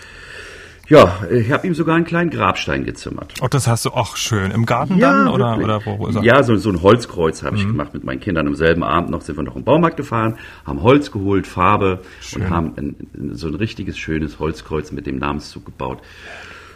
ja, 0.91 1.21
ich 1.31 1.51
habe 1.51 1.67
ihm 1.67 1.75
sogar 1.75 1.97
einen 1.97 2.05
kleinen 2.05 2.29
Grabstein 2.29 2.85
gezimmert. 2.85 3.33
Oh, 3.41 3.47
das 3.49 3.67
hast 3.67 3.87
du 3.87 3.91
auch 3.91 4.17
schön. 4.17 4.51
Im 4.51 4.67
Garten 4.67 4.99
dann? 5.01 5.29
Oder, 5.29 5.57
wirklich. 5.57 5.65
oder 5.65 5.87
wo, 5.87 5.99
wo 6.01 6.07
ist 6.09 6.17
er? 6.17 6.23
Ja, 6.23 6.43
so, 6.43 6.57
so 6.57 6.69
ein 6.69 6.83
Holzkreuz 6.83 7.41
Mhm. 7.41 7.47
habe 7.47 7.57
ich 7.57 7.67
gemacht 7.67 7.95
mit 7.95 8.05
meinen 8.05 8.21
Kindern. 8.21 8.47
Am 8.47 8.55
selben 8.57 8.83
Abend 8.83 9.09
noch 9.11 9.23
sind 9.23 9.37
wir 9.39 9.43
noch 9.45 9.57
im 9.57 9.65
Baumarkt 9.65 9.97
gefahren, 9.97 10.37
haben 10.67 10.83
Holz 10.83 11.11
geholt, 11.11 11.47
Farbe 11.47 12.01
Schön. 12.21 12.43
und 12.43 12.51
haben 12.51 12.73
ein, 12.77 12.97
so 13.33 13.49
ein 13.49 13.55
richtiges 13.55 13.97
schönes 13.97 14.39
Holzkreuz 14.39 14.93
mit 14.93 15.07
dem 15.07 15.17
Namenszug 15.19 15.65
gebaut. 15.65 16.03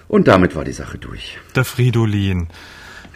Und 0.08 0.28
damit 0.28 0.54
war 0.56 0.64
die 0.64 0.72
Sache 0.72 0.96
durch. 0.98 1.38
Der 1.54 1.64
Fridolin. 1.64 2.46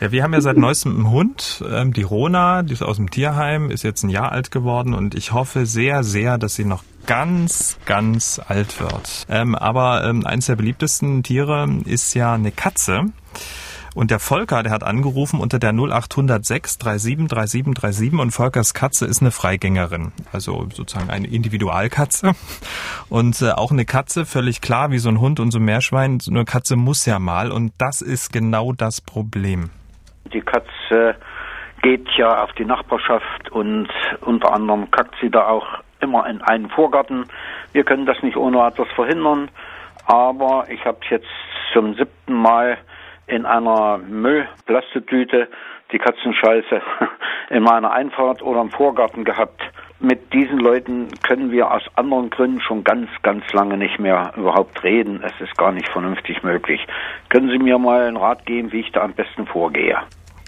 Ja, 0.00 0.12
wir 0.12 0.22
haben 0.22 0.32
ja 0.32 0.40
seit 0.40 0.56
neuestem 0.56 0.94
einen 0.94 1.10
Hund, 1.10 1.64
ähm, 1.68 1.92
die 1.92 2.02
Rona, 2.02 2.62
die 2.62 2.72
ist 2.72 2.82
aus 2.82 2.98
dem 2.98 3.10
Tierheim, 3.10 3.68
ist 3.68 3.82
jetzt 3.82 4.04
ein 4.04 4.10
Jahr 4.10 4.30
alt 4.30 4.52
geworden 4.52 4.94
und 4.94 5.16
ich 5.16 5.32
hoffe 5.32 5.66
sehr, 5.66 6.04
sehr, 6.04 6.38
dass 6.38 6.54
sie 6.54 6.64
noch 6.64 6.84
ganz, 7.06 7.78
ganz 7.84 8.40
alt 8.46 8.78
wird. 8.78 9.26
Ähm, 9.28 9.56
aber 9.56 10.04
ähm, 10.04 10.24
eines 10.24 10.46
der 10.46 10.54
beliebtesten 10.54 11.24
Tiere 11.24 11.68
ist 11.84 12.14
ja 12.14 12.34
eine 12.34 12.52
Katze. 12.52 13.06
Und 13.92 14.12
der 14.12 14.20
Volker, 14.20 14.62
der 14.62 14.70
hat 14.70 14.84
angerufen 14.84 15.40
unter 15.40 15.58
der 15.58 15.72
0806 15.72 16.74
37 16.74 17.02
37 17.02 17.50
37 17.50 18.12
und 18.12 18.30
Volkers 18.30 18.74
Katze 18.74 19.04
ist 19.04 19.20
eine 19.20 19.32
Freigängerin, 19.32 20.12
also 20.30 20.68
sozusagen 20.72 21.10
eine 21.10 21.26
Individualkatze. 21.26 22.34
Und 23.08 23.42
äh, 23.42 23.50
auch 23.50 23.72
eine 23.72 23.84
Katze, 23.84 24.26
völlig 24.26 24.60
klar, 24.60 24.92
wie 24.92 24.98
so 24.98 25.08
ein 25.08 25.18
Hund 25.18 25.40
und 25.40 25.50
so 25.50 25.58
ein 25.58 25.64
Meerschwein, 25.64 26.20
so 26.20 26.30
eine 26.30 26.44
Katze 26.44 26.76
muss 26.76 27.04
ja 27.04 27.18
mal 27.18 27.50
und 27.50 27.72
das 27.78 28.00
ist 28.00 28.32
genau 28.32 28.72
das 28.72 29.00
Problem. 29.00 29.70
Die 30.32 30.40
Katze 30.40 31.16
geht 31.82 32.08
ja 32.16 32.42
auf 32.42 32.52
die 32.52 32.64
Nachbarschaft 32.64 33.50
und 33.50 33.88
unter 34.20 34.52
anderem 34.52 34.90
kackt 34.90 35.14
sie 35.20 35.30
da 35.30 35.46
auch 35.46 35.66
immer 36.00 36.28
in 36.28 36.42
einen 36.42 36.70
Vorgarten. 36.70 37.26
Wir 37.72 37.84
können 37.84 38.06
das 38.06 38.22
nicht 38.22 38.36
ohne 38.36 38.66
etwas 38.66 38.88
verhindern, 38.94 39.50
aber 40.06 40.66
ich 40.68 40.84
habe 40.84 40.98
jetzt 41.10 41.28
zum 41.72 41.94
siebten 41.94 42.34
Mal 42.34 42.78
in 43.26 43.46
einer 43.46 43.98
Müllplastiktüte 43.98 45.48
die 45.92 45.98
Katzenscheiße 45.98 46.82
in 47.50 47.62
meiner 47.62 47.92
Einfahrt 47.92 48.42
oder 48.42 48.60
im 48.60 48.70
Vorgarten 48.70 49.24
gehabt. 49.24 49.62
Mit 50.00 50.32
diesen 50.32 50.58
Leuten 50.58 51.08
können 51.22 51.50
wir 51.50 51.72
aus 51.72 51.82
anderen 51.96 52.30
Gründen 52.30 52.60
schon 52.60 52.84
ganz, 52.84 53.08
ganz 53.22 53.42
lange 53.52 53.76
nicht 53.76 53.98
mehr 53.98 54.32
überhaupt 54.36 54.84
reden. 54.84 55.20
Es 55.24 55.32
ist 55.40 55.56
gar 55.56 55.72
nicht 55.72 55.88
vernünftig 55.88 56.44
möglich. 56.44 56.86
Können 57.30 57.50
Sie 57.50 57.58
mir 57.58 57.78
mal 57.78 58.02
einen 58.02 58.16
Rat 58.16 58.46
geben, 58.46 58.70
wie 58.70 58.80
ich 58.80 58.92
da 58.92 59.02
am 59.02 59.12
besten 59.12 59.46
vorgehe? 59.46 59.98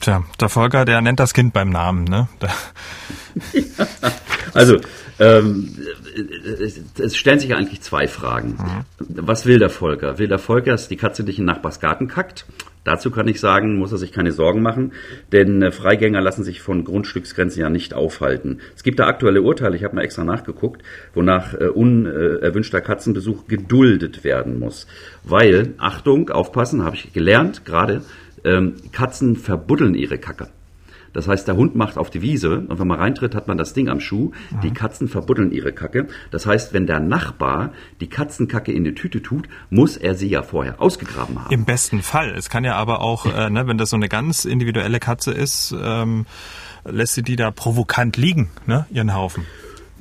Tja, 0.00 0.24
der 0.40 0.48
Volker, 0.48 0.84
der 0.84 1.00
nennt 1.02 1.20
das 1.20 1.34
Kind 1.34 1.52
beim 1.52 1.68
Namen, 1.68 2.04
ne? 2.04 2.28
also, 4.54 4.78
ähm, 5.18 5.76
es 6.98 7.16
stellen 7.16 7.38
sich 7.38 7.54
eigentlich 7.54 7.82
zwei 7.82 8.08
Fragen. 8.08 8.56
Mhm. 8.58 9.26
Was 9.26 9.44
will 9.44 9.58
der 9.58 9.68
Volker? 9.68 10.18
Will 10.18 10.28
der 10.28 10.38
Volker, 10.38 10.72
dass 10.72 10.88
die 10.88 10.96
Katze 10.96 11.22
dich 11.22 11.38
in 11.38 11.44
den 11.44 11.54
Nachbarsgarten 11.54 12.08
kackt? 12.08 12.46
Dazu 12.82 13.10
kann 13.10 13.28
ich 13.28 13.40
sagen, 13.40 13.76
muss 13.76 13.92
er 13.92 13.98
sich 13.98 14.10
keine 14.10 14.32
Sorgen 14.32 14.62
machen, 14.62 14.92
denn 15.32 15.60
äh, 15.60 15.70
Freigänger 15.70 16.22
lassen 16.22 16.44
sich 16.44 16.62
von 16.62 16.84
Grundstücksgrenzen 16.84 17.60
ja 17.60 17.68
nicht 17.68 17.92
aufhalten. 17.92 18.60
Es 18.74 18.82
gibt 18.82 18.98
da 18.98 19.06
aktuelle 19.06 19.42
Urteile, 19.42 19.76
ich 19.76 19.84
habe 19.84 19.96
mal 19.96 20.02
extra 20.02 20.24
nachgeguckt, 20.24 20.82
wonach 21.12 21.52
äh, 21.52 21.66
unerwünschter 21.66 22.80
Katzenbesuch 22.80 23.46
geduldet 23.46 24.24
werden 24.24 24.58
muss. 24.58 24.86
Weil, 25.24 25.74
Achtung, 25.76 26.30
aufpassen, 26.30 26.82
habe 26.82 26.96
ich 26.96 27.12
gelernt, 27.12 27.66
gerade 27.66 28.00
ähm, 28.44 28.74
Katzen 28.92 29.36
verbuddeln 29.36 29.94
ihre 29.94 30.18
Kacke. 30.18 30.48
Das 31.12 31.26
heißt, 31.26 31.48
der 31.48 31.56
Hund 31.56 31.74
macht 31.74 31.98
auf 31.98 32.10
die 32.10 32.22
Wiese 32.22 32.60
und 32.68 32.78
wenn 32.78 32.86
man 32.86 32.98
reintritt, 32.98 33.34
hat 33.34 33.48
man 33.48 33.58
das 33.58 33.72
Ding 33.72 33.88
am 33.88 34.00
Schuh. 34.00 34.30
Mhm. 34.50 34.60
Die 34.62 34.70
Katzen 34.72 35.08
verbuddeln 35.08 35.50
ihre 35.50 35.72
Kacke. 35.72 36.08
Das 36.30 36.46
heißt, 36.46 36.72
wenn 36.72 36.86
der 36.86 37.00
Nachbar 37.00 37.72
die 38.00 38.08
Katzenkacke 38.08 38.72
in 38.72 38.84
die 38.84 38.94
Tüte 38.94 39.22
tut, 39.22 39.48
muss 39.70 39.96
er 39.96 40.14
sie 40.14 40.28
ja 40.28 40.42
vorher 40.42 40.80
ausgegraben 40.80 41.44
haben. 41.44 41.52
Im 41.52 41.64
besten 41.64 42.02
Fall. 42.02 42.30
Es 42.36 42.48
kann 42.48 42.64
ja 42.64 42.76
aber 42.76 43.00
auch, 43.00 43.26
äh, 43.26 43.50
ne, 43.50 43.66
wenn 43.66 43.78
das 43.78 43.90
so 43.90 43.96
eine 43.96 44.08
ganz 44.08 44.44
individuelle 44.44 45.00
Katze 45.00 45.32
ist, 45.32 45.74
ähm, 45.80 46.26
lässt 46.84 47.14
sie 47.14 47.22
die 47.22 47.36
da 47.36 47.50
provokant 47.50 48.16
liegen, 48.16 48.50
ne, 48.66 48.86
ihren 48.90 49.14
Haufen. 49.14 49.46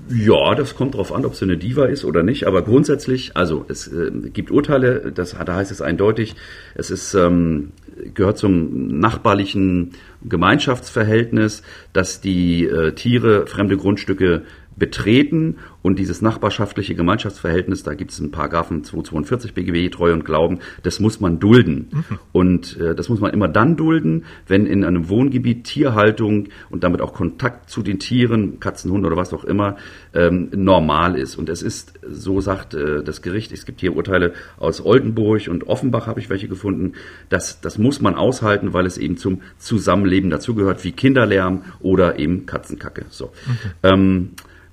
Ja, 0.10 0.56
das 0.56 0.76
kommt 0.76 0.96
darauf 0.96 1.14
an, 1.14 1.26
ob 1.26 1.36
sie 1.36 1.46
eine 1.46 1.58
Diva 1.58 1.86
ist 1.86 2.04
oder 2.04 2.24
nicht. 2.24 2.48
Aber 2.48 2.64
grundsätzlich, 2.64 3.38
also 3.38 3.66
es 3.68 3.88
äh, 3.88 4.12
gibt 4.34 4.50
Urteile, 4.50 5.12
das, 5.12 5.36
da 5.46 5.56
heißt 5.56 5.72
es 5.72 5.82
eindeutig, 5.82 6.36
es 6.74 6.90
ist 6.90 7.14
ähm, 7.14 7.72
gehört 8.14 8.38
zum 8.38 9.00
nachbarlichen 9.00 9.92
Gemeinschaftsverhältnis, 10.24 11.64
dass 11.94 12.22
die 12.22 12.66
äh, 12.66 12.94
Tiere 12.94 13.48
fremde 13.48 13.78
Grundstücke 13.78 14.44
betreten 14.76 15.58
und 15.82 15.98
dieses 15.98 16.22
nachbarschaftliche 16.22 16.94
Gemeinschaftsverhältnis, 16.94 17.84
da 17.84 17.94
gibt 17.94 18.12
es 18.12 18.20
einen 18.20 18.32
Paragraphen 18.32 18.84
242 18.84 19.54
BGB, 19.54 19.90
Treue 19.92 20.14
und 20.14 20.26
Glauben, 20.26 20.60
das 20.84 21.00
muss 21.00 21.22
man 21.22 21.40
dulden. 21.40 21.88
Mhm. 21.92 22.20
Und 22.34 22.78
äh, 22.78 22.96
das 22.96 23.08
muss 23.08 23.22
man 23.22 23.32
immer 23.32 23.48
dann 23.48 23.78
dulden, 23.78 24.26
wenn 24.48 24.66
in 24.66 24.84
einem 24.84 25.08
Wohngebiet 25.08 25.64
Tierhaltung 25.64 26.50
und 26.70 26.84
damit 26.84 27.02
auch 27.02 27.14
Kontakt 27.14 27.70
zu 27.70 27.82
den 27.82 28.00
Tieren, 28.00 28.60
Katzen, 28.60 28.92
Hunde 28.92 29.08
oder 29.08 29.16
was 29.16 29.34
auch 29.34 29.46
immer, 29.46 29.78
ähm, 30.14 30.50
normal 30.54 31.16
ist. 31.16 31.38
Und 31.38 31.50
es 31.50 31.62
ist, 31.62 31.94
so 32.06 32.42
sagt 32.42 32.74
äh, 32.74 33.02
das 33.04 33.22
Gericht, 33.22 33.52
es 33.54 33.66
gibt 33.66 33.80
hier 33.80 33.96
Urteile 33.96 34.34
aus 34.58 34.86
Oldenburg 34.86 35.48
und 35.48 35.68
Offenbach, 35.68 36.08
habe 36.08 36.20
ich 36.20 36.30
welche 36.30 36.50
gefunden, 36.50 36.94
das, 37.30 37.62
das 37.62 37.78
muss 37.78 38.02
man 38.02 38.16
aushalten, 38.16 38.74
weil 38.74 38.86
es 38.86 38.98
eben 38.98 39.16
zum 39.16 39.42
Zusammenleben 39.58 40.30
dazugehört, 40.30 40.84
wie 40.84 40.92
Kinderlärm 40.92 41.64
oder 41.80 42.20
eben 42.20 42.46
Katzenkacke. 42.46 43.06
So. 43.10 43.28
Mhm. 43.28 43.58
Ähm, 43.84 44.30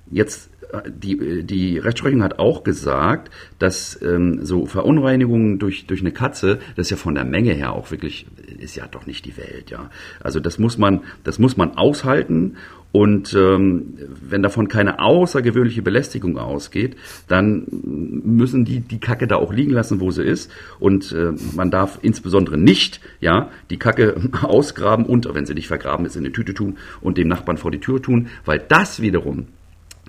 Jetzt 0.09 0.49
die, 0.87 1.43
die 1.43 1.77
Rechtsprechung 1.77 2.23
hat 2.23 2.39
auch 2.39 2.63
gesagt, 2.63 3.31
dass 3.59 3.99
ähm, 4.01 4.45
so 4.45 4.65
Verunreinigungen 4.65 5.59
durch, 5.59 5.87
durch 5.87 6.01
eine 6.01 6.11
Katze, 6.11 6.59
das 6.75 6.87
ist 6.87 6.91
ja 6.91 6.97
von 6.97 7.15
der 7.15 7.25
Menge 7.25 7.53
her 7.53 7.73
auch 7.73 7.91
wirklich, 7.91 8.27
ist 8.59 8.75
ja 8.75 8.87
doch 8.87 9.05
nicht 9.05 9.25
die 9.25 9.37
Welt, 9.37 9.69
ja. 9.69 9.89
Also 10.21 10.39
das 10.39 10.59
muss 10.59 10.77
man, 10.77 11.01
das 11.23 11.39
muss 11.39 11.57
man 11.57 11.77
aushalten 11.77 12.57
und 12.91 13.33
ähm, 13.33 13.93
wenn 14.27 14.41
davon 14.41 14.69
keine 14.69 14.99
außergewöhnliche 14.99 15.81
Belästigung 15.81 16.37
ausgeht, 16.37 16.95
dann 17.27 17.67
müssen 17.69 18.65
die 18.65 18.79
die 18.79 18.99
Kacke 18.99 19.27
da 19.27 19.35
auch 19.35 19.53
liegen 19.53 19.71
lassen, 19.71 19.99
wo 19.99 20.09
sie 20.09 20.23
ist. 20.23 20.51
Und 20.79 21.11
äh, 21.11 21.33
man 21.55 21.69
darf 21.69 21.99
insbesondere 22.01 22.57
nicht 22.57 23.01
ja 23.19 23.51
die 23.69 23.77
Kacke 23.77 24.15
ausgraben 24.41 25.05
und, 25.05 25.27
wenn 25.33 25.45
sie 25.45 25.53
nicht 25.53 25.67
vergraben 25.67 26.05
ist, 26.05 26.15
in 26.15 26.23
eine 26.23 26.31
Tüte 26.31 26.53
tun 26.53 26.77
und 27.01 27.17
dem 27.17 27.27
Nachbarn 27.27 27.57
vor 27.57 27.71
die 27.71 27.79
Tür 27.79 28.01
tun, 28.01 28.27
weil 28.45 28.59
das 28.59 29.01
wiederum 29.01 29.47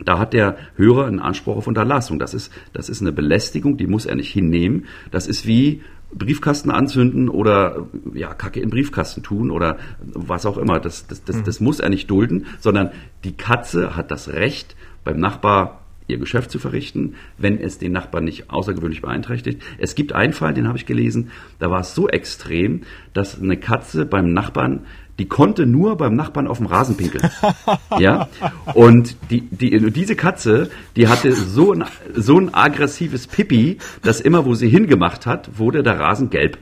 da 0.04 0.18
hat 0.18 0.32
der 0.32 0.56
Hörer 0.76 1.06
einen 1.06 1.20
Anspruch 1.20 1.56
auf 1.56 1.66
Unterlassung. 1.66 2.18
Das 2.18 2.34
ist, 2.34 2.52
das 2.72 2.88
ist 2.88 3.00
eine 3.00 3.12
Belästigung, 3.12 3.76
die 3.76 3.86
muss 3.86 4.06
er 4.06 4.16
nicht 4.16 4.32
hinnehmen. 4.32 4.86
Das 5.10 5.26
ist 5.26 5.46
wie 5.46 5.82
Briefkasten 6.12 6.70
anzünden 6.70 7.28
oder 7.28 7.86
ja, 8.14 8.32
Kacke 8.32 8.60
in 8.60 8.70
Briefkasten 8.70 9.22
tun 9.22 9.50
oder 9.50 9.78
was 10.00 10.46
auch 10.46 10.56
immer. 10.56 10.80
Das, 10.80 11.06
das, 11.06 11.24
das, 11.24 11.42
das 11.42 11.60
muss 11.60 11.80
er 11.80 11.90
nicht 11.90 12.10
dulden, 12.10 12.46
sondern 12.60 12.90
die 13.24 13.36
Katze 13.36 13.96
hat 13.96 14.10
das 14.10 14.28
Recht, 14.28 14.74
beim 15.04 15.20
Nachbar 15.20 15.82
ihr 16.06 16.18
Geschäft 16.18 16.50
zu 16.50 16.58
verrichten, 16.58 17.14
wenn 17.36 17.58
es 17.58 17.78
den 17.78 17.92
Nachbarn 17.92 18.24
nicht 18.24 18.50
außergewöhnlich 18.50 19.02
beeinträchtigt. 19.02 19.62
Es 19.76 19.94
gibt 19.94 20.14
einen 20.14 20.32
Fall, 20.32 20.54
den 20.54 20.66
habe 20.66 20.78
ich 20.78 20.86
gelesen, 20.86 21.30
da 21.58 21.70
war 21.70 21.80
es 21.80 21.94
so 21.94 22.08
extrem, 22.08 22.82
dass 23.12 23.40
eine 23.40 23.58
Katze 23.58 24.06
beim 24.06 24.32
Nachbarn 24.32 24.86
die 25.18 25.26
konnte 25.26 25.66
nur 25.66 25.96
beim 25.96 26.14
Nachbarn 26.14 26.46
auf 26.46 26.58
dem 26.58 26.66
Rasen 26.66 26.96
pinkeln. 26.96 27.28
ja. 27.98 28.28
Und 28.74 29.16
die, 29.30 29.42
die, 29.42 29.90
diese 29.90 30.14
Katze, 30.14 30.70
die 30.96 31.08
hatte 31.08 31.32
so 31.32 31.72
ein, 31.72 31.84
so 32.14 32.38
ein 32.38 32.54
aggressives 32.54 33.26
Pipi, 33.26 33.78
dass 34.02 34.20
immer, 34.20 34.44
wo 34.46 34.54
sie 34.54 34.68
hingemacht 34.68 35.26
hat, 35.26 35.58
wurde 35.58 35.82
der 35.82 35.98
Rasen 35.98 36.30
gelb. 36.30 36.58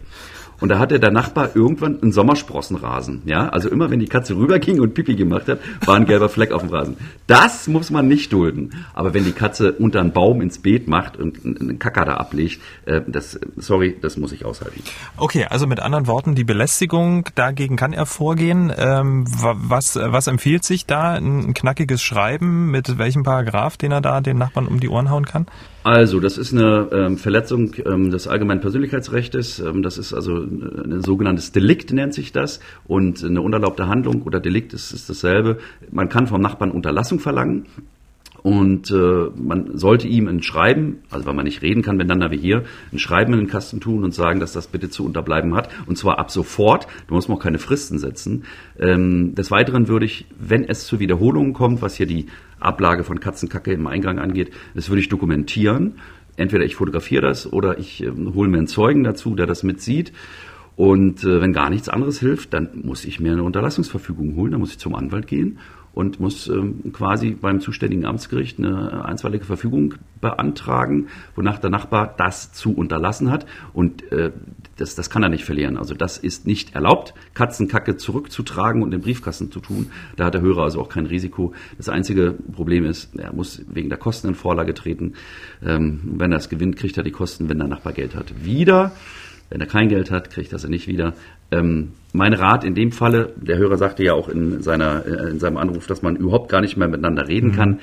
Und 0.61 0.69
da 0.71 0.79
hatte 0.79 0.99
der 0.99 1.11
Nachbar 1.11 1.51
irgendwann 1.55 2.01
einen 2.03 2.13
Sommersprossenrasen. 2.13 3.23
Ja, 3.27 3.49
also 3.49 3.69
immer 3.69 3.91
wenn 3.91 4.01
die 4.01 4.07
Katze 4.07 4.37
rüberging 4.37 4.81
und 4.81 4.95
Pipi 4.95 5.15
gemacht 5.17 5.49
hat, 5.49 5.59
war 5.85 5.97
ein 5.97 6.07
gelber 6.07 6.29
Fleck 6.29 6.53
auf 6.53 6.63
dem 6.63 6.71
Rasen. 6.71 6.97
Das 7.27 7.69
muss 7.69 7.91
man 7.91 8.09
nicht 8.09 8.33
dulden. 8.33 8.85
Aber 8.95 9.15
wenn 9.15 9.25
die 9.25 9.33
Katze 9.33 9.73
unter 9.73 10.01
einen 10.01 10.13
Baum 10.13 10.41
ins 10.41 10.59
Beet 10.59 10.89
macht 10.89 11.17
und 11.17 11.45
einen 11.45 11.79
Kacker 11.79 12.05
da 12.05 12.15
ablegt, 12.15 12.61
äh, 12.87 13.03
das, 13.07 13.39
sorry, 13.57 13.97
das 14.01 14.17
muss 14.17 14.33
ich 14.33 14.45
aushalten. 14.45 14.83
Okay, 15.17 15.47
also 15.49 15.67
mit 15.67 15.81
anderen 15.81 16.07
Worten, 16.07 16.35
die 16.35 16.45
Belästigung, 16.45 17.29
dagegen 17.35 17.77
kann 17.77 17.93
er 17.93 18.07
vorgehen. 18.07 18.73
Ähm, 18.77 19.25
was, 19.29 19.97
was 19.97 20.27
empfiehlt 20.27 20.65
sich 20.65 20.87
da? 20.87 21.15
Ein 21.15 21.55
knackiges 21.55 22.03
Schreiben 22.03 22.71
mit 22.71 22.99
welchem 22.99 23.23
Paragraph, 23.23 23.77
den 23.77 23.93
er 23.93 24.01
da 24.01 24.21
den 24.21 24.39
Nachbarn 24.39 24.67
um 24.67 24.81
die 24.81 24.89
Ohren 24.89 25.11
hauen 25.11 25.27
kann? 25.27 25.47
Also, 25.87 26.18
das 26.18 26.37
ist 26.37 26.53
eine 26.53 26.89
ähm, 26.91 27.16
Verletzung 27.16 27.70
ähm, 27.84 28.11
des 28.11 28.26
allgemeinen 28.26 28.61
Persönlichkeitsrechts. 28.61 29.61
Ähm, 29.61 29.84
das 29.84 29.99
ist 29.99 30.12
also 30.14 30.34
ein 30.34 31.01
sogenanntes 31.01 31.53
Delikt, 31.53 31.93
nennt 31.93 32.12
sich 32.12 32.32
das. 32.32 32.59
Und 32.89 33.22
eine 33.22 33.41
unerlaubte 33.41 33.87
Handlung 33.87 34.22
oder 34.22 34.41
Delikt 34.41 34.74
ist, 34.74 34.91
ist 34.91 35.09
dasselbe. 35.09 35.59
Man 35.93 36.09
kann 36.09 36.26
vom 36.26 36.41
Nachbarn 36.41 36.72
Unterlassung 36.72 37.20
verlangen. 37.20 37.66
Und 38.43 38.91
äh, 38.91 39.30
man 39.37 39.78
sollte 39.78 40.09
ihm 40.09 40.26
ein 40.26 40.43
Schreiben, 40.43 41.03
also 41.09 41.24
weil 41.24 41.34
man 41.34 41.45
nicht 41.45 41.62
reden 41.62 41.82
kann 41.82 41.97
miteinander 41.97 42.32
wie 42.32 42.39
hier, 42.39 42.64
ein 42.93 42.99
Schreiben 42.99 43.32
in 43.34 43.39
den 43.39 43.49
Kasten 43.49 43.80
tun 43.80 44.03
und 44.03 44.12
sagen, 44.12 44.41
dass 44.41 44.53
das 44.53 44.66
bitte 44.66 44.91
zu 44.91 45.05
unterbleiben 45.05 45.55
hat. 45.55 45.68
Und 45.87 45.97
zwar 45.99 46.18
ab 46.18 46.32
sofort. 46.32 46.89
Da 47.07 47.14
muss 47.14 47.28
man 47.28 47.39
auch 47.39 47.43
keine 47.43 47.61
Fristen 47.61 48.01
setzen. 48.01 48.43
Ähm, 48.80 49.37
des 49.37 49.53
Weiteren 49.53 49.87
würde 49.87 50.07
ich, 50.07 50.26
wenn 50.37 50.64
es 50.64 50.84
zu 50.84 50.99
Wiederholungen 50.99 51.53
kommt, 51.53 51.80
was 51.80 51.95
hier 51.95 52.07
die 52.07 52.26
Ablage 52.61 53.05
von 53.05 53.21
Katzenkacke 53.21 53.73
im 53.73 53.87
Eingang 53.87 54.19
angeht, 54.19 54.53
das 54.75 54.89
würde 54.89 55.01
ich 55.01 55.09
dokumentieren. 55.09 55.97
Entweder 56.37 56.65
ich 56.65 56.77
fotografiere 56.77 57.23
das 57.23 57.51
oder 57.51 57.79
ich 57.79 58.03
äh, 58.03 58.11
hole 58.11 58.49
mir 58.49 58.59
einen 58.59 58.67
Zeugen 58.67 59.05
dazu, 59.05 59.35
der 59.35 59.47
das 59.47 59.63
mitsieht. 59.63 60.13
Und 60.77 61.25
äh, 61.25 61.41
wenn 61.41 61.55
gar 61.55 61.71
nichts 61.71 61.89
anderes 61.89 62.21
hilft, 62.21 62.53
dann 62.53 62.69
muss 62.83 63.05
ich 63.07 63.21
mir 63.21 63.33
eine 63.33 63.43
Unterlassungsverfügung 63.43 64.37
holen, 64.37 64.53
dann 64.53 64.61
muss 64.61 64.73
ich 64.73 64.79
zum 64.79 64.95
Anwalt 64.95 65.27
gehen 65.27 65.59
und 65.97 66.21
muss 66.21 66.47
ähm, 66.47 66.93
quasi 66.93 67.31
beim 67.31 67.61
zuständigen 67.61 68.05
Amtsgericht 68.05 68.59
eine 68.59 69.07
einstweilige 69.07 69.47
Verfügung 69.47 69.95
beantragen, 70.21 71.07
wonach 71.35 71.59
der 71.59 71.71
Nachbar 71.71 72.15
das 72.19 72.53
zu 72.53 72.75
unterlassen 72.75 73.31
hat. 73.31 73.47
Und 73.73 74.13
äh, 74.13 74.31
das, 74.77 74.95
das 74.95 75.09
kann 75.09 75.23
er 75.23 75.31
nicht 75.31 75.47
verlieren. 75.47 75.79
Also 75.79 75.95
das 75.95 76.19
ist 76.19 76.47
nicht 76.47 76.75
erlaubt, 76.75 77.15
Katzenkacke 77.33 77.97
zurückzutragen 77.97 78.83
und 78.83 78.93
in 78.93 79.01
den 79.01 79.05
Briefkasten 79.05 79.51
zu 79.51 79.59
tun. 79.59 79.91
Da 80.17 80.27
hat 80.27 80.35
der 80.35 80.43
Hörer 80.43 80.65
also 80.65 80.83
auch 80.83 80.91
kein 80.91 81.07
Risiko. 81.07 81.55
Das 81.79 81.89
einzige 81.89 82.35
Problem 82.53 82.85
ist, 82.85 83.19
er 83.19 83.33
muss 83.33 83.65
wegen 83.67 83.89
der 83.89 83.97
Kosten 83.97 84.29
in 84.29 84.35
Vorlage 84.35 84.75
treten. 84.75 85.15
Ähm, 85.65 86.01
wenn 86.05 86.31
er 86.31 86.37
es 86.37 86.51
gewinnt, 86.51 86.77
kriegt 86.77 86.99
er 86.99 87.05
die 87.05 87.11
Kosten, 87.11 87.49
wenn 87.49 87.57
der 87.57 87.69
Nachbar 87.69 87.95
Geld 87.95 88.15
hat. 88.15 88.45
Wieder 88.45 88.93
wenn 89.49 89.61
er 89.61 89.67
kein 89.67 89.89
Geld 89.89 90.11
hat, 90.11 90.31
kriegt 90.31 90.53
er 90.53 90.59
sie 90.59 90.69
nicht 90.69 90.89
wieder. 90.89 91.15
Ähm, 91.51 91.93
mein 92.13 92.33
Rat 92.33 92.65
in 92.65 92.75
dem 92.75 92.93
Falle, 92.93 93.35
der 93.37 93.59
Hörer 93.59 93.77
sagte 93.77 94.03
ja 94.03 94.15
auch 94.15 94.29
in, 94.29 94.63
seiner, 94.63 95.05
äh, 95.07 95.31
in 95.31 95.39
seinem 95.39 95.57
Anruf, 95.57 95.87
dass 95.87 96.03
man 96.03 96.17
überhaupt 96.17 96.49
gar 96.49 96.61
nicht 96.61 96.77
mehr 96.77 96.89
miteinander 96.89 97.29
reden 97.29 97.51
mhm. 97.51 97.57
kann. 97.57 97.81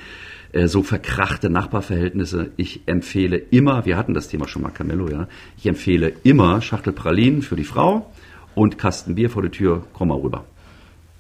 Äh, 0.52 0.68
so 0.68 0.84
verkrachte 0.84 1.50
Nachbarverhältnisse. 1.50 2.52
Ich 2.58 2.82
empfehle 2.86 3.38
immer, 3.38 3.86
wir 3.86 3.98
hatten 3.98 4.14
das 4.14 4.28
Thema 4.28 4.48
schon 4.48 4.62
mal, 4.62 4.70
Camillo, 4.70 5.10
ja, 5.10 5.28
ich 5.58 5.66
empfehle 5.66 6.14
immer 6.24 6.62
Schachtel 6.62 6.94
Pralinen 6.94 7.42
für 7.42 7.56
die 7.56 7.64
Frau 7.64 8.12
und 8.56 8.78
Kasten 8.78 9.16
Bier 9.16 9.30
vor 9.30 9.42
der 9.42 9.52
Tür, 9.52 9.84
komm 9.94 10.10
mal 10.10 10.20
rüber. 10.20 10.46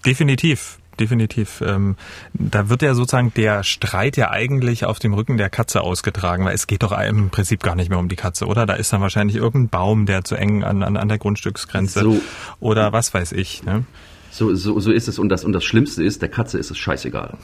Definitiv 0.05 0.77
definitiv. 0.99 1.61
Ähm, 1.65 1.95
da 2.33 2.69
wird 2.69 2.81
ja 2.81 2.93
sozusagen 2.93 3.33
der 3.33 3.63
Streit 3.63 4.17
ja 4.17 4.31
eigentlich 4.31 4.85
auf 4.85 4.99
dem 4.99 5.13
Rücken 5.13 5.37
der 5.37 5.49
Katze 5.49 5.81
ausgetragen, 5.81 6.45
weil 6.45 6.55
es 6.55 6.67
geht 6.67 6.83
doch 6.83 6.91
im 6.91 7.29
Prinzip 7.29 7.63
gar 7.63 7.75
nicht 7.75 7.89
mehr 7.89 7.99
um 7.99 8.09
die 8.09 8.15
Katze, 8.15 8.45
oder? 8.45 8.65
Da 8.65 8.73
ist 8.73 8.93
dann 8.93 9.01
wahrscheinlich 9.01 9.35
irgendein 9.35 9.69
Baum, 9.69 10.05
der 10.05 10.23
zu 10.23 10.35
eng 10.35 10.63
an, 10.63 10.83
an, 10.83 10.97
an 10.97 11.07
der 11.07 11.17
Grundstücksgrenze 11.17 12.01
so. 12.01 12.21
oder 12.59 12.93
was 12.93 13.13
weiß 13.13 13.31
ich. 13.33 13.63
Ne? 13.63 13.85
So, 14.31 14.55
so, 14.55 14.79
so 14.79 14.91
ist 14.91 15.07
es 15.07 15.19
und 15.19 15.29
das, 15.29 15.43
und 15.43 15.53
das 15.53 15.63
Schlimmste 15.63 16.03
ist, 16.03 16.21
der 16.21 16.29
Katze 16.29 16.57
ist 16.57 16.71
es 16.71 16.77
scheißegal. 16.77 17.37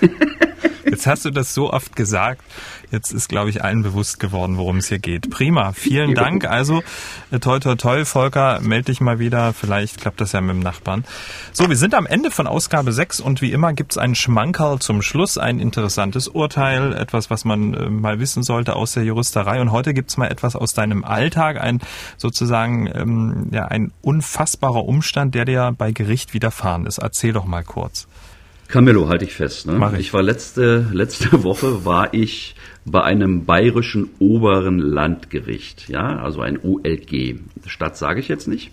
Jetzt 0.96 1.06
hast 1.06 1.26
du 1.26 1.30
das 1.30 1.52
so 1.52 1.74
oft 1.74 1.94
gesagt. 1.94 2.40
Jetzt 2.90 3.12
ist, 3.12 3.28
glaube 3.28 3.50
ich, 3.50 3.62
allen 3.62 3.82
bewusst 3.82 4.18
geworden, 4.18 4.56
worum 4.56 4.78
es 4.78 4.86
hier 4.86 4.98
geht. 4.98 5.28
Prima. 5.28 5.72
Vielen 5.72 6.14
Dank. 6.14 6.46
Also, 6.46 6.82
äh, 7.30 7.38
toi, 7.38 7.58
toi, 7.58 7.74
toi, 7.74 8.06
Volker, 8.06 8.60
melde 8.62 8.86
dich 8.86 9.02
mal 9.02 9.18
wieder. 9.18 9.52
Vielleicht 9.52 10.00
klappt 10.00 10.22
das 10.22 10.32
ja 10.32 10.40
mit 10.40 10.56
dem 10.56 10.60
Nachbarn. 10.60 11.04
So, 11.52 11.68
wir 11.68 11.76
sind 11.76 11.92
am 11.92 12.06
Ende 12.06 12.30
von 12.30 12.46
Ausgabe 12.46 12.92
6 12.92 13.20
und 13.20 13.42
wie 13.42 13.52
immer 13.52 13.74
gibt 13.74 13.92
es 13.92 13.98
einen 13.98 14.14
Schmankerl 14.14 14.78
zum 14.78 15.02
Schluss, 15.02 15.36
ein 15.36 15.60
interessantes 15.60 16.28
Urteil, 16.28 16.94
etwas, 16.94 17.28
was 17.28 17.44
man 17.44 17.74
äh, 17.74 17.90
mal 17.90 18.18
wissen 18.18 18.42
sollte 18.42 18.74
aus 18.74 18.92
der 18.92 19.04
Juristerei. 19.04 19.60
Und 19.60 19.72
heute 19.72 19.92
gibt 19.92 20.08
es 20.08 20.16
mal 20.16 20.30
etwas 20.30 20.56
aus 20.56 20.72
deinem 20.72 21.04
Alltag, 21.04 21.60
ein 21.60 21.80
sozusagen 22.16 22.86
ähm, 22.86 23.48
ja, 23.50 23.66
ein 23.66 23.92
unfassbarer 24.00 24.86
Umstand, 24.86 25.34
der 25.34 25.44
dir 25.44 25.74
bei 25.76 25.92
Gericht 25.92 26.32
widerfahren 26.32 26.86
ist. 26.86 26.96
Erzähl 26.96 27.34
doch 27.34 27.44
mal 27.44 27.64
kurz. 27.64 28.08
Camillo, 28.68 29.08
halte 29.08 29.24
ich 29.24 29.32
fest. 29.34 29.66
Ne? 29.66 29.80
Ich. 29.94 30.00
ich 30.00 30.12
war 30.12 30.22
letzte, 30.22 30.86
letzte 30.92 31.42
Woche 31.44 31.84
war 31.84 32.12
ich 32.14 32.56
bei 32.84 33.02
einem 33.02 33.44
bayerischen 33.44 34.10
oberen 34.18 34.78
Landgericht, 34.78 35.88
ja, 35.88 36.18
also 36.18 36.40
ein 36.40 36.58
OLG. 36.62 37.40
Stadt 37.66 37.96
sage 37.96 38.20
ich 38.20 38.28
jetzt 38.28 38.48
nicht. 38.48 38.72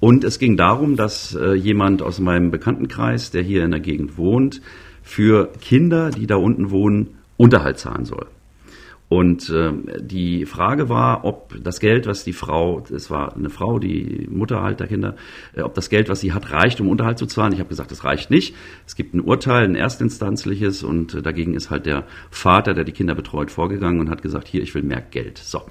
Und 0.00 0.24
es 0.24 0.38
ging 0.38 0.56
darum, 0.56 0.96
dass 0.96 1.34
äh, 1.34 1.54
jemand 1.54 2.02
aus 2.02 2.20
meinem 2.20 2.50
Bekanntenkreis, 2.50 3.30
der 3.30 3.42
hier 3.42 3.64
in 3.64 3.70
der 3.70 3.80
Gegend 3.80 4.18
wohnt, 4.18 4.60
für 5.02 5.50
Kinder, 5.60 6.10
die 6.10 6.26
da 6.26 6.36
unten 6.36 6.70
wohnen, 6.70 7.18
Unterhalt 7.36 7.78
zahlen 7.78 8.04
soll. 8.04 8.26
Und 9.08 9.50
äh, 9.50 9.70
die 10.00 10.46
Frage 10.46 10.88
war, 10.88 11.24
ob 11.24 11.62
das 11.62 11.78
Geld, 11.78 12.06
was 12.06 12.24
die 12.24 12.32
Frau, 12.32 12.82
es 12.92 13.10
war 13.10 13.36
eine 13.36 13.50
Frau, 13.50 13.78
die 13.78 14.26
Mutter 14.30 14.62
halt 14.62 14.80
der 14.80 14.86
Kinder, 14.86 15.14
äh, 15.54 15.60
ob 15.60 15.74
das 15.74 15.90
Geld, 15.90 16.08
was 16.08 16.20
sie 16.20 16.32
hat, 16.32 16.50
reicht, 16.50 16.80
um 16.80 16.88
Unterhalt 16.88 17.18
zu 17.18 17.26
zahlen. 17.26 17.52
Ich 17.52 17.58
habe 17.60 17.68
gesagt, 17.68 17.92
es 17.92 18.02
reicht 18.02 18.30
nicht. 18.30 18.54
Es 18.86 18.96
gibt 18.96 19.14
ein 19.14 19.20
Urteil, 19.20 19.64
ein 19.64 19.76
erstinstanzliches, 19.76 20.82
und 20.82 21.14
äh, 21.14 21.22
dagegen 21.22 21.54
ist 21.54 21.70
halt 21.70 21.86
der 21.86 22.04
Vater, 22.30 22.72
der 22.72 22.84
die 22.84 22.92
Kinder 22.92 23.14
betreut, 23.14 23.50
vorgegangen 23.50 24.00
und 24.00 24.10
hat 24.10 24.22
gesagt, 24.22 24.48
hier, 24.48 24.62
ich 24.62 24.74
will 24.74 24.82
mehr 24.82 25.02
Geld. 25.02 25.38
So. 25.38 25.62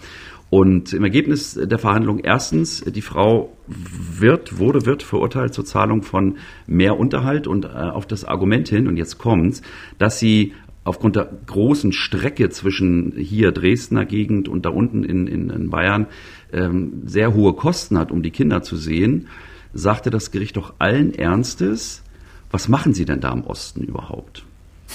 Und 0.52 0.94
im 0.94 1.04
Ergebnis 1.04 1.56
der 1.56 1.80
Verhandlung 1.80 2.20
erstens, 2.20 2.82
die 2.82 3.02
Frau 3.02 3.58
wird, 3.66 4.60
wurde, 4.60 4.86
wird 4.86 5.02
verurteilt 5.02 5.56
zur 5.56 5.66
Zahlung 5.66 6.04
von 6.04 6.38
mehr 6.68 7.00
Unterhalt 7.00 7.48
und 7.48 7.66
äh, 7.66 7.70
auf 7.70 8.06
das 8.06 8.24
Argument 8.24 8.70
hin, 8.70 8.88
und 8.88 8.98
jetzt 8.98 9.18
kommt's, 9.18 9.64
dass 9.98 10.20
sie 10.20 10.54
aufgrund 10.84 11.16
der 11.16 11.30
großen 11.46 11.94
Strecke 11.94 12.50
zwischen 12.50 13.14
hier 13.18 13.52
Dresdner 13.52 14.06
Gegend 14.06 14.50
und 14.50 14.66
da 14.66 14.70
unten 14.70 15.04
in, 15.04 15.28
in, 15.28 15.50
in 15.50 15.70
Bayern 15.70 16.08
ähm, 16.52 17.04
sehr 17.06 17.34
hohe 17.34 17.54
Kosten 17.54 17.98
hat, 17.98 18.12
um 18.12 18.22
die 18.22 18.32
Kinder 18.32 18.62
zu 18.64 18.76
sehen, 18.76 19.28
sagte 19.74 20.10
das 20.10 20.32
Gericht 20.32 20.58
doch 20.58 20.74
allen 20.80 21.14
Ernstes, 21.14 22.04
was 22.52 22.68
machen 22.68 22.94
Sie 22.94 23.06
denn 23.06 23.22
da 23.22 23.32
im 23.32 23.44
Osten 23.44 23.84
überhaupt? 23.84 24.44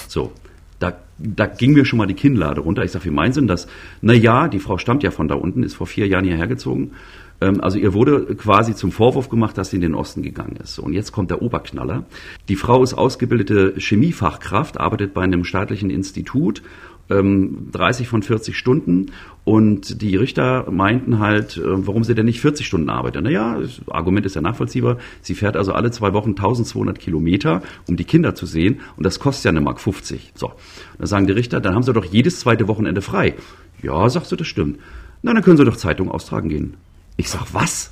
So, 0.06 0.32
da, 0.78 0.96
da 1.18 1.46
ging 1.46 1.72
mir 1.72 1.84
schon 1.84 1.98
mal 1.98 2.06
die 2.06 2.14
Kinnlade 2.14 2.60
runter. 2.60 2.84
Ich 2.84 2.92
sage, 2.92 3.06
wie 3.06 3.10
meinen 3.10 3.32
Sie 3.32 3.40
denn 3.40 3.48
das? 3.48 3.66
Na 4.00 4.12
ja, 4.12 4.46
die 4.46 4.60
Frau 4.60 4.78
stammt 4.78 5.02
ja 5.02 5.10
von 5.10 5.26
da 5.26 5.34
unten, 5.34 5.64
ist 5.64 5.74
vor 5.74 5.88
vier 5.88 6.06
Jahren 6.06 6.24
hierher 6.24 6.46
gezogen 6.46 6.92
also 7.40 7.78
ihr 7.78 7.94
wurde 7.94 8.34
quasi 8.34 8.74
zum 8.74 8.90
Vorwurf 8.90 9.28
gemacht, 9.28 9.56
dass 9.56 9.70
sie 9.70 9.76
in 9.76 9.82
den 9.82 9.94
Osten 9.94 10.22
gegangen 10.22 10.56
ist. 10.62 10.78
Und 10.78 10.92
jetzt 10.92 11.12
kommt 11.12 11.30
der 11.30 11.40
Oberknaller. 11.40 12.04
Die 12.48 12.56
Frau 12.56 12.82
ist 12.82 12.94
ausgebildete 12.94 13.74
Chemiefachkraft, 13.76 14.80
arbeitet 14.80 15.14
bei 15.14 15.22
einem 15.22 15.44
staatlichen 15.44 15.90
Institut 15.90 16.62
30 17.08 18.06
ähm, 18.06 18.10
von 18.10 18.22
40 18.22 18.56
Stunden 18.56 19.12
und 19.44 20.02
die 20.02 20.16
Richter 20.16 20.70
meinten 20.70 21.18
halt, 21.18 21.56
äh, 21.56 21.62
warum 21.64 22.04
sie 22.04 22.14
denn 22.14 22.26
nicht 22.26 22.40
40 22.40 22.66
Stunden 22.66 22.90
arbeitet. 22.90 23.24
Naja, 23.24 23.58
das 23.58 23.80
Argument 23.88 24.26
ist 24.26 24.34
ja 24.34 24.42
nachvollziehbar. 24.42 24.98
Sie 25.22 25.34
fährt 25.34 25.56
also 25.56 25.72
alle 25.72 25.90
zwei 25.90 26.12
Wochen 26.12 26.30
1200 26.30 26.98
Kilometer, 26.98 27.62
um 27.88 27.96
die 27.96 28.04
Kinder 28.04 28.34
zu 28.34 28.44
sehen 28.44 28.80
und 28.96 29.06
das 29.06 29.20
kostet 29.20 29.46
ja 29.46 29.50
eine 29.50 29.62
Mark 29.62 29.80
50. 29.80 30.32
So, 30.34 30.52
da 30.98 31.06
sagen 31.06 31.26
die 31.26 31.32
Richter, 31.32 31.60
dann 31.60 31.74
haben 31.74 31.82
sie 31.82 31.94
doch 31.94 32.04
jedes 32.04 32.40
zweite 32.40 32.68
Wochenende 32.68 33.00
frei. 33.00 33.34
Ja, 33.82 34.08
sagst 34.10 34.30
du, 34.30 34.36
das 34.36 34.46
stimmt. 34.46 34.78
Na, 35.22 35.32
dann 35.32 35.42
können 35.42 35.56
sie 35.56 35.64
doch 35.64 35.76
Zeitung 35.76 36.10
austragen 36.10 36.50
gehen. 36.50 36.74
Ich 37.18 37.28
sag, 37.28 37.52
was? 37.52 37.90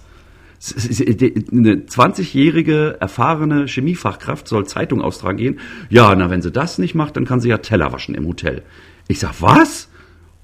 Eine 1.52 1.74
20-jährige 1.84 2.96
erfahrene 3.00 3.66
Chemiefachkraft 3.66 4.48
soll 4.48 4.66
Zeitung 4.66 5.02
austragen 5.02 5.36
gehen. 5.36 5.60
Ja, 5.90 6.14
na, 6.14 6.30
wenn 6.30 6.42
sie 6.42 6.52
das 6.52 6.78
nicht 6.78 6.94
macht, 6.94 7.16
dann 7.16 7.26
kann 7.26 7.40
sie 7.40 7.48
ja 7.50 7.58
Teller 7.58 7.92
waschen 7.92 8.14
im 8.14 8.26
Hotel. 8.26 8.62
Ich 9.08 9.18
sag, 9.18 9.42
was? 9.42 9.88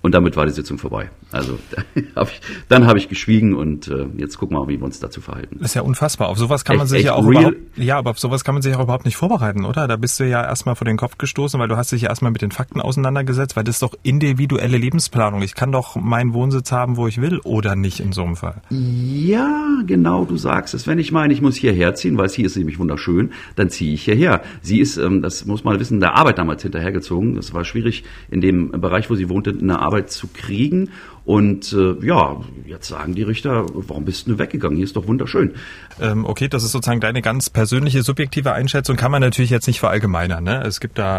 Und 0.03 0.14
damit 0.14 0.36
war 0.36 0.46
die 0.46 0.53
Sitzung 0.53 0.78
vorbei. 0.78 1.11
Also 1.30 1.59
hab 2.16 2.28
ich, 2.28 2.40
dann 2.68 2.86
habe 2.86 2.98
ich 2.98 3.09
geschwiegen 3.09 3.55
und 3.55 3.86
äh, 3.86 4.07
jetzt 4.16 4.36
gucken 4.36 4.57
wir 4.57 4.62
mal, 4.62 4.68
wie 4.68 4.78
wir 4.78 4.84
uns 4.84 4.98
dazu 4.98 5.20
verhalten. 5.20 5.59
Das 5.61 5.70
ist 5.70 5.74
ja 5.74 5.82
unfassbar. 5.82 6.28
Auf 6.28 6.38
sowas 6.38 6.64
kann 6.64 6.76
man 6.76 6.86
echt, 6.86 6.90
sich 6.90 7.05
ja 7.05 7.14
auch 7.14 7.24
überhaupt, 7.24 7.57
ja, 7.76 7.98
aber 7.98 8.11
auf 8.11 8.18
sowas 8.18 8.42
kann 8.42 8.57
man 8.57 8.62
sich 8.62 8.74
auch 8.74 8.82
überhaupt 8.82 9.05
nicht 9.05 9.16
vorbereiten, 9.16 9.64
oder? 9.64 9.86
Da 9.86 9.96
bist 9.96 10.18
du 10.18 10.24
ja 10.24 10.44
erstmal 10.44 10.74
vor 10.74 10.86
den 10.86 10.96
Kopf 10.96 11.18
gestoßen, 11.18 11.59
weil 11.61 11.68
du 11.68 11.76
hast 11.76 11.92
dich 11.92 12.03
ja 12.03 12.09
erstmal 12.09 12.32
mit 12.32 12.42
den 12.42 12.50
Fakten 12.50 12.80
auseinandergesetzt, 12.80 13.57
weil 13.57 13.62
das 13.62 13.76
ist 13.76 13.82
doch 13.82 13.94
individuelle 14.03 14.76
Lebensplanung. 14.76 15.40
Ich 15.42 15.55
kann 15.55 15.70
doch 15.70 15.94
meinen 15.94 16.34
Wohnsitz 16.34 16.72
haben, 16.72 16.96
wo 16.96 17.07
ich 17.07 17.20
will, 17.20 17.38
oder 17.44 17.76
nicht 17.76 18.00
in 18.00 18.12
so 18.12 18.24
einem 18.24 18.34
Fall. 18.34 18.61
Ja, 18.70 19.82
genau, 19.86 20.24
du 20.24 20.36
sagst 20.36 20.74
es. 20.74 20.88
Wenn 20.88 20.98
ich 20.98 21.12
meine, 21.12 21.32
ich 21.32 21.40
muss 21.40 21.55
hierher 21.55 21.94
ziehen, 21.94 22.18
weil 22.18 22.26
es 22.26 22.34
hier 22.34 22.46
ist 22.46 22.57
nämlich 22.57 22.80
wunderschön, 22.80 23.30
dann 23.55 23.70
ziehe 23.70 23.94
ich 23.94 24.03
hierher. 24.03 24.42
Sie 24.62 24.80
ist, 24.80 24.96
ähm, 24.96 25.22
das 25.22 25.46
muss 25.46 25.62
man 25.62 25.78
wissen, 25.78 26.00
der 26.00 26.16
Arbeit 26.16 26.38
damals 26.38 26.62
hinterhergezogen. 26.62 27.36
Das 27.36 27.55
war 27.55 27.64
schwierig, 27.64 28.03
in 28.30 28.40
dem 28.40 28.72
Bereich, 28.72 29.09
wo 29.09 29.14
sie 29.14 29.28
wohnte, 29.28 29.50
eine 29.57 29.78
Arbeit 29.78 29.91
Arbeit 29.93 30.11
zu 30.11 30.28
kriegen. 30.28 30.90
Und 31.24 31.72
äh, 31.72 32.05
ja, 32.05 32.40
jetzt 32.66 32.88
sagen 32.88 33.14
die 33.14 33.22
Richter, 33.22 33.66
warum 33.72 34.05
bist 34.05 34.26
du 34.26 34.38
weggegangen? 34.38 34.76
Hier 34.76 34.84
ist 34.84 34.97
doch 34.97 35.07
wunderschön. 35.07 35.53
Ähm, 36.01 36.24
okay, 36.24 36.49
das 36.49 36.64
ist 36.64 36.72
sozusagen 36.72 37.01
deine 37.01 37.22
ganz 37.22 37.49
persönliche, 37.49 38.03
subjektive 38.03 38.53
Einschätzung. 38.53 38.97
Kann 38.97 39.12
man 39.12 39.20
natürlich 39.20 39.51
jetzt 39.51 39.68
nicht 39.68 39.78
verallgemeinern. 39.78 40.43
Ne? 40.43 40.62
Es 40.66 40.80
gibt 40.80 40.99
da 40.99 41.18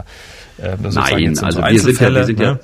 äh, 0.58 0.76
Nein, 0.82 1.40
also 1.40 1.62
so 1.62 1.68
wir 1.68 1.80
sind 1.80 2.00
ja, 2.02 2.14
wir 2.14 2.26
sind 2.26 2.40
ne? 2.40 2.46
ja 2.46 2.60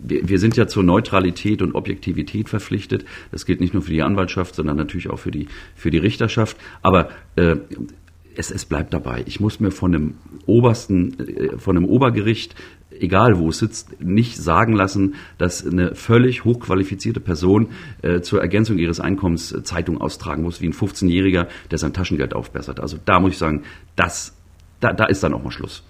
wir, 0.00 0.28
wir 0.28 0.38
sind 0.38 0.56
ja 0.56 0.68
zur 0.68 0.84
Neutralität 0.84 1.62
und 1.62 1.74
Objektivität 1.74 2.48
verpflichtet. 2.48 3.04
Das 3.32 3.44
gilt 3.44 3.60
nicht 3.60 3.74
nur 3.74 3.82
für 3.82 3.90
die 3.90 4.02
Anwaltschaft, 4.02 4.54
sondern 4.54 4.76
natürlich 4.76 5.10
auch 5.10 5.18
für 5.18 5.32
die, 5.32 5.48
für 5.74 5.90
die 5.90 5.98
Richterschaft. 5.98 6.56
Aber 6.82 7.08
äh, 7.34 7.56
es, 8.36 8.52
es 8.52 8.64
bleibt 8.64 8.94
dabei. 8.94 9.24
Ich 9.26 9.40
muss 9.40 9.58
mir 9.58 9.72
von 9.72 9.92
einem 9.92 10.14
obersten, 10.46 11.18
äh, 11.18 11.58
von 11.58 11.76
einem 11.76 11.86
Obergericht 11.86 12.54
egal 13.00 13.38
wo 13.38 13.48
es 13.48 13.58
sitzt, 13.58 14.00
nicht 14.00 14.36
sagen 14.36 14.72
lassen, 14.72 15.14
dass 15.38 15.66
eine 15.66 15.94
völlig 15.94 16.44
hochqualifizierte 16.44 17.20
Person 17.20 17.68
äh, 18.02 18.20
zur 18.20 18.40
Ergänzung 18.40 18.78
ihres 18.78 19.00
Einkommens 19.00 19.52
äh, 19.52 19.62
Zeitung 19.62 20.00
austragen 20.00 20.42
muss, 20.42 20.60
wie 20.60 20.68
ein 20.68 20.72
15-Jähriger, 20.72 21.46
der 21.70 21.78
sein 21.78 21.92
Taschengeld 21.92 22.34
aufbessert. 22.34 22.80
Also 22.80 22.98
da 23.04 23.20
muss 23.20 23.32
ich 23.32 23.38
sagen, 23.38 23.62
das, 23.96 24.34
da, 24.80 24.92
da 24.92 25.06
ist 25.06 25.22
dann 25.22 25.34
auch 25.34 25.42
mal 25.42 25.50
Schluss. 25.50 25.82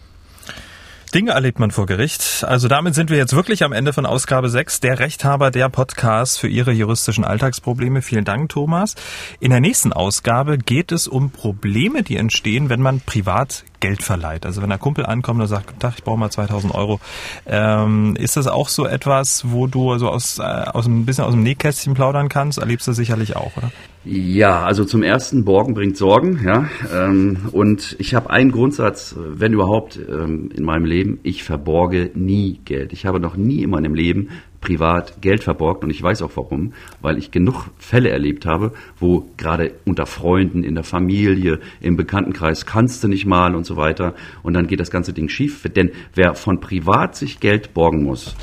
Dinge 1.14 1.30
erlebt 1.30 1.58
man 1.58 1.70
vor 1.70 1.86
Gericht. 1.86 2.44
Also 2.44 2.68
damit 2.68 2.94
sind 2.94 3.08
wir 3.08 3.16
jetzt 3.16 3.34
wirklich 3.34 3.64
am 3.64 3.72
Ende 3.72 3.94
von 3.94 4.04
Ausgabe 4.04 4.50
6, 4.50 4.80
der 4.80 4.98
Rechthaber 4.98 5.50
der 5.50 5.70
Podcast 5.70 6.38
für 6.38 6.48
Ihre 6.48 6.70
juristischen 6.70 7.24
Alltagsprobleme. 7.24 8.02
Vielen 8.02 8.26
Dank, 8.26 8.50
Thomas. 8.50 8.94
In 9.40 9.50
der 9.50 9.60
nächsten 9.60 9.94
Ausgabe 9.94 10.58
geht 10.58 10.92
es 10.92 11.08
um 11.08 11.30
Probleme, 11.30 12.02
die 12.02 12.16
entstehen, 12.16 12.68
wenn 12.68 12.82
man 12.82 13.00
privat 13.00 13.64
Geld 13.80 14.02
verleiht. 14.02 14.46
Also 14.46 14.62
wenn 14.62 14.72
ein 14.72 14.78
Kumpel 14.78 15.06
ankommt 15.06 15.40
und 15.40 15.46
sagt, 15.46 15.68
Guten 15.68 15.80
Tag, 15.80 15.94
ich 15.96 16.04
brauche 16.04 16.18
mal 16.18 16.30
2000 16.30 16.74
Euro, 16.74 17.00
ähm, 17.46 18.16
ist 18.18 18.36
das 18.36 18.46
auch 18.46 18.68
so 18.68 18.86
etwas, 18.86 19.44
wo 19.50 19.66
du 19.66 19.92
also 19.92 20.08
aus, 20.08 20.38
äh, 20.38 20.42
aus 20.42 20.86
ein 20.86 21.06
bisschen 21.06 21.24
aus 21.24 21.32
dem 21.32 21.42
Nähkästchen 21.42 21.94
plaudern 21.94 22.28
kannst? 22.28 22.58
Erlebst 22.58 22.86
du 22.86 22.92
sicherlich 22.92 23.36
auch, 23.36 23.56
oder? 23.56 23.70
Ja, 24.04 24.62
also 24.62 24.84
zum 24.84 25.02
ersten, 25.02 25.44
Borgen 25.44 25.74
bringt 25.74 25.96
Sorgen, 25.96 26.40
ja. 26.44 26.66
Ähm, 26.94 27.48
und 27.52 27.96
ich 27.98 28.14
habe 28.14 28.30
einen 28.30 28.52
Grundsatz, 28.52 29.14
wenn 29.18 29.52
überhaupt, 29.52 29.98
ähm, 29.98 30.50
in 30.54 30.64
meinem 30.64 30.84
Leben, 30.84 31.20
ich 31.24 31.44
verborge 31.44 32.10
nie 32.14 32.60
Geld. 32.64 32.92
Ich 32.92 33.04
habe 33.06 33.20
noch 33.20 33.36
nie 33.36 33.62
in 33.62 33.70
meinem 33.70 33.94
Leben 33.94 34.30
privat 34.60 35.22
Geld 35.22 35.44
verborgt 35.44 35.84
und 35.84 35.90
ich 35.90 36.02
weiß 36.02 36.22
auch 36.22 36.32
warum, 36.34 36.72
weil 37.00 37.18
ich 37.18 37.30
genug 37.30 37.70
Fälle 37.78 38.10
erlebt 38.10 38.46
habe, 38.46 38.72
wo 38.98 39.28
gerade 39.36 39.74
unter 39.84 40.06
Freunden, 40.06 40.64
in 40.64 40.74
der 40.74 40.84
Familie, 40.84 41.60
im 41.80 41.96
Bekanntenkreis 41.96 42.66
kannst 42.66 43.04
du 43.04 43.08
nicht 43.08 43.26
mal 43.26 43.54
und 43.54 43.64
so 43.64 43.76
weiter 43.76 44.14
und 44.42 44.54
dann 44.54 44.66
geht 44.66 44.80
das 44.80 44.90
ganze 44.90 45.12
Ding 45.12 45.28
schief. 45.28 45.62
Denn 45.74 45.90
wer 46.14 46.34
von 46.34 46.60
privat 46.60 47.16
sich 47.16 47.40
Geld 47.40 47.74
borgen 47.74 48.02
muss, 48.02 48.34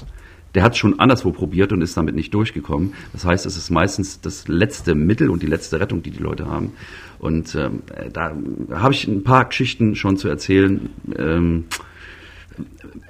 der 0.55 0.63
hat 0.63 0.78
schon 0.78 0.99
anderswo 0.99 1.32
probiert 1.32 1.74
und 1.74 1.82
ist 1.82 1.97
damit 1.97 2.16
nicht 2.16 2.34
durchgekommen. 2.34 2.93
Das 3.11 3.26
heißt, 3.26 3.45
es 3.45 3.57
ist 3.57 3.70
meistens 3.70 4.22
das 4.22 4.47
letzte 4.47 4.95
Mittel 4.95 5.30
und 5.30 5.43
die 5.43 5.47
letzte 5.47 5.82
Rettung, 5.82 6.01
die 6.01 6.11
die 6.11 6.24
Leute 6.24 6.45
haben. 6.45 6.72
Und 7.20 7.55
ähm, 7.55 7.82
da 8.13 8.34
habe 8.72 8.93
ich 8.93 9.05
ein 9.07 9.24
paar 9.24 9.45
Geschichten 9.45 9.95
schon 9.95 10.16
zu 10.16 10.30
erzählen. 10.30 10.89
Ähm, 11.18 11.66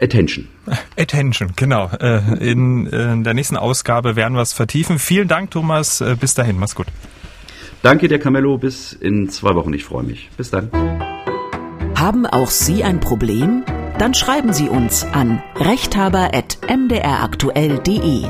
Attention. 0.01 0.47
Attention, 0.97 1.53
genau. 1.55 1.89
Äh, 1.99 2.19
in, 2.39 2.87
in 2.87 3.23
der 3.23 3.33
nächsten 3.33 3.57
Ausgabe 3.57 4.15
werden 4.15 4.35
wir 4.35 4.41
es 4.41 4.53
vertiefen. 4.53 4.99
Vielen 4.99 5.27
Dank, 5.27 5.51
Thomas. 5.51 6.01
Äh, 6.01 6.15
bis 6.19 6.33
dahin, 6.33 6.57
mach's 6.57 6.75
gut. 6.75 6.87
Danke, 7.81 8.07
der 8.07 8.19
Camello. 8.19 8.57
Bis 8.57 8.93
in 8.93 9.29
zwei 9.29 9.55
Wochen. 9.55 9.73
Ich 9.73 9.83
freue 9.83 10.03
mich. 10.03 10.29
Bis 10.37 10.49
dann. 10.49 10.69
Haben 11.95 12.25
auch 12.25 12.49
Sie 12.49 12.83
ein 12.83 12.99
Problem? 12.99 13.63
Dann 13.97 14.13
schreiben 14.13 14.53
Sie 14.53 14.69
uns 14.69 15.03
an 15.13 15.41
rechthaber.mdraktuell.de 15.55 18.25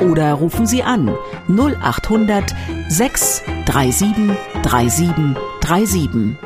oder 0.00 0.32
rufen 0.34 0.66
Sie 0.66 0.82
an 0.82 1.14
0800 1.48 2.54
637 2.88 4.36
3737. 4.62 6.36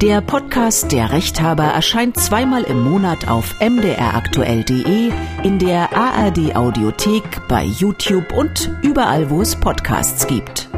Der 0.00 0.20
Podcast 0.20 0.90
Der 0.90 1.12
Rechthaber 1.12 1.64
erscheint 1.64 2.18
zweimal 2.18 2.64
im 2.64 2.82
Monat 2.82 3.28
auf 3.28 3.54
mdraktuell.de, 3.60 5.12
in 5.42 5.58
der 5.58 5.96
ARD 5.96 6.56
Audiothek, 6.56 7.46
bei 7.48 7.64
YouTube 7.64 8.32
und 8.32 8.70
überall, 8.82 9.30
wo 9.30 9.40
es 9.40 9.54
Podcasts 9.54 10.26
gibt. 10.26 10.68